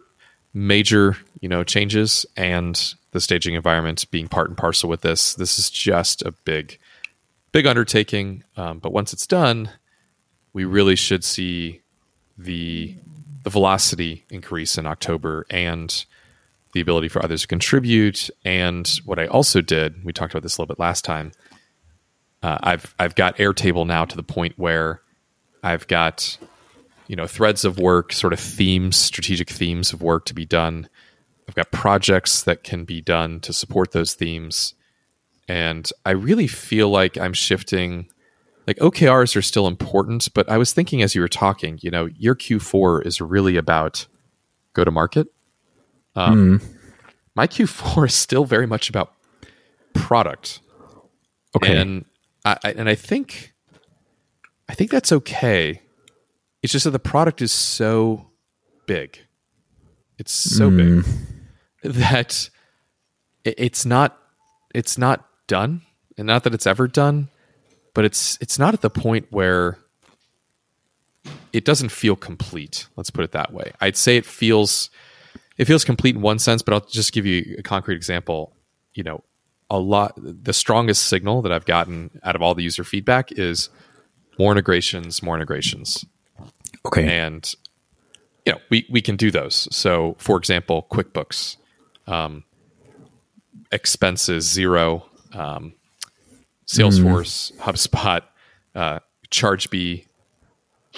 major 0.54 1.16
you 1.40 1.48
know 1.48 1.64
changes, 1.64 2.26
and 2.37 2.94
the 3.12 3.20
staging 3.20 3.54
environment 3.54 4.04
being 4.11 4.28
part 4.28 4.48
and 4.48 4.56
parcel 4.56 4.88
with 4.88 5.02
this. 5.02 5.34
This 5.34 5.58
is 5.58 5.70
just 5.70 6.22
a 6.22 6.32
big 6.32 6.78
big 7.52 7.66
undertaking, 7.66 8.44
um, 8.56 8.78
but 8.78 8.92
once 8.92 9.12
it's 9.12 9.26
done, 9.26 9.70
we 10.52 10.64
really 10.64 10.96
should 10.96 11.24
see 11.24 11.80
the 12.37 12.94
the 13.44 13.50
velocity 13.50 14.24
increase 14.30 14.76
in 14.76 14.87
October 14.87 15.46
and 15.50 16.04
the 16.72 16.80
ability 16.80 17.08
for 17.08 17.24
others 17.24 17.42
to 17.42 17.48
contribute. 17.48 18.28
And 18.44 18.87
what 19.04 19.18
I 19.18 19.26
also 19.26 19.61
did, 19.61 20.04
we 20.04 20.12
talked 20.12 20.34
about 20.34 20.42
this 20.42 20.58
a 20.58 20.61
little 20.61 20.74
bit 20.74 20.80
last 20.80 21.04
time. 21.04 21.32
Uh, 22.42 22.58
I've 22.62 22.94
I've 22.98 23.14
got 23.14 23.37
Airtable 23.37 23.87
now 23.87 24.04
to 24.04 24.16
the 24.16 24.22
point 24.22 24.58
where 24.58 25.00
I've 25.62 25.87
got 25.88 26.38
you 27.09 27.16
know 27.16 27.27
threads 27.27 27.64
of 27.64 27.79
work, 27.79 28.12
sort 28.12 28.33
of 28.33 28.40
themes, 28.40 28.97
strategic 28.97 29.51
themes 29.51 29.92
of 29.92 30.03
work 30.03 30.25
to 30.27 30.35
be 30.35 30.47
done. 30.47 30.88
I've 31.49 31.55
got 31.55 31.73
projects 31.73 32.42
that 32.42 32.62
can 32.62 32.85
be 32.85 33.01
done 33.01 33.40
to 33.40 33.53
support 33.53 33.92
those 33.92 34.14
themes, 34.14 34.75
and 35.49 35.90
I 36.07 36.12
really 36.12 36.47
feel 36.47 36.90
like 36.90 37.18
I'm 37.18 37.33
shifting. 37.33 38.09
Like 38.66 38.77
OKRs 38.77 39.35
are 39.35 39.42
still 39.42 39.66
important, 39.66 40.29
but 40.35 40.47
I 40.51 40.59
was 40.59 40.75
thinking 40.75 41.01
as 41.01 41.14
you 41.14 41.23
were 41.23 41.29
talking, 41.29 41.79
you 41.81 41.90
know, 41.90 42.05
your 42.18 42.35
Q4 42.35 43.07
is 43.07 43.18
really 43.18 43.57
about 43.57 44.07
go 44.75 44.85
to 44.85 44.90
market 44.90 45.29
um, 46.18 46.61
my 47.35 47.47
Q4 47.47 48.07
is 48.07 48.14
still 48.14 48.44
very 48.44 48.66
much 48.66 48.88
about 48.88 49.12
product. 49.94 50.61
Okay. 51.57 51.77
And 51.77 52.05
I, 52.44 52.59
I 52.64 52.71
and 52.73 52.88
I 52.88 52.94
think 52.94 53.55
I 54.68 54.75
think 54.75 54.90
that's 54.90 55.12
okay. 55.12 55.83
It's 56.62 56.73
just 56.73 56.85
that 56.85 56.90
the 56.90 56.99
product 56.99 57.40
is 57.40 57.53
so 57.53 58.31
big. 58.87 59.18
It's 60.18 60.33
so 60.33 60.68
hmm. 60.71 60.77
big 60.77 61.05
that 61.83 62.51
it's 63.44 63.87
not 63.87 64.18
it's 64.75 64.99
not 64.99 65.27
done. 65.47 65.83
And 66.16 66.27
not 66.27 66.42
that 66.44 66.55
it's 66.55 66.66
ever 66.66 66.88
done, 66.88 67.29
but 67.94 68.05
it's 68.05 68.38
it's 68.40 68.59
not 68.59 68.75
at 68.75 68.81
the 68.81 68.90
point 68.90 69.27
where 69.31 69.79
it 71.53 71.64
doesn't 71.64 71.90
feel 71.90 72.16
complete. 72.16 72.88
Let's 72.97 73.11
put 73.11 73.25
it 73.25 73.33
that 73.33 73.53
way. 73.53 73.73
I'd 73.81 73.97
say 73.97 74.16
it 74.16 74.27
feels 74.27 74.90
it 75.57 75.66
feels 75.66 75.85
complete 75.85 76.16
in 76.16 76.23
one 76.23 76.38
sense, 76.38 76.62
but 76.62 76.75
I'll 76.75 76.87
just 76.87 77.12
give 77.12 77.25
you 77.25 77.57
a 77.59 77.62
concrete 77.62 77.97
example. 77.97 78.53
You 78.94 79.05
know, 79.05 79.25
a 79.71 79.79
lot 79.79 80.14
the 80.16 80.53
strongest 80.53 81.05
signal 81.05 81.42
that 81.42 81.53
I've 81.53 81.66
gotten 81.66 82.21
out 82.25 82.35
of 82.35 82.42
all 82.42 82.55
the 82.55 82.64
user 82.64 82.85
feedback 82.85 83.31
is 83.33 83.71
more 84.38 84.51
integrations, 84.51 85.23
more 85.23 85.37
integrations. 85.37 86.05
Okay. 86.88 87.07
And 87.07 87.55
you 88.44 88.53
know, 88.53 88.61
we 88.70 88.87
we 88.90 89.01
can 89.01 89.16
do 89.16 89.31
those. 89.31 89.68
So, 89.70 90.16
for 90.18 90.38
example, 90.38 90.87
QuickBooks, 90.90 91.57
um, 92.07 92.44
expenses 93.70 94.46
Xero, 94.46 95.05
um, 95.35 95.74
Salesforce, 96.66 97.55
HubSpot, 97.59 98.22
uh, 98.74 99.01
ChargeBee, 99.31 100.07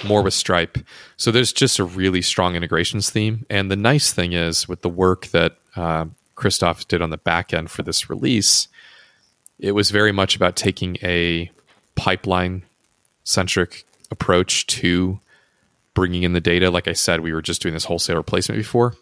more 0.04 0.22
with 0.22 0.34
Stripe. 0.34 0.78
So 1.16 1.30
there's 1.30 1.52
just 1.52 1.78
a 1.78 1.84
really 1.84 2.22
strong 2.22 2.54
integrations 2.54 3.10
theme. 3.10 3.46
And 3.50 3.70
the 3.70 3.76
nice 3.76 4.12
thing 4.12 4.32
is 4.32 4.68
with 4.68 4.82
the 4.82 4.88
work 4.88 5.26
that 5.28 5.56
uh, 5.76 6.06
Christoph 6.34 6.88
did 6.88 7.02
on 7.02 7.10
the 7.10 7.18
back 7.18 7.52
end 7.52 7.70
for 7.70 7.82
this 7.82 8.08
release, 8.08 8.68
it 9.58 9.72
was 9.72 9.90
very 9.90 10.12
much 10.12 10.36
about 10.36 10.56
taking 10.56 10.96
a 11.02 11.50
pipeline 11.96 12.64
centric 13.24 13.84
approach 14.10 14.66
to 14.66 15.20
bringing 15.94 16.22
in 16.22 16.32
the 16.32 16.40
data. 16.40 16.70
Like 16.70 16.88
I 16.88 16.92
said, 16.92 17.20
we 17.20 17.32
were 17.32 17.42
just 17.42 17.62
doing 17.62 17.74
this 17.74 17.84
wholesale 17.84 18.16
replacement 18.16 18.58
before. 18.58 18.94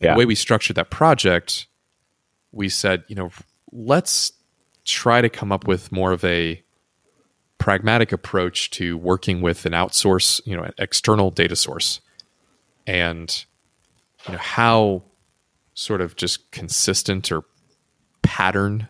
Yeah. 0.00 0.14
The 0.14 0.18
way 0.18 0.24
we 0.24 0.34
structured 0.34 0.76
that 0.76 0.90
project, 0.90 1.66
we 2.52 2.68
said, 2.68 3.04
you 3.08 3.16
know, 3.16 3.30
let's 3.72 4.32
try 4.84 5.20
to 5.20 5.28
come 5.28 5.52
up 5.52 5.66
with 5.66 5.92
more 5.92 6.12
of 6.12 6.24
a 6.24 6.62
pragmatic 7.58 8.10
approach 8.10 8.70
to 8.70 8.96
working 8.96 9.42
with 9.42 9.66
an 9.66 9.72
outsource, 9.72 10.40
you 10.46 10.56
know, 10.56 10.62
an 10.62 10.72
external 10.78 11.30
data 11.30 11.54
source, 11.54 12.00
and 12.86 13.44
you 14.26 14.32
know 14.32 14.38
how 14.38 15.02
sort 15.74 16.00
of 16.00 16.16
just 16.16 16.50
consistent 16.50 17.30
or 17.30 17.44
pattern 18.22 18.88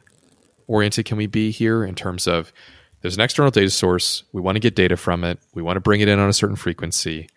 oriented 0.67 1.05
can 1.05 1.17
we 1.17 1.27
be 1.27 1.51
here 1.51 1.85
in 1.85 1.95
terms 1.95 2.27
of 2.27 2.53
there's 3.01 3.17
an 3.17 3.23
external 3.23 3.51
data 3.51 3.71
source, 3.71 4.25
we 4.33 4.41
want 4.41 4.57
to 4.57 4.61
get 4.61 4.75
data 4.75 4.97
from 4.97 5.25
it, 5.25 5.39
we 5.55 5.63
want 5.63 5.77
to 5.77 5.81
bring 5.81 6.01
it 6.01 6.09
in 6.09 6.19
on 6.19 6.29
a 6.29 6.33
certain 6.33 6.57
frequency, 6.57 7.29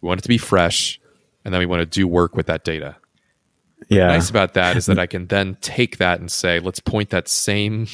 we 0.00 0.06
want 0.06 0.20
it 0.20 0.22
to 0.22 0.28
be 0.28 0.38
fresh, 0.38 1.00
and 1.44 1.52
then 1.52 1.58
we 1.58 1.66
want 1.66 1.80
to 1.80 1.86
do 1.86 2.06
work 2.06 2.36
with 2.36 2.46
that 2.46 2.64
data 2.64 2.96
yeah. 3.88 4.08
nice 4.08 4.28
about 4.30 4.54
that 4.54 4.76
is 4.76 4.86
that 4.86 4.98
I 4.98 5.06
can 5.06 5.26
then 5.26 5.56
take 5.60 5.98
that 5.98 6.20
and 6.20 6.30
say, 6.30 6.60
let's 6.60 6.80
point 6.80 7.10
that 7.10 7.28
same 7.28 7.86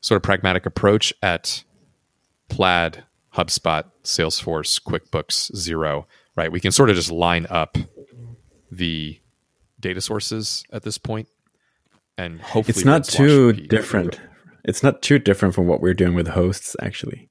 sort 0.00 0.16
of 0.16 0.22
pragmatic 0.22 0.66
approach 0.66 1.12
at 1.22 1.64
Plaid, 2.48 3.04
HubSpot, 3.34 3.84
Salesforce, 4.02 4.82
QuickBooks, 4.82 5.52
Xero, 5.52 6.04
right? 6.36 6.50
We 6.50 6.60
can 6.60 6.72
sort 6.72 6.90
of 6.90 6.96
just 6.96 7.10
line 7.10 7.46
up 7.50 7.76
the 8.70 9.20
data 9.78 10.00
sources 10.00 10.64
at 10.72 10.82
this 10.82 10.98
point, 10.98 11.28
and 12.16 12.40
hopefully 12.40 12.74
it's 12.76 12.84
not 12.84 13.04
too 13.04 13.52
different. 13.52 14.20
It's 14.64 14.82
not 14.82 15.02
too 15.02 15.18
different 15.18 15.54
from 15.54 15.66
what 15.66 15.80
we're 15.80 15.94
doing 15.94 16.14
with 16.14 16.28
hosts, 16.28 16.74
actually. 16.80 17.28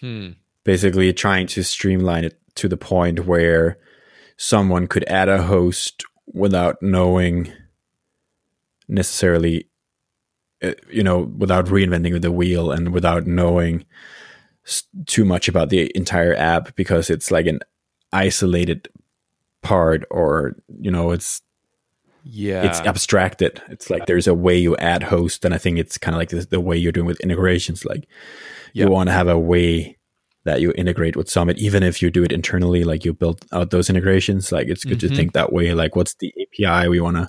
Hmm. 0.00 0.30
Basically, 0.64 1.12
trying 1.12 1.46
to 1.48 1.62
streamline 1.62 2.24
it 2.24 2.38
to 2.56 2.68
the 2.68 2.76
point 2.76 3.26
where 3.26 3.78
someone 4.36 4.86
could 4.86 5.04
add 5.08 5.28
a 5.28 5.42
host 5.42 6.04
without 6.32 6.82
knowing 6.82 7.52
necessarily, 8.88 9.68
uh, 10.62 10.72
you 10.90 11.02
know, 11.02 11.20
without 11.38 11.66
reinventing 11.66 12.20
the 12.20 12.32
wheel 12.32 12.70
and 12.70 12.92
without 12.92 13.26
knowing 13.26 13.84
too 15.06 15.24
much 15.24 15.48
about 15.48 15.70
the 15.70 15.90
entire 15.94 16.34
app 16.34 16.74
because 16.74 17.08
it's 17.08 17.30
like 17.30 17.46
an 17.46 17.60
isolated 18.12 18.88
part 19.62 20.04
or, 20.10 20.56
you 20.80 20.90
know, 20.90 21.12
it's 21.12 21.42
Yeah, 22.28 22.64
it's 22.64 22.80
abstracted. 22.80 23.62
It's 23.68 23.88
like 23.88 24.06
there's 24.06 24.26
a 24.26 24.34
way 24.34 24.56
you 24.58 24.76
add 24.78 25.04
host, 25.04 25.44
and 25.44 25.54
I 25.54 25.58
think 25.58 25.78
it's 25.78 25.96
kind 25.96 26.14
of 26.14 26.18
like 26.18 26.30
the, 26.30 26.40
the 26.50 26.60
way 26.60 26.76
you're 26.76 26.90
doing 26.92 27.06
with 27.06 27.20
integrations. 27.20 27.84
Like 27.84 28.08
Yeah. 28.72 28.86
you 28.86 28.90
want 28.90 29.08
to 29.08 29.12
have 29.12 29.28
a 29.28 29.38
way 29.38 29.96
that 30.44 30.60
you 30.60 30.72
integrate 30.76 31.16
with 31.16 31.28
Summit, 31.30 31.58
even 31.58 31.82
if 31.82 32.00
you 32.02 32.10
do 32.10 32.22
it 32.24 32.32
internally, 32.32 32.82
like 32.84 33.04
you 33.04 33.12
build 33.12 33.44
out 33.52 33.70
those 33.70 33.88
integrations. 33.90 34.50
Like 34.52 34.66
it's 34.68 34.84
good 34.84 34.98
Mhm. 34.98 35.08
to 35.08 35.14
think 35.14 35.32
that 35.34 35.52
way. 35.52 35.72
Like 35.74 35.94
what's 35.96 36.14
the 36.14 36.32
API 36.40 36.88
we 36.88 37.00
want 37.00 37.16
to 37.16 37.28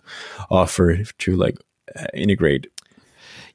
offer 0.50 1.04
to 1.04 1.36
like 1.36 1.58
uh, 1.96 2.06
integrate? 2.14 2.68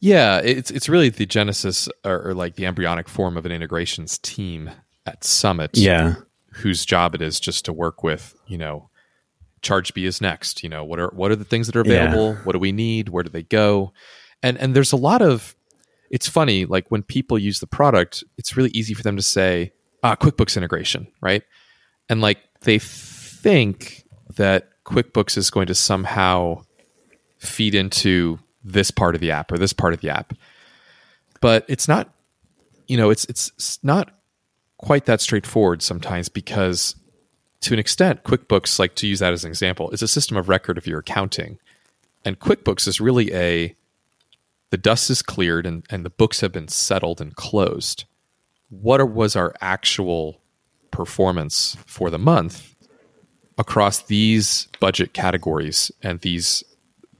Yeah, 0.01 0.39
it's 0.39 0.71
it's 0.71 0.89
really 0.89 1.09
the 1.11 1.27
genesis 1.27 1.89
or, 2.05 2.29
or 2.29 2.35
like 2.35 2.57
the 2.57 2.67
embryonic 2.67 3.09
form 3.09 3.37
of 3.37 3.47
an 3.47 3.53
integrations 3.53 4.19
team 4.19 4.71
at 5.07 5.23
Summit. 5.25 5.77
Yeah, 5.77 6.15
whose 6.55 6.85
job 6.85 7.15
it 7.15 7.23
is 7.23 7.39
just 7.41 7.65
to 7.67 7.73
work 7.73 8.03
with 8.03 8.35
you 8.47 8.59
know 8.59 8.89
ChargeBee 9.63 10.05
is 10.07 10.21
next. 10.21 10.63
You 10.63 10.69
know 10.69 10.85
what 10.85 10.99
are 10.99 11.09
what 11.09 11.31
are 11.31 11.37
the 11.37 11.45
things 11.45 11.67
that 11.67 11.77
are 11.77 11.85
Yeah. 11.87 11.95
available? 12.05 12.41
What 12.45 12.53
do 12.53 12.59
we 12.59 12.73
need? 12.73 13.09
Where 13.09 13.23
do 13.23 13.31
they 13.31 13.43
go? 13.45 13.93
And 14.43 14.59
and 14.59 14.75
there's 14.75 14.93
a 14.93 14.97
lot 14.97 15.23
of 15.23 15.55
it's 16.11 16.29
funny 16.29 16.65
like 16.67 16.91
when 16.91 17.03
people 17.03 17.39
use 17.39 17.61
the 17.61 17.67
product, 17.67 18.23
it's 18.37 18.57
really 18.57 18.71
easy 18.71 18.93
for 18.95 19.03
them 19.03 19.17
to 19.17 19.23
say 19.23 19.73
ah 20.03 20.17
QuickBooks 20.17 20.57
integration, 20.57 21.07
right? 21.21 21.43
And 22.09 22.21
like 22.21 22.39
they 22.63 22.79
think 22.79 24.05
that 24.37 24.69
QuickBooks 24.85 25.37
is 25.37 25.51
going 25.51 25.67
to 25.69 25.75
somehow 25.75 26.63
feed 27.39 27.75
into 27.75 28.39
this 28.65 28.91
part 28.91 29.15
of 29.15 29.21
the 29.21 29.31
app 29.31 29.51
or 29.53 29.59
this 29.59 29.73
part 29.73 29.95
of 29.95 30.01
the 30.01 30.11
app. 30.11 30.33
But 31.41 31.65
it's 31.69 31.89
not 31.89 32.13
you 32.89 32.97
know, 32.97 33.11
it's, 33.11 33.25
it's 33.27 33.79
not 33.83 34.11
quite 34.77 35.07
that 35.07 35.21
straightforward 35.21 35.81
sometimes 35.83 36.29
because 36.29 36.95
to 37.63 37.73
an 37.73 37.81
extent 37.81 38.25
quickbooks 38.25 38.79
like 38.79 38.95
to 38.97 39.07
use 39.07 39.21
that 39.21 39.33
as 39.33 39.45
an 39.45 39.51
example 39.51 39.91
is 39.91 40.03
a 40.03 40.09
system 40.09 40.37
of 40.37 40.49
record 40.49 40.77
of 40.77 40.87
your 40.87 41.01
accounting. 41.01 41.59
And 42.25 42.39
quickbooks 42.39 42.87
is 42.87 43.01
really 43.01 43.33
a 43.33 43.75
the 44.71 44.77
dust 44.79 45.11
is 45.11 45.23
cleared 45.23 45.67
and, 45.67 45.85
and 45.91 46.05
the 46.05 46.11
books 46.11 46.41
have 46.41 46.53
been 46.53 46.69
settled 46.69 47.21
and 47.21 47.37
closed. 47.37 48.05
What 48.71 49.07
was 49.11 49.37
our 49.37 49.55
actual 49.61 50.41
performance 50.91 51.77
for 51.87 52.11
the 52.11 52.19
month 52.19 52.75
across 53.59 54.03
these 54.03 54.69
budget 54.81 55.13
categories 55.15 55.91
and 56.03 56.21
these 56.21 56.65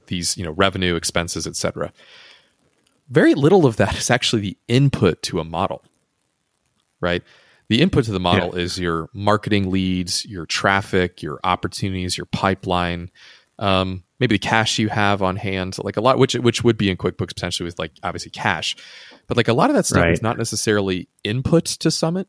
these 0.07 0.37
you 0.37 0.43
know 0.43 0.51
revenue 0.51 0.95
expenses 0.95 1.47
etc 1.47 1.91
very 3.09 3.33
little 3.33 3.65
of 3.65 3.77
that 3.77 3.97
is 3.97 4.09
actually 4.09 4.41
the 4.41 4.57
input 4.67 5.21
to 5.21 5.39
a 5.39 5.43
model 5.43 5.83
right 7.01 7.23
the 7.69 7.81
input 7.81 8.05
to 8.05 8.11
the 8.11 8.19
model 8.19 8.53
is 8.53 8.77
your 8.79 9.09
marketing 9.13 9.71
leads 9.71 10.25
your 10.25 10.45
traffic 10.45 11.21
your 11.21 11.39
opportunities 11.43 12.17
your 12.17 12.25
pipeline 12.27 13.09
um, 13.59 14.03
maybe 14.19 14.35
the 14.35 14.39
cash 14.39 14.79
you 14.79 14.89
have 14.89 15.21
on 15.21 15.35
hand 15.35 15.77
like 15.83 15.95
a 15.95 16.01
lot 16.01 16.17
which 16.17 16.33
which 16.33 16.63
would 16.63 16.77
be 16.77 16.89
in 16.89 16.97
quickbooks 16.97 17.27
potentially 17.29 17.65
with 17.65 17.77
like 17.77 17.91
obviously 18.01 18.31
cash. 18.31 18.75
But 19.27 19.37
like 19.37 19.47
a 19.47 19.53
lot 19.53 19.69
of 19.69 19.75
that 19.75 19.85
stuff 19.85 20.01
Right. 20.03 20.11
is 20.11 20.21
not 20.23 20.37
necessarily 20.37 21.07
input 21.23 21.65
to 21.65 21.91
summit. 21.91 22.27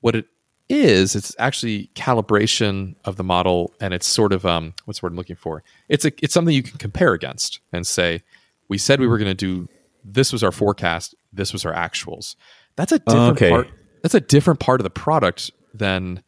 What 0.00 0.16
it 0.16 0.26
is 0.68 1.14
it's 1.14 1.36
actually 1.38 1.90
calibration 1.94 2.94
of 3.04 3.16
the 3.16 3.24
model 3.24 3.74
and 3.80 3.92
it's 3.92 4.06
sort 4.06 4.32
of 4.32 4.46
um 4.46 4.72
what's 4.86 5.00
the 5.00 5.04
word 5.06 5.12
i'm 5.12 5.16
looking 5.16 5.36
for? 5.36 5.62
It's 5.88 6.04
a 6.06 6.12
it's 6.22 6.32
something 6.32 6.54
you 6.54 6.62
can 6.62 6.78
compare 6.78 7.12
against 7.12 7.60
and 7.72 7.86
say 7.86 8.22
we 8.68 8.78
said 8.78 9.00
we 9.00 9.06
were 9.06 9.18
going 9.18 9.30
to 9.30 9.34
do 9.34 9.68
this 10.04 10.32
was 10.32 10.42
our 10.42 10.50
forecast 10.52 11.14
this 11.32 11.52
was 11.52 11.64
our 11.66 11.74
actuals. 11.74 12.36
That's 12.76 12.92
a 12.92 12.98
different 13.00 13.32
Okay. 13.32 13.50
part 13.50 13.68
that's 14.02 14.14
a 14.14 14.20
different 14.20 14.60
part 14.60 14.80
of 14.80 14.84
the 14.84 14.90
product 14.90 15.50
than 15.74 16.22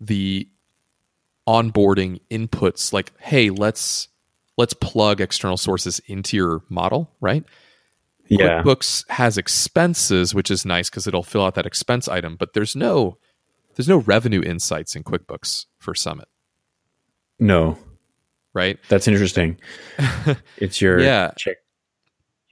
the 0.00 0.48
onboarding 1.46 2.20
inputs 2.30 2.92
like 2.92 3.12
hey 3.20 3.50
let's 3.50 4.08
let's 4.58 4.74
plug 4.74 5.20
external 5.20 5.56
sources 5.56 6.00
into 6.06 6.36
your 6.36 6.62
model 6.68 7.10
right 7.20 7.44
yeah, 8.28 8.60
QuickBooks 8.64 9.08
has 9.08 9.38
expenses, 9.38 10.34
which 10.34 10.50
is 10.50 10.66
nice 10.66 10.90
because 10.90 11.06
it'll 11.06 11.22
fill 11.22 11.44
out 11.44 11.54
that 11.54 11.64
expense 11.64 12.08
item, 12.08 12.34
but 12.34 12.54
there's 12.54 12.74
no 12.74 13.18
there's 13.76 13.86
no 13.86 13.98
revenue 13.98 14.42
insights 14.42 14.96
in 14.96 15.04
QuickBooks 15.04 15.66
for 15.78 15.94
Summit, 15.94 16.26
no, 17.38 17.78
right? 18.52 18.80
that's 18.88 19.06
interesting. 19.06 19.60
it's 20.56 20.80
your 20.80 20.98
Yeah. 20.98 21.30
check 21.36 21.58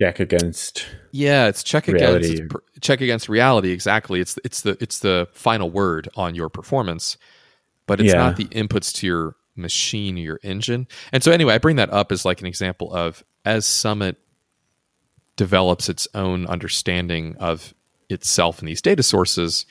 check 0.04 0.20
against 0.20 0.86
Yeah, 1.12 1.46
it's 1.48 1.62
check 1.62 1.86
Reality. 1.86 2.32
against 2.34 2.50
per- 2.50 2.62
check 2.80 3.00
against 3.00 3.28
reality. 3.28 3.70
Exactly. 3.70 4.20
It's 4.20 4.38
it's 4.44 4.60
the 4.62 4.76
it's 4.80 4.98
the 4.98 5.28
final 5.32 5.70
word 5.70 6.08
on 6.16 6.34
your 6.34 6.48
performance, 6.48 7.16
but 7.86 8.00
it's 8.00 8.12
Yeah. 8.12 8.18
not 8.18 8.36
the 8.36 8.46
inputs 8.46 8.92
to 8.96 9.06
your 9.06 9.36
machine 9.56 10.16
or 10.16 10.20
your 10.20 10.40
engine. 10.42 10.86
And 11.12 11.22
so 11.22 11.30
anyway, 11.32 11.54
I 11.54 11.58
bring 11.58 11.76
that 11.76 11.92
up 11.92 12.10
as 12.12 12.24
like 12.24 12.40
an 12.40 12.46
example 12.46 12.92
of 12.92 13.22
as 13.44 13.64
Summit 13.66 14.16
develops 15.36 15.88
its 15.88 16.06
own 16.14 16.46
understanding 16.46 17.36
of 17.38 17.74
itself 18.08 18.58
and 18.60 18.68
these 18.68 18.82
data 18.82 19.02
sources, 19.02 19.66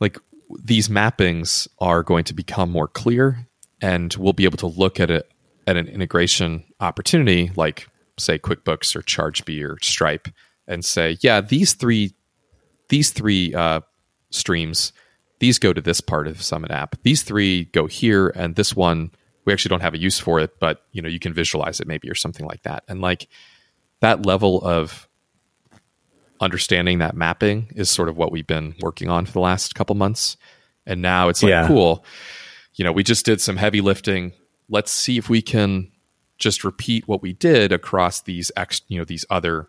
like 0.00 0.16
these 0.64 0.88
mappings 0.88 1.68
are 1.78 2.02
going 2.02 2.24
to 2.24 2.34
become 2.34 2.70
more 2.70 2.88
clear 2.88 3.46
and 3.80 4.14
we'll 4.18 4.32
be 4.32 4.44
able 4.44 4.56
to 4.58 4.66
look 4.66 4.98
at 5.00 5.10
it 5.10 5.30
at 5.66 5.76
an 5.76 5.86
integration 5.88 6.64
opportunity 6.80 7.50
like 7.56 7.88
say 8.18 8.38
QuickBooks 8.38 8.94
or 8.96 9.02
ChargeBee 9.02 9.62
or 9.64 9.78
Stripe 9.82 10.28
and 10.66 10.84
say, 10.84 11.16
yeah, 11.20 11.40
these 11.40 11.74
three 11.74 12.14
these 12.88 13.10
three 13.10 13.54
uh, 13.54 13.80
streams, 14.30 14.92
these 15.40 15.58
go 15.58 15.72
to 15.72 15.80
this 15.80 16.00
part 16.00 16.26
of 16.26 16.42
Summit 16.42 16.70
app. 16.70 16.96
These 17.02 17.22
three 17.22 17.64
go 17.66 17.86
here, 17.86 18.28
and 18.28 18.54
this 18.56 18.74
one 18.74 19.10
we 19.44 19.52
actually 19.52 19.70
don't 19.70 19.82
have 19.82 19.94
a 19.94 19.98
use 19.98 20.18
for 20.18 20.40
it, 20.40 20.58
but 20.60 20.82
you 20.92 21.00
know 21.02 21.08
you 21.08 21.18
can 21.18 21.32
visualize 21.32 21.80
it 21.80 21.86
maybe 21.86 22.10
or 22.10 22.14
something 22.14 22.46
like 22.46 22.62
that. 22.62 22.84
And 22.88 23.00
like 23.00 23.28
that 24.00 24.26
level 24.26 24.60
of 24.62 25.08
understanding 26.40 26.98
that 26.98 27.16
mapping 27.16 27.70
is 27.74 27.90
sort 27.90 28.08
of 28.08 28.16
what 28.16 28.30
we've 28.30 28.46
been 28.46 28.74
working 28.80 29.08
on 29.08 29.26
for 29.26 29.32
the 29.32 29.40
last 29.40 29.74
couple 29.74 29.94
months. 29.96 30.36
And 30.86 31.02
now 31.02 31.28
it's 31.28 31.42
like 31.42 31.50
Yeah. 31.50 31.66
cool. 31.66 32.04
You 32.74 32.84
know, 32.84 32.92
we 32.92 33.02
just 33.02 33.24
did 33.26 33.40
some 33.40 33.56
heavy 33.56 33.80
lifting. 33.80 34.32
Let's 34.68 34.92
see 34.92 35.18
if 35.18 35.28
we 35.28 35.42
can 35.42 35.90
just 36.38 36.64
repeat 36.64 37.06
what 37.08 37.20
we 37.22 37.32
did 37.32 37.72
across 37.72 38.20
these 38.22 38.50
ex, 38.56 38.82
you 38.88 38.98
know, 38.98 39.04
these 39.04 39.24
other 39.30 39.68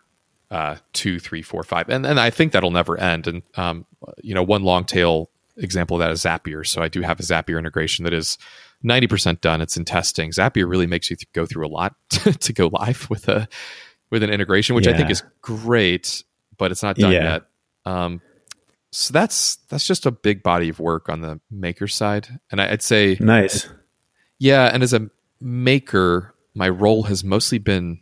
uh, 0.50 0.76
two, 0.92 1.18
three, 1.20 1.42
four, 1.42 1.62
five, 1.62 1.88
and 1.88 2.04
and 2.06 2.18
I 2.18 2.30
think 2.30 2.52
that'll 2.52 2.70
never 2.70 2.98
end. 2.98 3.26
And 3.26 3.42
um, 3.56 3.86
you 4.22 4.34
know, 4.34 4.42
one 4.42 4.62
long 4.64 4.84
tail 4.84 5.30
example 5.56 5.96
of 5.96 6.00
that 6.00 6.10
is 6.10 6.22
Zapier. 6.22 6.66
So 6.66 6.82
I 6.82 6.88
do 6.88 7.02
have 7.02 7.20
a 7.20 7.22
Zapier 7.22 7.58
integration 7.58 8.04
that 8.04 8.14
is 8.14 8.38
ninety 8.82 9.06
percent 9.06 9.40
done. 9.40 9.60
It's 9.60 9.76
in 9.76 9.84
testing. 9.84 10.30
Zapier 10.30 10.68
really 10.68 10.86
makes 10.86 11.10
you 11.10 11.16
th- 11.16 11.30
go 11.32 11.46
through 11.46 11.66
a 11.66 11.68
lot 11.70 11.94
to 12.10 12.52
go 12.52 12.68
live 12.72 13.08
with 13.10 13.28
a 13.28 13.48
with 14.10 14.22
an 14.24 14.30
integration, 14.30 14.74
which 14.74 14.88
I 14.88 14.96
think 14.96 15.08
is 15.10 15.22
great, 15.40 16.24
but 16.58 16.72
it's 16.72 16.82
not 16.82 16.96
done 16.96 17.12
Yeah. 17.12 17.32
yet. 17.32 17.42
Um, 17.84 18.20
so 18.90 19.12
that's 19.12 19.56
that's 19.68 19.86
just 19.86 20.04
a 20.04 20.10
big 20.10 20.42
body 20.42 20.68
of 20.68 20.80
work 20.80 21.08
on 21.08 21.20
the 21.20 21.40
maker 21.48 21.86
side, 21.86 22.40
and 22.50 22.60
I, 22.60 22.72
I'd 22.72 22.82
say 22.82 23.16
nice. 23.20 23.68
yeah, 24.40 24.64
and 24.72 24.82
as 24.82 24.92
a 24.92 25.08
maker, 25.40 26.34
my 26.60 26.68
role 26.68 27.04
has 27.04 27.24
mostly 27.24 27.56
been 27.56 28.00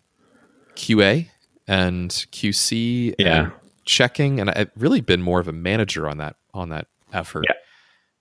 QA 0.74 1.28
and 1.68 2.10
QC 2.10 3.14
Yeah. 3.16 3.44
and 3.44 3.52
checking, 3.84 4.40
and 4.40 4.50
I've 4.50 4.70
really 4.76 5.00
been 5.00 5.22
more 5.22 5.38
of 5.38 5.46
a 5.46 5.52
manager 5.52 6.08
on 6.08 6.18
that 6.18 6.34
on 6.52 6.70
that 6.70 6.88
effort. 7.12 7.44
Yeah. 7.48 7.54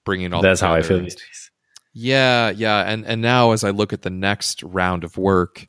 Bringing 0.05 0.33
all 0.33 0.43
That's 0.43 0.61
how 0.61 0.75
I 0.75 0.83
feel 0.83 0.99
these 0.99 1.15
days. 1.15 1.51
Yeah, 1.91 2.51
yeah, 2.51 2.87
and 2.87 3.03
and 3.07 3.19
now 3.19 3.51
as 3.51 3.63
I 3.63 3.71
look 3.71 3.91
at 3.93 4.03
the 4.03 4.11
next 4.11 4.61
round 4.61 5.03
of 5.03 5.17
work, 5.17 5.67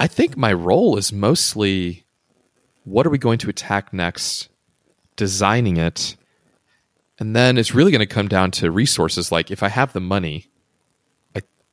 I 0.00 0.06
think 0.06 0.34
my 0.38 0.54
role 0.54 0.96
is 0.96 1.12
mostly 1.12 2.06
what 2.84 3.06
are 3.06 3.10
we 3.10 3.18
going 3.18 3.38
to 3.40 3.50
attack 3.50 3.92
next, 3.92 4.48
designing 5.16 5.76
it, 5.76 6.16
and 7.18 7.36
then 7.36 7.58
it's 7.58 7.74
really 7.74 7.90
going 7.90 8.00
to 8.08 8.14
come 8.14 8.28
down 8.28 8.50
to 8.52 8.70
resources. 8.70 9.30
Like 9.30 9.50
if 9.50 9.62
I 9.62 9.68
have 9.68 9.92
the 9.92 10.00
money, 10.00 10.46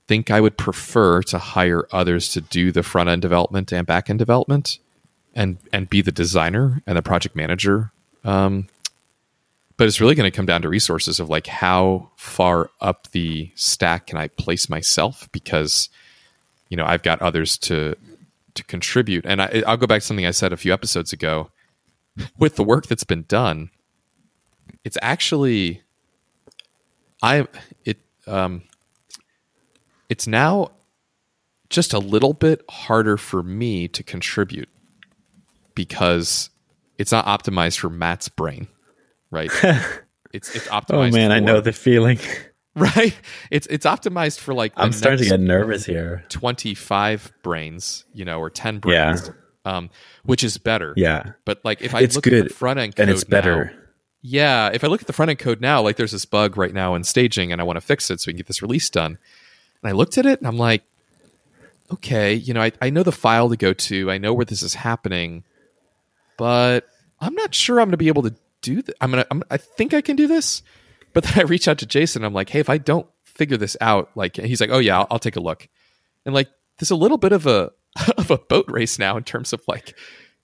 think 0.07 0.31
I 0.31 0.41
would 0.41 0.57
prefer 0.57 1.21
to 1.23 1.37
hire 1.37 1.87
others 1.91 2.29
to 2.33 2.41
do 2.41 2.71
the 2.71 2.83
front 2.83 3.09
end 3.09 3.21
development 3.21 3.71
and 3.71 3.87
back 3.87 4.09
end 4.09 4.19
development, 4.19 4.79
and 5.33 5.57
and 5.71 5.89
be 5.89 6.01
the 6.01 6.11
designer 6.11 6.81
and 6.85 6.97
the 6.97 7.01
project 7.01 7.35
manager 7.35 7.91
um, 8.23 8.67
but 9.77 9.87
it's 9.87 9.99
really 9.99 10.15
going 10.15 10.29
to 10.29 10.35
come 10.35 10.45
down 10.45 10.61
to 10.61 10.69
resources 10.69 11.19
of 11.19 11.29
like 11.29 11.47
how 11.47 12.09
far 12.15 12.69
up 12.79 13.09
the 13.11 13.51
stack 13.55 14.07
can 14.07 14.17
I 14.17 14.27
place 14.29 14.69
myself 14.69 15.29
because 15.31 15.89
you 16.69 16.77
know 16.77 16.85
I've 16.85 17.03
got 17.03 17.21
others 17.21 17.57
to 17.59 17.95
to 18.53 18.63
contribute. 18.65 19.25
And 19.25 19.41
I, 19.41 19.63
I'll 19.65 19.77
go 19.77 19.87
back 19.87 20.01
to 20.01 20.07
something 20.07 20.25
I 20.25 20.31
said 20.31 20.53
a 20.53 20.57
few 20.57 20.73
episodes 20.73 21.11
ago. 21.11 21.49
With 22.37 22.55
the 22.55 22.63
work 22.63 22.85
that's 22.85 23.03
been 23.03 23.25
done, 23.27 23.71
it's 24.83 24.97
actually 25.01 25.81
I 27.23 27.47
it 27.85 27.97
um 28.27 28.63
it's 30.09 30.27
now 30.27 30.71
just 31.69 31.93
a 31.93 31.99
little 31.99 32.33
bit 32.33 32.63
harder 32.69 33.17
for 33.17 33.41
me 33.43 33.87
to 33.87 34.03
contribute 34.03 34.69
because 35.75 36.49
it's 36.97 37.11
not 37.11 37.25
optimized 37.25 37.79
for 37.79 37.89
Matt's 37.89 38.29
brain, 38.29 38.67
right? 39.31 39.49
it's 40.33 40.55
it's 40.55 40.67
optimized. 40.67 41.09
Oh 41.13 41.17
man, 41.17 41.31
I 41.31 41.39
know 41.39 41.61
the 41.61 41.73
feeling. 41.73 42.19
right? 42.75 43.15
It's 43.51 43.67
it's 43.67 43.85
optimized 43.85 44.39
for 44.39 44.53
like 44.53 44.73
I'm 44.75 44.91
starting 44.91 45.23
to 45.23 45.29
get 45.29 45.39
nervous 45.39 45.85
here. 45.85 46.23
25 46.29 47.31
brains, 47.43 48.05
you 48.13 48.25
know, 48.25 48.39
or 48.39 48.49
10 48.49 48.79
brains, 48.79 49.31
um, 49.65 49.89
which 50.23 50.43
is 50.43 50.57
better. 50.57 50.93
Yeah, 50.97 51.33
But 51.45 51.61
like 51.63 51.81
if 51.81 51.95
I 51.95 52.01
It's 52.01 52.15
look 52.15 52.27
at 52.27 52.31
good, 52.31 52.45
the 52.49 52.53
front 52.53 52.79
end 52.79 52.95
code 52.95 53.03
and 53.03 53.11
it's 53.11 53.23
better. 53.23 53.65
now- 53.65 53.79
yeah, 54.25 54.69
if 54.73 54.85
I 54.85 54.87
look 54.87 55.01
at 55.01 55.07
the 55.07 55.11
front 55.13 55.31
end 55.31 55.39
code 55.39 55.59
now, 55.59 55.81
like 55.81 55.97
there's 55.97 56.13
this 56.13 56.23
bug 56.23 56.55
right 56.55 56.73
now 56.73 56.95
in 56.95 57.03
staging, 57.03 57.51
and 57.51 57.59
I 57.59 57.65
want 57.65 57.75
to 57.75 57.81
fix 57.81 58.09
it 58.09 58.21
so 58.21 58.29
we 58.29 58.33
can 58.33 58.37
get 58.37 58.47
this 58.47 58.61
release 58.61 58.89
done. 58.89 59.17
And 59.83 59.89
I 59.89 59.93
looked 59.93 60.17
at 60.17 60.25
it, 60.25 60.39
and 60.39 60.47
I'm 60.47 60.57
like, 60.57 60.83
okay, 61.91 62.33
you 62.33 62.53
know, 62.53 62.61
I, 62.61 62.71
I 62.81 62.89
know 62.89 63.03
the 63.03 63.11
file 63.11 63.49
to 63.49 63.57
go 63.57 63.73
to, 63.73 64.09
I 64.09 64.17
know 64.17 64.33
where 64.33 64.45
this 64.45 64.63
is 64.63 64.73
happening, 64.73 65.43
but 66.37 66.87
I'm 67.19 67.35
not 67.35 67.53
sure 67.53 67.79
I'm 67.79 67.87
going 67.87 67.91
to 67.91 67.97
be 67.97 68.07
able 68.07 68.23
to 68.23 68.35
do 68.61 68.81
that. 68.81 68.95
I'm 68.99 69.11
gonna, 69.11 69.25
I'm, 69.29 69.43
think 69.57 69.93
I 69.93 70.01
can 70.01 70.15
do 70.15 70.27
this, 70.27 70.63
but 71.13 71.23
then 71.23 71.33
I 71.39 71.41
reach 71.43 71.67
out 71.67 71.77
to 71.79 71.85
Jason. 71.85 72.23
I'm 72.23 72.33
like, 72.33 72.49
hey, 72.49 72.59
if 72.59 72.69
I 72.69 72.77
don't 72.77 73.07
figure 73.23 73.57
this 73.57 73.77
out, 73.81 74.09
like, 74.15 74.37
he's 74.37 74.61
like, 74.61 74.71
oh 74.71 74.79
yeah, 74.79 74.99
I'll, 74.99 75.07
I'll 75.11 75.19
take 75.19 75.35
a 75.35 75.41
look. 75.41 75.67
And 76.25 76.33
like, 76.33 76.49
there's 76.79 76.91
a 76.91 76.95
little 76.95 77.17
bit 77.17 77.31
of 77.31 77.45
a 77.45 77.71
of 78.17 78.31
a 78.31 78.39
boat 78.39 78.65
race 78.67 78.97
now 78.97 79.17
in 79.17 79.23
terms 79.23 79.53
of 79.53 79.61
like, 79.67 79.95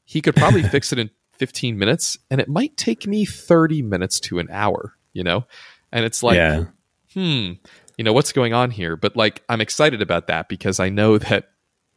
he 0.06 0.22
could 0.22 0.36
probably 0.36 0.62
fix 0.70 0.94
it 0.94 1.00
in 1.00 1.10
15 1.34 1.78
minutes, 1.78 2.18
and 2.30 2.40
it 2.40 2.50
might 2.50 2.78
take 2.78 3.08
me 3.08 3.26
30 3.26 3.82
minutes 3.82 4.20
to 4.22 4.40
an 4.40 4.48
hour. 4.52 4.96
You 5.14 5.24
know, 5.24 5.46
and 5.92 6.06
it's 6.06 6.22
like, 6.22 6.36
yeah, 6.36 6.66
hmm, 7.14 7.54
you 8.00 8.06
know, 8.06 8.14
what's 8.14 8.32
going 8.32 8.54
on 8.54 8.72
here? 8.72 8.96
But 8.96 9.18
like, 9.18 9.44
I'm 9.50 9.60
excited 9.60 10.02
about 10.02 10.28
that 10.28 10.48
because 10.48 10.80
I 10.80 10.88
know 10.88 11.18
that 11.18 11.50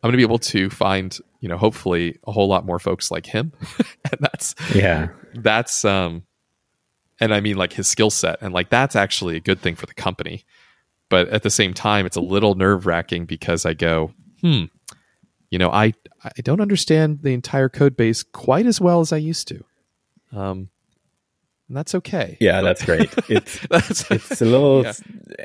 I'm 0.03 0.09
going 0.09 0.14
to 0.14 0.16
be 0.16 0.24
able 0.24 0.40
to 0.40 0.68
find, 0.68 1.16
you 1.38 1.48
know, 1.48 1.57
hopefully 1.57 2.18
a 2.26 2.32
whole 2.32 2.48
lot 2.48 2.66
more 2.66 2.80
folks 2.80 3.12
like 3.12 3.24
him. 3.24 3.53
and 3.78 4.18
that's, 4.18 4.57
yeah, 4.74 5.11
that's, 5.32 5.84
um, 5.84 6.24
and 7.20 7.32
I 7.32 7.38
mean 7.38 7.57
like 7.57 7.72
his 7.72 7.86
skill 7.86 8.11
set. 8.11 8.38
And 8.42 8.53
like, 8.53 8.68
that's 8.68 8.96
actually 8.96 9.36
a 9.36 9.40
good 9.40 9.61
thing 9.61 9.76
for 9.76 9.86
the 9.86 9.94
company. 9.94 10.44
But 11.09 11.28
at 11.28 11.44
the 11.44 11.50
same 11.50 11.72
time, 11.72 12.05
it's 12.05 12.16
a 12.16 12.20
little 12.20 12.57
nerve 12.57 12.84
wracking 12.84 13.24
because 13.24 13.64
I 13.64 13.74
go, 13.74 14.12
hmm, 14.40 14.64
you 15.53 15.59
know, 15.59 15.70
I, 15.70 15.92
I 16.24 16.40
don't 16.42 16.61
understand 16.61 17.20
the 17.22 17.32
entire 17.32 17.68
code 17.68 17.96
base 17.96 18.24
quite 18.24 18.66
as 18.66 18.80
well 18.80 18.98
as 18.98 19.12
I 19.12 19.18
used 19.18 19.46
to. 19.48 19.64
Um, 20.32 20.70
and 21.68 21.76
that's 21.76 21.94
okay. 21.94 22.36
yeah. 22.40 22.60
But- 22.60 22.64
That's 22.64 22.84
great. 22.84 23.14
It's 23.30 23.58
that's 23.68 24.10
it's 24.10 24.40
a 24.42 24.44
little 24.44 24.82
Yeah. 24.84 24.92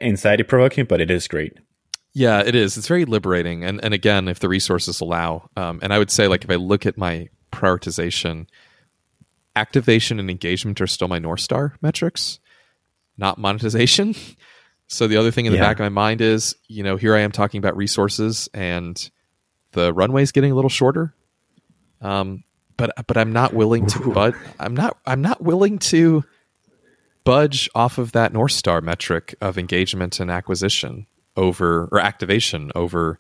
anxiety 0.02 0.44
provoking, 0.44 0.86
but 0.86 1.00
it 1.02 1.10
is 1.12 1.28
great. 1.28 1.54
Yeah, 2.14 2.40
it 2.44 2.56
is. 2.56 2.78
It's 2.78 2.88
very 2.88 3.06
liberating, 3.06 3.64
and 3.64 3.84
and 3.84 3.94
again, 3.94 4.28
if 4.28 4.40
the 4.40 4.50
resources 4.50 5.00
allow, 5.02 5.50
um, 5.56 5.80
and 5.84 5.94
I 5.94 6.00
would 6.00 6.10
say 6.12 6.28
like 6.28 6.44
if 6.44 6.50
I 6.50 6.56
look 6.56 6.86
at 6.86 6.98
my 6.98 7.30
prioritization, 7.52 8.48
activation 9.56 10.20
and 10.20 10.30
engagement 10.30 10.82
are 10.82 10.88
still 10.88 11.08
my 11.08 11.20
north 11.20 11.40
star 11.40 11.76
metrics, 11.82 12.40
not 13.18 13.38
monetization. 13.38 14.16
So 14.90 15.06
the 15.06 15.18
other 15.18 15.32
thing 15.32 15.46
in 15.46 15.52
the 15.52 15.58
Yeah. 15.58 15.66
back 15.66 15.82
of 15.82 15.84
my 15.84 15.90
mind 15.90 16.22
is, 16.22 16.56
you 16.70 16.82
know, 16.82 16.96
here 16.96 17.14
I 17.14 17.20
am 17.20 17.34
talking 17.34 17.58
about 17.60 17.76
resources, 17.76 18.48
and 18.54 18.96
the 19.74 19.92
runway 19.94 20.22
is 20.24 20.32
getting 20.32 20.54
a 20.54 20.56
little 20.56 20.70
shorter. 20.70 21.14
Um, 22.00 22.46
but 22.78 22.94
but 23.08 23.18
I'm 23.18 23.34
not 23.34 23.54
willing 23.54 23.86
to 23.88 24.12
but 24.14 24.36
I'm 24.60 24.76
not 24.76 24.98
I'm 25.06 25.22
not 25.22 25.42
willing 25.42 25.80
to 25.80 26.24
budge 27.24 27.70
off 27.76 27.98
of 27.98 28.14
that 28.14 28.32
north 28.32 28.54
star 28.54 28.80
metric 28.80 29.36
of 29.42 29.58
engagement 29.58 30.20
and 30.20 30.32
acquisition 30.32 31.08
over 31.36 31.90
or 31.92 32.00
activation 32.00 32.72
over 32.76 33.20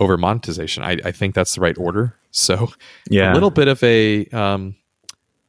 over 0.00 0.16
monetization. 0.16 0.82
I, 0.82 0.98
I 1.04 1.12
think 1.12 1.34
that's 1.34 1.54
the 1.54 1.60
right 1.60 1.78
order. 1.78 2.16
So 2.30 2.72
Yeah, 3.08 3.32
a 3.32 3.34
little 3.34 3.50
bit 3.50 3.68
of 3.68 3.82
a 3.82 4.26
um, 4.26 4.74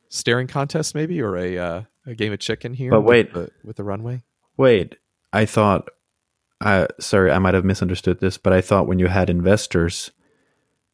staring 0.10 0.48
contest 0.48 0.94
maybe 0.94 1.22
or 1.22 1.36
a 1.36 1.58
uh, 1.58 1.82
a 2.06 2.16
game 2.16 2.34
of 2.34 2.40
chicken 2.40 2.74
here. 2.74 2.92
But 2.92 3.02
with 3.02 3.10
wait. 3.10 3.34
the, 3.34 3.52
with 3.64 3.78
the 3.78 3.84
runway. 3.84 4.22
Wait, 4.58 4.98
I 5.34 5.46
thought. 5.46 5.90
Uh, 6.62 6.88
sorry, 7.00 7.32
I 7.32 7.40
might 7.40 7.54
have 7.54 7.66
misunderstood 7.66 8.22
this, 8.22 8.38
but 8.38 8.54
I 8.54 8.62
thought 8.62 8.88
when 8.88 8.98
you 8.98 9.08
had 9.08 9.30
investors, 9.30 10.12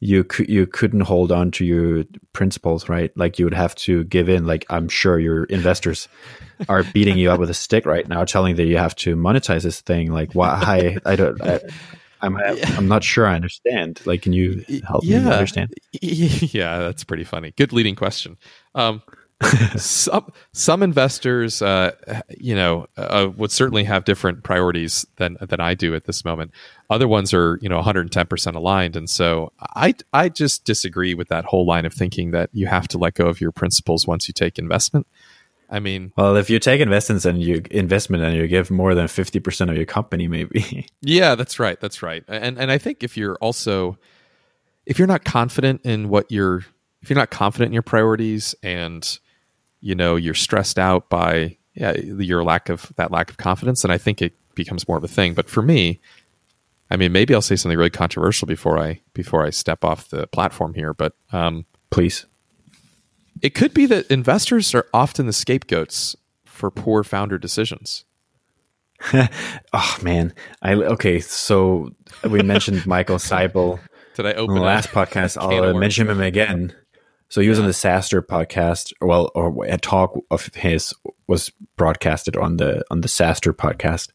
you 0.01 0.23
cou- 0.23 0.45
you 0.49 0.65
couldn't 0.65 1.01
hold 1.01 1.31
on 1.31 1.51
to 1.51 1.63
your 1.63 2.03
principles, 2.33 2.89
right? 2.89 3.15
Like 3.15 3.37
you 3.37 3.45
would 3.45 3.53
have 3.53 3.75
to 3.75 4.03
give 4.05 4.27
in. 4.27 4.45
Like 4.45 4.65
I'm 4.69 4.89
sure 4.89 5.19
your 5.19 5.45
investors 5.45 6.09
are 6.67 6.83
beating 6.83 7.17
you 7.17 7.31
up 7.31 7.39
with 7.39 7.51
a 7.51 7.53
stick 7.53 7.85
right 7.85 8.07
now, 8.07 8.25
telling 8.25 8.55
that 8.55 8.65
you 8.65 8.77
have 8.77 8.95
to 8.97 9.15
monetize 9.15 9.61
this 9.61 9.79
thing. 9.79 10.11
Like 10.11 10.33
why? 10.33 10.97
I 11.05 11.15
don't. 11.15 11.39
I, 11.41 11.59
I'm 12.19 12.35
I'm 12.37 12.87
not 12.87 13.03
sure 13.03 13.25
I 13.27 13.35
understand. 13.35 14.01
Like, 14.05 14.23
can 14.23 14.33
you 14.33 14.65
help 14.87 15.03
me 15.03 15.15
understand? 15.17 15.73
Yeah, 16.01 16.79
that's 16.79 17.03
pretty 17.03 17.23
funny. 17.23 17.51
Good 17.51 17.71
leading 17.73 17.95
question. 17.95 18.37
Um, 18.75 19.01
some 19.77 20.31
some 20.51 20.83
investors, 20.83 21.61
uh, 21.61 21.91
you 22.37 22.55
know, 22.55 22.87
uh, 22.97 23.29
would 23.35 23.51
certainly 23.51 23.83
have 23.83 24.05
different 24.05 24.43
priorities 24.43 25.05
than 25.17 25.37
than 25.41 25.59
I 25.59 25.73
do 25.73 25.95
at 25.95 26.05
this 26.05 26.23
moment. 26.23 26.51
Other 26.89 27.07
ones 27.07 27.33
are, 27.33 27.57
you 27.61 27.69
know, 27.69 27.77
110 27.77 28.27
percent 28.27 28.55
aligned, 28.55 28.95
and 28.95 29.09
so 29.09 29.51
I 29.59 29.95
I 30.13 30.29
just 30.29 30.65
disagree 30.65 31.13
with 31.13 31.29
that 31.29 31.45
whole 31.45 31.65
line 31.65 31.85
of 31.85 31.93
thinking 31.93 32.31
that 32.31 32.49
you 32.53 32.67
have 32.67 32.87
to 32.89 32.97
let 32.97 33.15
go 33.15 33.27
of 33.27 33.41
your 33.41 33.51
principles 33.51 34.05
once 34.05 34.27
you 34.27 34.33
take 34.33 34.59
investment. 34.59 35.07
I 35.69 35.79
mean, 35.79 36.11
Well, 36.17 36.35
if 36.35 36.49
you 36.49 36.59
take 36.59 36.81
investments 36.81 37.23
and 37.23 37.41
you 37.41 37.63
investment 37.71 38.23
and 38.23 38.35
you 38.35 38.45
give 38.47 38.69
more 38.69 38.93
than 38.93 39.07
fifty 39.07 39.39
percent 39.39 39.71
of 39.71 39.77
your 39.77 39.85
company, 39.85 40.27
maybe. 40.27 40.87
Yeah, 41.01 41.35
that's 41.35 41.59
right. 41.59 41.79
That's 41.79 42.03
right. 42.03 42.23
And 42.27 42.59
and 42.59 42.71
I 42.71 42.77
think 42.77 43.03
if 43.03 43.17
you're 43.17 43.35
also 43.35 43.97
if 44.85 44.99
you're 44.99 45.07
not 45.07 45.23
confident 45.23 45.81
in 45.83 46.09
what 46.09 46.31
you're 46.31 46.65
if 47.01 47.09
you're 47.09 47.17
not 47.17 47.31
confident 47.31 47.69
in 47.69 47.73
your 47.73 47.81
priorities 47.81 48.53
and 48.61 49.19
you 49.81 49.95
know 49.95 50.15
you're 50.15 50.33
stressed 50.33 50.79
out 50.79 51.09
by 51.09 51.57
yeah, 51.73 51.95
your 51.97 52.43
lack 52.43 52.69
of 52.69 52.91
that 52.97 53.11
lack 53.11 53.29
of 53.29 53.37
confidence, 53.37 53.83
and 53.83 53.91
I 53.91 53.97
think 53.97 54.21
it 54.21 54.33
becomes 54.55 54.87
more 54.87 54.97
of 54.97 55.03
a 55.03 55.07
thing. 55.07 55.33
But 55.33 55.49
for 55.49 55.61
me, 55.61 55.99
I 56.89 56.97
mean, 56.97 57.11
maybe 57.11 57.33
I'll 57.33 57.41
say 57.41 57.55
something 57.55 57.77
really 57.77 57.89
controversial 57.89 58.47
before 58.47 58.79
I 58.79 59.01
before 59.13 59.45
I 59.45 59.49
step 59.49 59.83
off 59.83 60.09
the 60.09 60.27
platform 60.27 60.73
here, 60.73 60.93
but 60.93 61.13
um, 61.31 61.65
Please. 61.89 62.25
it 63.41 63.55
could 63.55 63.73
be 63.73 63.85
that 63.87 64.09
investors 64.11 64.73
are 64.75 64.87
often 64.93 65.25
the 65.25 65.33
scapegoats 65.33 66.15
for 66.45 66.69
poor 66.71 67.03
founder 67.03 67.37
decisions. 67.37 68.05
Oh 69.73 69.97
man, 70.03 70.33
I 70.61 70.73
okay. 70.73 71.21
So 71.21 71.91
we 72.29 72.43
mentioned 72.43 72.85
Michael 72.85 73.17
Seibel 73.17 73.79
Did 74.15 74.25
I 74.25 74.33
open 74.33 74.55
the 74.55 74.61
last 74.61 74.89
podcast. 74.89 75.37
I'll 75.37 75.73
mention 75.73 76.09
him 76.09 76.21
again. 76.21 76.75
So 77.31 77.39
he 77.39 77.47
was 77.47 77.59
on 77.59 77.65
the 77.65 77.71
SaaStr 77.71 78.21
podcast, 78.21 78.91
well, 78.99 79.31
or 79.35 79.65
a 79.65 79.77
talk 79.77 80.19
of 80.29 80.53
his 80.53 80.93
was 81.27 81.49
broadcasted 81.77 82.35
on 82.35 82.57
the 82.57 82.83
on 82.91 82.99
the 83.01 83.07
SaaStr 83.07 83.53
podcast. 83.53 84.09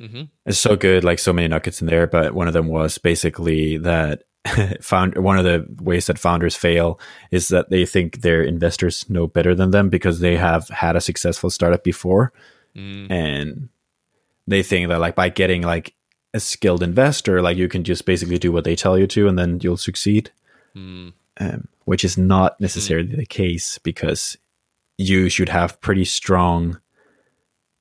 Mhm. 0.00 0.30
It's 0.46 0.58
so 0.58 0.74
good, 0.74 1.04
like 1.04 1.20
so 1.20 1.32
many 1.32 1.46
nuggets 1.46 1.80
in 1.80 1.86
there. 1.86 2.08
But 2.08 2.34
one 2.34 2.48
of 2.48 2.52
them 2.52 2.66
was 2.66 2.98
basically 2.98 3.76
that 3.78 4.24
found 4.82 5.16
one 5.16 5.38
of 5.38 5.44
the 5.44 5.64
ways 5.80 6.06
that 6.06 6.18
founders 6.18 6.56
fail 6.56 6.98
is 7.30 7.48
that 7.48 7.70
they 7.70 7.86
think 7.86 8.22
their 8.22 8.42
investors 8.42 9.08
know 9.08 9.28
better 9.28 9.54
than 9.54 9.70
them 9.70 9.88
because 9.88 10.18
they 10.18 10.36
have 10.36 10.66
had 10.70 10.96
a 10.96 11.00
successful 11.00 11.50
startup 11.50 11.84
before 11.84 12.32
Mm, 12.76 13.10
and 13.10 13.68
they 14.46 14.62
think 14.62 14.88
that 14.88 15.00
like 15.00 15.14
by 15.16 15.28
getting 15.28 15.62
like 15.62 15.94
a 16.32 16.38
skilled 16.40 16.82
investor 16.84 17.42
like 17.42 17.56
you 17.56 17.66
can 17.68 17.82
just 17.82 18.06
basically 18.06 18.38
do 18.38 18.52
what 18.52 18.62
they 18.62 18.76
tell 18.76 18.96
you 18.96 19.08
to 19.08 19.26
and 19.26 19.36
then 19.36 19.58
you'll 19.60 19.76
succeed 19.76 20.30
mm, 20.76 21.12
um, 21.40 21.66
which 21.84 22.04
is 22.04 22.16
not 22.16 22.60
necessarily 22.60 23.16
the 23.16 23.26
case 23.26 23.78
because 23.78 24.36
you 24.98 25.28
should 25.28 25.48
have 25.48 25.80
pretty 25.80 26.04
strong 26.04 26.78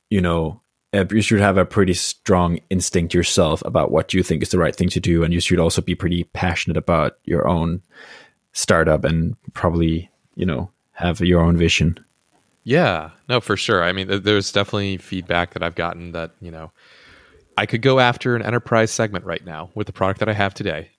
you 0.10 0.22
know 0.22 0.62
you 0.93 1.22
should 1.22 1.39
have 1.39 1.57
a 1.57 1.66
pretty 1.66 1.93
strong 1.93 2.60
instinct 2.70 3.14
yourself 3.14 3.62
about 3.66 3.91
what 3.91 4.14
you 4.14 4.24
think 4.24 4.41
is 4.41 4.49
the 4.49 4.57
right 4.57 4.76
thing 4.76 4.89
to 4.89 4.99
do. 4.99 5.24
And 5.24 5.34
you 5.34 5.39
should 5.39 5.60
also 5.60 5.82
be 5.82 5.95
pretty 5.95 6.24
passionate 6.26 6.78
about 6.78 7.18
your 7.26 7.47
own 7.47 7.82
startup 8.53 9.03
and 9.03 9.36
probably 9.53 10.10
you 10.36 10.45
know 10.45 10.72
have 10.93 11.22
your 11.22 11.41
own 11.41 11.57
vision. 11.57 12.03
Yeah, 12.64 13.12
no, 13.28 13.39
for 13.39 13.55
sure. 13.55 13.84
I 13.84 13.93
mean, 13.93 14.07
th- 14.07 14.24
there's 14.24 14.51
definitely 14.51 14.97
feedback 14.97 15.53
that 15.53 15.64
I've 15.64 15.76
gotten 15.76 16.12
that, 16.12 16.32
you 16.41 16.51
know, 16.51 16.72
I 17.57 17.66
could 17.66 17.82
go 17.82 17.99
after 17.99 18.36
an 18.36 18.41
enterprise 18.41 18.91
segment 18.91 19.26
right 19.26 19.43
now 19.43 19.70
with 19.76 19.88
the 19.88 19.93
product 19.93 20.20
that 20.20 20.30
I 20.30 20.34
have 20.34 20.53
today. 20.53 20.91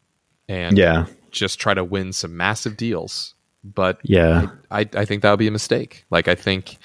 And 0.49 0.77
yeah 0.77 1.07
just 1.33 1.59
try 1.59 1.75
to 1.75 1.85
win 1.85 2.13
some 2.13 2.37
massive 2.37 2.77
deals. 2.77 3.35
But 3.63 3.99
yeah 4.03 4.49
I, 4.71 4.89
I 4.95 5.05
think 5.05 5.23
that 5.23 5.31
would 5.31 5.39
be 5.39 5.47
a 5.49 5.51
mistake. 5.53 6.05
Like, 6.11 6.29
I 6.29 6.35
think 6.35 6.79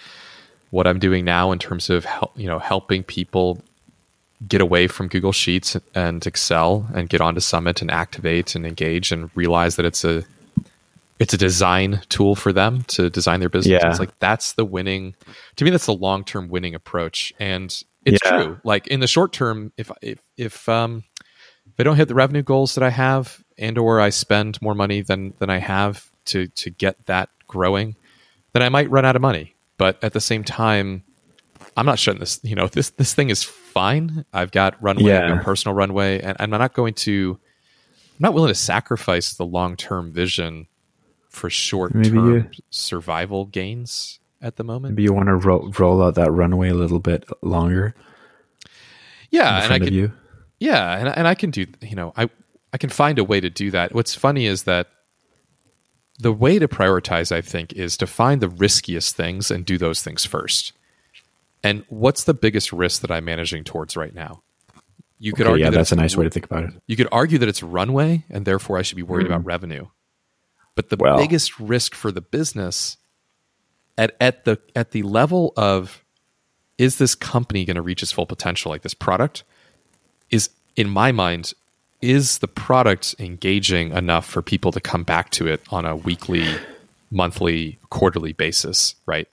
what 0.71 0.87
I'm 0.87 0.99
doing 0.99 1.23
now 1.23 1.51
in 1.53 1.59
terms 1.59 1.89
of 1.89 2.03
help, 2.05 2.37
you 2.37 2.47
know 2.47 2.59
helping 2.59 3.03
people 3.03 3.61
get 4.47 4.59
away 4.61 4.87
from 4.87 5.07
Google 5.07 5.31
Sheets 5.31 5.77
and 5.95 6.25
Excel 6.27 6.85
and 6.93 7.07
get 7.07 7.21
onto 7.21 7.39
Summit 7.39 7.81
and 7.81 7.89
activate 7.89 8.55
and 8.55 8.65
engage 8.65 9.11
and 9.13 9.29
realize 9.35 9.77
that 9.77 9.85
it's 9.85 10.03
a 10.03 10.23
it's 11.17 11.33
a 11.33 11.37
design 11.37 12.01
tool 12.09 12.35
for 12.35 12.51
them 12.51 12.83
to 12.89 13.09
design 13.09 13.39
their 13.39 13.47
business. 13.47 13.81
Yeah. 13.81 13.89
It's 13.89 13.99
like 13.99 14.17
that's 14.19 14.53
the 14.53 14.65
winning 14.65 15.15
to 15.55 15.63
me 15.63 15.71
that's 15.71 15.85
the 15.85 15.93
long-term 15.93 16.49
winning 16.49 16.75
approach 16.75 17.33
and 17.39 17.71
it's 18.03 18.19
Yeah. 18.25 18.31
true. 18.43 18.59
Like 18.65 18.87
in 18.87 18.99
the 18.99 19.07
short 19.07 19.31
term 19.31 19.71
if 19.77 19.89
if 20.01 20.19
if 20.35 20.67
um 20.67 21.03
if 21.67 21.79
I 21.79 21.83
don't 21.83 21.95
hit 21.95 22.09
the 22.09 22.15
revenue 22.15 22.43
goals 22.43 22.75
that 22.75 22.83
I 22.83 22.89
have 22.89 23.41
and 23.57 23.77
or 23.77 23.99
I 24.01 24.09
spend 24.09 24.61
more 24.61 24.75
money 24.75 25.01
than 25.01 25.33
than 25.39 25.49
I 25.49 25.57
have 25.59 26.09
to 26.25 26.47
to 26.47 26.69
get 26.69 27.05
that 27.05 27.29
growing, 27.47 27.95
then 28.53 28.61
I 28.63 28.69
might 28.69 28.89
run 28.89 29.05
out 29.05 29.15
of 29.15 29.21
money. 29.21 29.55
But 29.77 30.01
at 30.03 30.13
the 30.13 30.21
same 30.21 30.43
time, 30.43 31.03
I'm 31.77 31.85
not 31.85 31.99
shutting 31.99 32.19
this. 32.19 32.39
You 32.43 32.55
know, 32.55 32.67
this 32.67 32.89
this 32.91 33.13
thing 33.13 33.29
is 33.29 33.43
fine. 33.43 34.25
I've 34.33 34.51
got 34.51 34.81
runway, 34.81 35.11
I've 35.11 35.29
Yeah. 35.29 35.35
got 35.35 35.43
personal 35.43 35.75
runway, 35.75 36.21
and 36.21 36.35
I'm 36.39 36.49
not 36.49 36.73
going 36.73 36.93
to. 36.95 37.37
I'm 38.17 38.19
not 38.23 38.33
willing 38.33 38.47
to 38.49 38.55
sacrifice 38.55 39.33
the 39.33 39.45
long 39.45 39.75
term 39.75 40.13
vision 40.13 40.67
for 41.29 41.49
short 41.49 41.91
term 41.91 42.49
survival 42.69 43.45
gains 43.45 44.19
at 44.41 44.55
the 44.55 44.63
moment. 44.63 44.93
Maybe 44.93 45.03
you 45.03 45.11
want 45.13 45.27
to 45.27 45.35
ro- 45.35 45.69
roll 45.77 46.01
out 46.01 46.15
that 46.15 46.31
runway 46.31 46.69
a 46.69 46.73
little 46.73 46.99
bit 46.99 47.25
longer 47.41 47.93
yeah, 49.31 49.63
and 49.63 49.73
I 49.73 49.79
could 49.79 49.93
you. 49.93 50.13
Yeah, 50.59 50.97
and 50.97 51.09
and 51.09 51.27
I 51.27 51.35
can 51.35 51.51
do 51.51 51.65
you 51.81 51.95
know 51.95 52.13
I 52.15 52.29
I 52.75 52.77
can 52.77 52.89
find 52.89 53.17
a 53.17 53.23
way 53.23 53.39
to 53.39 53.49
do 53.49 53.71
that. 53.71 53.95
What's 53.95 54.13
funny 54.15 54.47
is 54.47 54.63
that 54.63 54.87
the 56.19 56.33
way 56.33 56.59
to 56.59 56.67
prioritize, 56.67 57.31
I 57.31 57.39
think, 57.39 57.71
is 57.71 57.95
to 57.95 58.05
find 58.05 58.41
the 58.41 58.49
riskiest 58.49 59.15
things 59.15 59.49
and 59.49 59.65
do 59.65 59.77
those 59.77 60.03
things 60.03 60.25
first. 60.25 60.73
And 61.63 61.85
what's 61.87 62.25
the 62.25 62.33
biggest 62.33 62.73
risk 62.73 62.99
that 62.99 63.11
I'm 63.11 63.23
managing 63.23 63.63
towards 63.63 63.95
right 63.95 64.13
now? 64.13 64.43
You 65.19 65.31
could 65.31 65.43
Okay, 65.43 65.51
argue 65.51 65.63
yeah, 65.63 65.69
that 65.69 65.77
that's 65.77 65.93
a 65.93 65.95
nice 65.95 66.17
way 66.17 66.25
to 66.25 66.29
think 66.29 66.47
about 66.47 66.65
it. 66.65 66.73
You 66.85 66.97
could 66.97 67.07
argue 67.13 67.37
that 67.37 67.47
it's 67.47 67.63
runway, 67.63 68.25
and 68.29 68.43
therefore 68.43 68.77
I 68.77 68.81
should 68.81 68.97
be 68.97 69.03
worried 69.03 69.25
about 69.25 69.43
hmm. 69.43 69.47
revenue. 69.47 69.87
But 70.75 70.89
the 70.89 70.97
Well- 70.99 71.17
biggest 71.17 71.57
risk 71.57 71.95
for 71.95 72.11
the 72.11 72.19
business 72.19 72.97
at 73.97 74.17
at 74.19 74.43
the 74.43 74.59
at 74.75 74.91
the 74.91 75.03
level 75.03 75.53
of 75.55 76.03
is 76.77 76.97
this 76.97 77.15
company 77.15 77.63
going 77.63 77.75
to 77.75 77.81
reach 77.81 78.03
its 78.03 78.11
full 78.11 78.25
potential? 78.25 78.69
Like 78.69 78.81
this 78.81 78.93
product 78.93 79.45
is, 80.29 80.49
in 80.75 80.89
my 80.89 81.13
mind, 81.13 81.53
is 82.09 82.37
the 82.39 82.47
product 82.47 83.15
engaging 83.19 83.91
enough 83.91 84.25
for 84.25 84.41
people 84.41 84.71
to 84.71 84.79
come 84.79 85.03
back 85.03 85.29
to 85.31 85.47
it 85.47 85.61
on 85.69 85.85
a 85.85 85.95
weekly, 85.95 86.45
monthly, 87.11 87.79
quarterly 87.89 88.33
basis, 88.33 88.95
right? 89.05 89.27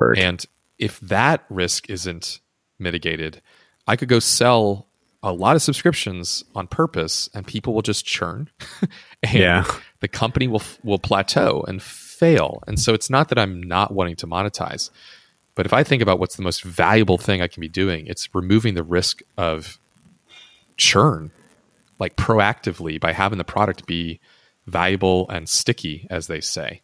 Word. 0.00 0.18
And 0.18 0.44
if 0.78 1.00
that 1.00 1.44
risk 1.50 1.90
isn't 1.90 2.40
mitigated, 2.78 3.40
I 3.86 3.96
could 3.96 4.08
go 4.08 4.18
sell 4.18 4.86
a 5.22 5.32
lot 5.32 5.56
of 5.56 5.62
subscriptions 5.62 6.44
on 6.54 6.66
purpose 6.66 7.30
and 7.34 7.46
people 7.46 7.74
will 7.74 7.82
just 7.82 8.04
churn. 8.04 8.50
and 9.22 9.32
Yeah. 9.32 9.64
the 10.00 10.08
company 10.08 10.48
will 10.48 10.62
will 10.82 10.98
plateau 10.98 11.64
and 11.66 11.82
fail. 11.82 12.62
And 12.66 12.78
so 12.78 12.92
it's 12.94 13.08
not 13.10 13.28
that 13.30 13.38
I'm 13.38 13.62
not 13.62 13.92
wanting 13.92 14.16
to 14.16 14.26
monetize, 14.26 14.90
but 15.54 15.66
if 15.66 15.72
I 15.72 15.82
think 15.82 16.02
about 16.02 16.18
what's 16.18 16.36
the 16.36 16.42
most 16.42 16.62
valuable 16.62 17.16
thing 17.18 17.40
I 17.40 17.48
can 17.48 17.60
be 17.60 17.68
doing, 17.68 18.06
it's 18.06 18.28
removing 18.34 18.74
the 18.74 18.82
risk 18.82 19.22
of 19.38 19.78
churn 20.76 21.30
like 21.98 22.16
proactively 22.16 23.00
by 23.00 23.12
having 23.12 23.38
the 23.38 23.44
product 23.44 23.86
be 23.86 24.20
valuable 24.66 25.28
and 25.28 25.48
sticky 25.48 26.06
as 26.10 26.26
they 26.26 26.40
say. 26.40 26.82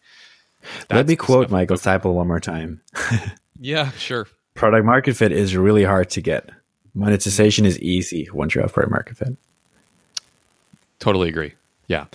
Let 0.90 1.06
me 1.06 1.16
quote 1.16 1.50
Michael 1.50 1.76
Seibel 1.76 2.12
one 2.14 2.28
more 2.28 2.40
time. 2.40 2.82
Yeah, 3.60 3.90
sure. 3.92 4.26
Product 4.54 4.86
market 4.86 5.16
fit 5.16 5.32
is 5.32 5.54
really 5.54 5.84
hard 5.84 6.08
to 6.10 6.22
get. 6.22 6.48
Monetization 6.94 7.66
is 7.66 7.78
easy 7.80 8.26
once 8.32 8.54
you 8.54 8.62
have 8.62 8.72
product 8.72 8.90
market 8.90 9.16
fit. 9.18 9.36
Totally 10.98 11.28
agree. 11.28 11.52
Yeah. 11.86 12.06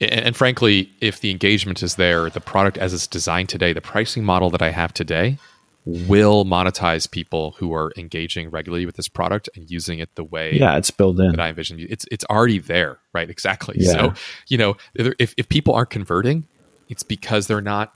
And, 0.00 0.12
and 0.12 0.36
frankly, 0.36 0.92
if 1.00 1.20
the 1.20 1.30
engagement 1.30 1.82
is 1.82 1.96
there, 1.96 2.28
the 2.28 2.40
product 2.40 2.76
as 2.78 2.92
it's 2.92 3.06
designed 3.06 3.48
today, 3.48 3.72
the 3.72 3.80
pricing 3.80 4.24
model 4.24 4.50
that 4.50 4.62
I 4.62 4.70
have 4.70 4.92
today 4.92 5.38
will 5.86 6.44
monetize 6.44 7.10
people 7.10 7.52
who 7.58 7.72
are 7.72 7.90
engaging 7.96 8.50
regularly 8.50 8.84
with 8.86 8.96
this 8.96 9.08
product 9.08 9.48
and 9.56 9.70
using 9.70 9.98
it 9.98 10.14
the 10.14 10.24
way 10.24 10.52
Yeah, 10.54 10.76
it's 10.76 10.90
built 10.90 11.18
in. 11.18 11.30
that 11.32 11.40
I 11.40 11.48
envision. 11.48 11.78
It's 11.88 12.04
it's 12.10 12.24
already 12.26 12.58
there, 12.58 12.98
right? 13.14 13.28
Exactly. 13.30 13.76
Yeah. 13.78 13.92
So, 13.92 14.14
you 14.48 14.58
know, 14.58 14.76
if 14.94 15.34
if 15.36 15.48
people 15.48 15.74
aren't 15.74 15.90
converting, 15.90 16.46
it's 16.88 17.02
because 17.02 17.46
they're 17.46 17.60
not 17.62 17.94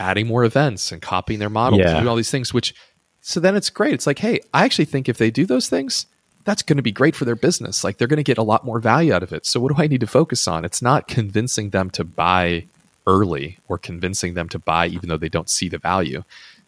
adding 0.00 0.26
more 0.26 0.44
events 0.44 0.92
and 0.92 1.00
copying 1.02 1.38
their 1.40 1.50
models 1.50 1.80
Yeah. 1.80 1.88
and 1.90 1.96
doing 1.98 2.08
all 2.08 2.16
these 2.16 2.30
things, 2.30 2.52
which 2.54 2.74
so 3.20 3.40
then 3.40 3.56
it's 3.56 3.70
great. 3.70 3.92
It's 3.94 4.06
like, 4.06 4.18
hey, 4.20 4.40
I 4.54 4.64
actually 4.64 4.84
think 4.86 5.08
if 5.08 5.18
they 5.18 5.30
do 5.30 5.46
those 5.46 5.68
things, 5.68 6.06
that's 6.44 6.62
going 6.62 6.76
to 6.76 6.82
be 6.82 6.92
great 6.92 7.16
for 7.16 7.24
their 7.24 7.34
business. 7.36 7.82
Like 7.82 7.98
they're 7.98 8.06
going 8.08 8.18
to 8.18 8.22
get 8.22 8.38
a 8.38 8.42
lot 8.42 8.64
more 8.64 8.78
value 8.78 9.12
out 9.12 9.22
of 9.24 9.32
it. 9.32 9.44
So 9.46 9.58
what 9.60 9.74
do 9.74 9.82
I 9.82 9.88
need 9.88 10.00
to 10.00 10.06
focus 10.06 10.46
on? 10.46 10.64
It's 10.64 10.80
not 10.80 11.08
convincing 11.08 11.70
them 11.70 11.90
to 11.90 12.04
buy 12.04 12.66
early 13.06 13.58
or 13.68 13.78
convincing 13.78 14.34
them 14.34 14.48
to 14.50 14.58
buy 14.58 14.86
even 14.86 15.08
though 15.08 15.16
they 15.16 15.28
don't 15.28 15.50
see 15.50 15.68
the 15.68 15.78
value. 15.78 16.22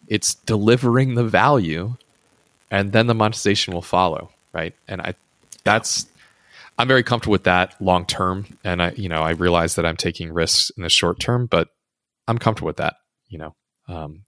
It's 0.09 0.33
delivering 0.33 1.15
the 1.15 1.23
value 1.23 1.95
and 2.69 2.91
then 2.91 3.07
the 3.07 3.13
monetization 3.13 3.73
will 3.73 3.81
follow, 3.81 4.31
right? 4.51 4.73
And 4.87 5.01
I 5.01 5.13
that's 5.63 6.07
I'm 6.77 6.87
very 6.87 7.03
comfortable 7.03 7.31
with 7.31 7.43
that 7.45 7.81
long 7.81 8.05
term 8.05 8.57
and 8.65 8.81
I 8.81 8.91
you 8.91 9.07
know, 9.07 9.21
I 9.21 9.31
realize 9.31 9.75
that 9.75 9.85
I'm 9.85 9.97
taking 9.97 10.33
risks 10.33 10.71
in 10.75 10.83
the 10.83 10.89
short 10.89 11.19
term, 11.19 11.45
but 11.45 11.69
I'm 12.27 12.37
comfortable 12.37 12.67
with 12.67 12.77
that, 12.77 12.95
you 13.29 13.37
know. 13.37 13.55
Um 13.87 14.23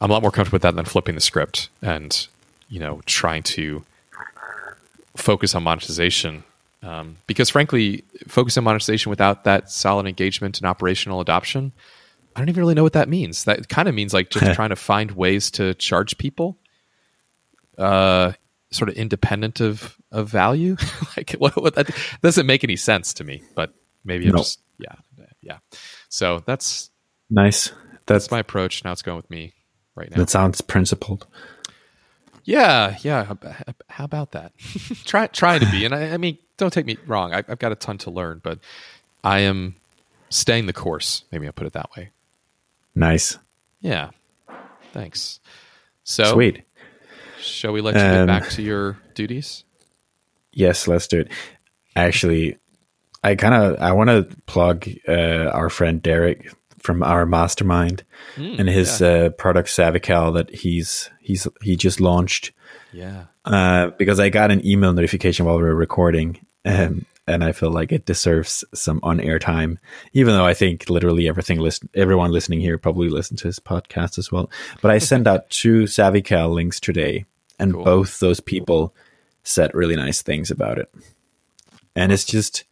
I'm 0.00 0.10
a 0.10 0.12
lot 0.12 0.22
more 0.22 0.30
comfortable 0.30 0.56
with 0.56 0.62
that 0.62 0.76
than 0.76 0.84
flipping 0.84 1.14
the 1.16 1.20
script 1.20 1.70
and, 1.82 2.28
you 2.68 2.78
know, 2.78 3.00
trying 3.06 3.42
to 3.44 3.84
focus 5.16 5.54
on 5.54 5.62
monetization. 5.62 6.44
Um, 6.82 7.16
because 7.26 7.50
frankly, 7.50 8.04
focus 8.28 8.56
on 8.56 8.64
monetization 8.64 9.10
without 9.10 9.44
that 9.44 9.70
solid 9.70 10.06
engagement 10.06 10.58
and 10.58 10.66
operational 10.66 11.20
adoption, 11.20 11.72
I 12.38 12.40
don't 12.40 12.50
even 12.50 12.60
really 12.62 12.74
know 12.74 12.84
what 12.84 12.92
that 12.92 13.08
means. 13.08 13.44
That 13.44 13.68
kind 13.68 13.88
of 13.88 13.96
means 13.96 14.14
like 14.14 14.30
just 14.30 14.52
trying 14.54 14.68
to 14.68 14.76
find 14.76 15.10
ways 15.10 15.50
to 15.52 15.74
charge 15.74 16.16
people, 16.18 16.56
uh, 17.76 18.32
sort 18.70 18.88
of 18.88 18.94
independent 18.94 19.60
of 19.60 19.96
of 20.12 20.28
value. 20.28 20.76
like 21.16 21.32
what, 21.32 21.56
what 21.60 21.74
that 21.74 21.90
doesn't 22.22 22.46
make 22.46 22.62
any 22.62 22.76
sense 22.76 23.12
to 23.14 23.24
me. 23.24 23.42
But 23.56 23.74
maybe 24.04 24.26
I'm 24.26 24.32
No. 24.32 24.38
just 24.38 24.60
yeah 24.78 24.94
yeah. 25.42 25.58
So 26.08 26.42
that's 26.46 26.90
Nice. 27.28 27.70
That's 28.06 28.24
that's 28.26 28.30
my 28.30 28.38
approach. 28.38 28.84
Now 28.84 28.92
it's 28.92 29.02
going 29.02 29.16
with 29.16 29.28
me 29.30 29.54
right 29.96 30.08
now. 30.10 30.18
that 30.18 30.30
sounds 30.30 30.60
principled. 30.60 31.26
Yeah, 32.44 32.96
yeah. 33.02 33.24
How 33.24 33.36
How 33.88 34.04
about 34.04 34.30
that? 34.32 34.52
try 35.04 35.26
trying 35.26 35.60
to 35.60 35.70
be, 35.70 35.84
and 35.84 35.94
I, 35.94 36.12
I 36.12 36.16
mean, 36.16 36.38
don't 36.56 36.72
take 36.72 36.86
me 36.86 36.96
wrong. 37.06 37.34
I, 37.34 37.38
I've 37.48 37.58
got 37.58 37.72
a 37.72 37.74
ton 37.74 37.98
to 37.98 38.10
learn, 38.10 38.40
but 38.42 38.60
I 39.22 39.40
am 39.40 39.74
staying 40.30 40.64
the 40.66 40.72
course. 40.72 41.24
Maybe 41.32 41.46
I'll 41.46 41.52
put 41.52 41.66
it 41.66 41.74
that 41.74 41.90
way. 41.96 42.10
Nice. 42.98 43.38
Yeah. 43.80 44.10
Thanks. 44.92 45.38
So, 46.02 46.32
Sweet. 46.34 46.64
shall 47.40 47.72
we 47.72 47.80
let 47.80 47.94
you 47.94 48.00
get 48.00 48.20
Um, 48.20 48.26
back 48.26 48.48
to 48.50 48.62
your 48.62 48.98
duties? 49.14 49.64
Yes, 50.52 50.88
let's 50.88 51.06
do 51.06 51.20
it. 51.20 51.28
Actually, 51.94 52.56
I 53.22 53.34
kind 53.36 53.54
of 53.54 53.80
I 53.80 53.92
want 53.92 54.08
to 54.10 54.36
plug 54.46 54.88
uh, 55.06 55.50
our 55.52 55.70
friend 55.70 56.02
Derek 56.02 56.50
from 56.78 57.02
our 57.02 57.26
mastermind 57.26 58.04
Mm, 58.36 58.58
and 58.60 58.68
his 58.68 59.00
uh, 59.02 59.30
product 59.30 59.68
SavvyCal 59.68 60.34
that 60.34 60.54
he's 60.54 61.10
he's 61.20 61.46
he 61.62 61.76
just 61.76 62.00
launched 62.00 62.52
yeah. 62.92 63.24
uh, 63.44 63.88
because 63.98 64.18
I 64.20 64.28
got 64.28 64.50
an 64.50 64.64
email 64.66 64.92
notification 64.92 65.44
while 65.46 65.56
we 65.56 65.62
were 65.64 65.74
recording, 65.74 66.38
um, 66.64 67.04
and 67.28 67.44
I 67.44 67.52
feel 67.52 67.70
like 67.70 67.92
it 67.92 68.06
deserves 68.06 68.64
some 68.74 69.00
on 69.02 69.20
air 69.20 69.38
time. 69.38 69.78
Even 70.12 70.34
though 70.34 70.46
I 70.46 70.54
think 70.54 70.88
literally 70.88 71.28
everything 71.28 71.60
listen, 71.60 71.88
everyone 71.94 72.32
listening 72.32 72.60
here 72.60 72.78
probably 72.78 73.08
listened 73.08 73.38
to 73.40 73.48
his 73.48 73.60
podcast 73.60 74.18
as 74.18 74.32
well. 74.32 74.50
But 74.80 74.90
I 74.90 74.98
sent 74.98 75.26
out 75.26 75.50
two 75.50 75.84
SavvyCal 75.84 76.52
links 76.52 76.80
today, 76.80 77.24
and 77.58 77.74
Cool. 77.74 77.84
both 77.84 78.18
those 78.20 78.40
people 78.40 78.94
said 79.42 79.74
really 79.74 79.96
nice 79.96 80.22
things 80.22 80.50
about 80.50 80.78
it. 80.78 80.92
And 81.96 82.12
it's 82.12 82.24
just, 82.24 82.64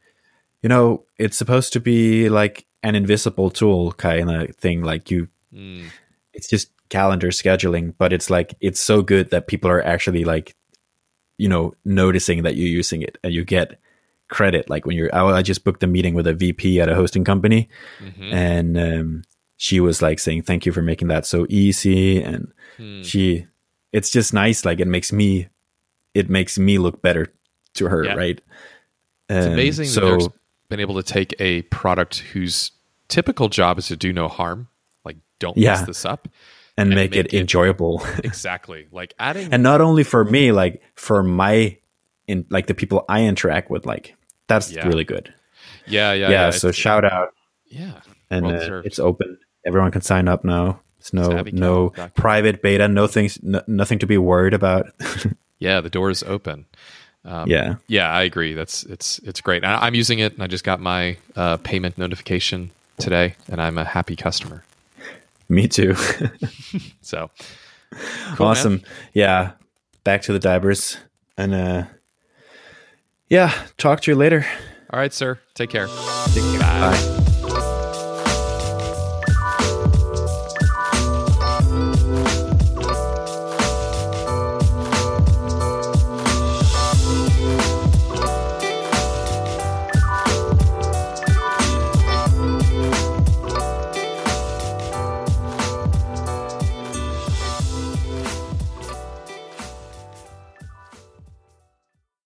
you 0.62 0.68
know, 0.68 1.04
it's 1.18 1.36
supposed 1.36 1.72
to 1.72 1.80
be 1.80 2.28
like 2.28 2.66
an 2.82 2.94
invisible 2.94 3.50
tool 3.50 3.92
kind 3.92 4.30
of 4.30 4.54
thing. 4.56 4.82
Like 4.82 5.10
you 5.10 5.28
Mm, 5.54 5.86
it's 6.34 6.48
just 6.48 6.70
calendar 6.90 7.28
scheduling, 7.28 7.94
but 7.96 8.12
it's 8.12 8.28
like 8.30 8.54
it's 8.60 8.80
so 8.80 9.00
good 9.02 9.30
that 9.30 9.46
people 9.46 9.70
are 9.70 9.82
actually 9.82 10.24
like, 10.24 10.54
you 11.38 11.48
know, 11.48 11.72
noticing 11.84 12.42
that 12.42 12.56
you're 12.56 12.68
using 12.68 13.02
it 13.02 13.16
and 13.24 13.32
you 13.32 13.44
get 13.44 13.80
credit. 14.28 14.68
Like 14.70 14.86
when 14.86 14.96
you're, 14.96 15.14
I, 15.14 15.24
I 15.38 15.42
just 15.42 15.64
booked 15.64 15.82
a 15.82 15.86
meeting 15.86 16.14
with 16.14 16.26
a 16.26 16.34
VP 16.34 16.80
at 16.80 16.88
a 16.88 16.94
hosting 16.94 17.24
company, 17.24 17.68
mhm, 18.00 18.32
and 18.32 18.78
um, 18.78 19.22
she 19.56 19.80
was 19.80 20.02
like 20.02 20.18
saying, 20.18 20.42
"Thank 20.42 20.66
you 20.66 20.72
for 20.72 20.82
making 20.82 21.08
that 21.08 21.26
so 21.26 21.46
easy," 21.48 22.22
and 22.22 22.52
mm. 22.78 23.04
she, 23.04 23.46
it's 23.92 24.10
just 24.10 24.32
nice. 24.34 24.64
Like 24.64 24.80
it 24.80 24.88
makes 24.88 25.12
me, 25.12 25.48
it 26.14 26.28
makes 26.30 26.58
me 26.58 26.78
look 26.78 27.02
better 27.02 27.32
to 27.74 27.88
her, 27.88 28.04
Yeah. 28.04 28.14
right? 28.14 28.40
It's 29.28 29.46
Um, 29.46 29.52
amazing 29.52 29.86
So 29.86 30.18
that 30.18 30.32
been 30.68 30.80
able 30.80 30.96
to 30.96 31.02
take 31.02 31.34
a 31.40 31.62
product 31.62 32.18
whose 32.32 32.72
typical 33.08 33.48
job 33.48 33.78
is 33.78 33.88
to 33.88 33.96
do 33.96 34.12
no 34.12 34.28
harm, 34.28 34.68
like 35.04 35.16
don't 35.38 35.56
Yeah. 35.56 35.72
mess 35.72 35.86
this 35.86 36.04
up, 36.04 36.28
and, 36.76 36.90
make, 36.90 37.12
make 37.12 37.16
it, 37.26 37.34
it- 37.34 37.40
enjoyable. 37.40 38.04
exactly. 38.24 38.86
Like 38.92 39.14
adding 39.18 39.52
and 39.52 39.62
not 39.62 39.80
only 39.80 40.02
for 40.04 40.24
me, 40.24 40.52
like 40.52 40.82
for 40.94 41.22
my 41.22 41.76
in 42.28 42.44
like 42.50 42.66
the 42.66 42.74
people 42.74 43.04
I 43.08 43.24
interact 43.24 43.70
with, 43.70 43.86
like 43.86 44.14
that's 44.48 44.70
Yeah. 44.72 44.86
really 44.86 45.04
good. 45.04 45.32
yeah, 45.86 46.12
yeah, 46.12 46.28
Yeah. 46.28 46.30
yeah. 46.30 46.50
so 46.50 46.70
shout 46.72 47.04
out, 47.04 47.34
yeah. 47.66 48.00
and 48.30 48.46
uh, 48.46 48.82
it's 48.84 48.98
open. 48.98 49.38
Everyone 49.64 49.90
can 49.90 50.00
sign 50.02 50.28
up 50.28 50.44
now. 50.44 50.80
It's 50.98 51.12
no 51.12 51.42
no 51.52 51.90
private 52.14 52.62
beta, 52.62 52.88
no 52.88 53.06
things, 53.06 53.38
no, 53.42 53.62
nothing 53.66 53.98
to 54.00 54.06
be 54.06 54.18
worried 54.18 54.54
about. 54.54 54.86
Yeah, 55.58 55.80
the 55.80 55.88
door 55.88 56.10
is 56.10 56.22
open. 56.22 56.66
Um, 57.24 57.48
yeah, 57.48 57.76
Yeah, 57.88 58.10
I 58.10 58.24
agree. 58.24 58.52
That's 58.52 58.82
it's 58.84 59.18
it's 59.20 59.40
great. 59.40 59.64
I, 59.64 59.86
I'm 59.86 59.94
using 59.94 60.18
it, 60.18 60.34
and 60.34 60.42
I 60.42 60.46
just 60.48 60.64
got 60.64 60.80
my 60.80 61.16
uh, 61.34 61.56
payment 61.56 61.96
notification 61.96 62.70
today, 62.98 63.36
and 63.48 63.58
I'm 63.58 63.78
a 63.78 63.84
happy 63.84 64.16
customer. 64.16 64.64
me 65.48 65.66
too. 65.66 65.94
So 67.00 67.30
cool, 68.36 68.46
man. 68.46 68.50
awesome. 68.50 68.82
Yeah, 69.14 69.52
back 70.04 70.22
to 70.22 70.32
the 70.34 70.38
divers, 70.38 70.98
and 71.38 71.54
uh, 71.54 71.84
yeah, 73.28 73.52
talk 73.76 74.00
to 74.02 74.10
you 74.10 74.16
later. 74.16 74.46
All 74.90 74.98
right, 75.00 75.12
sir. 75.12 75.38
Take 75.54 75.70
care. 75.70 75.88
Bye. 75.88 77.22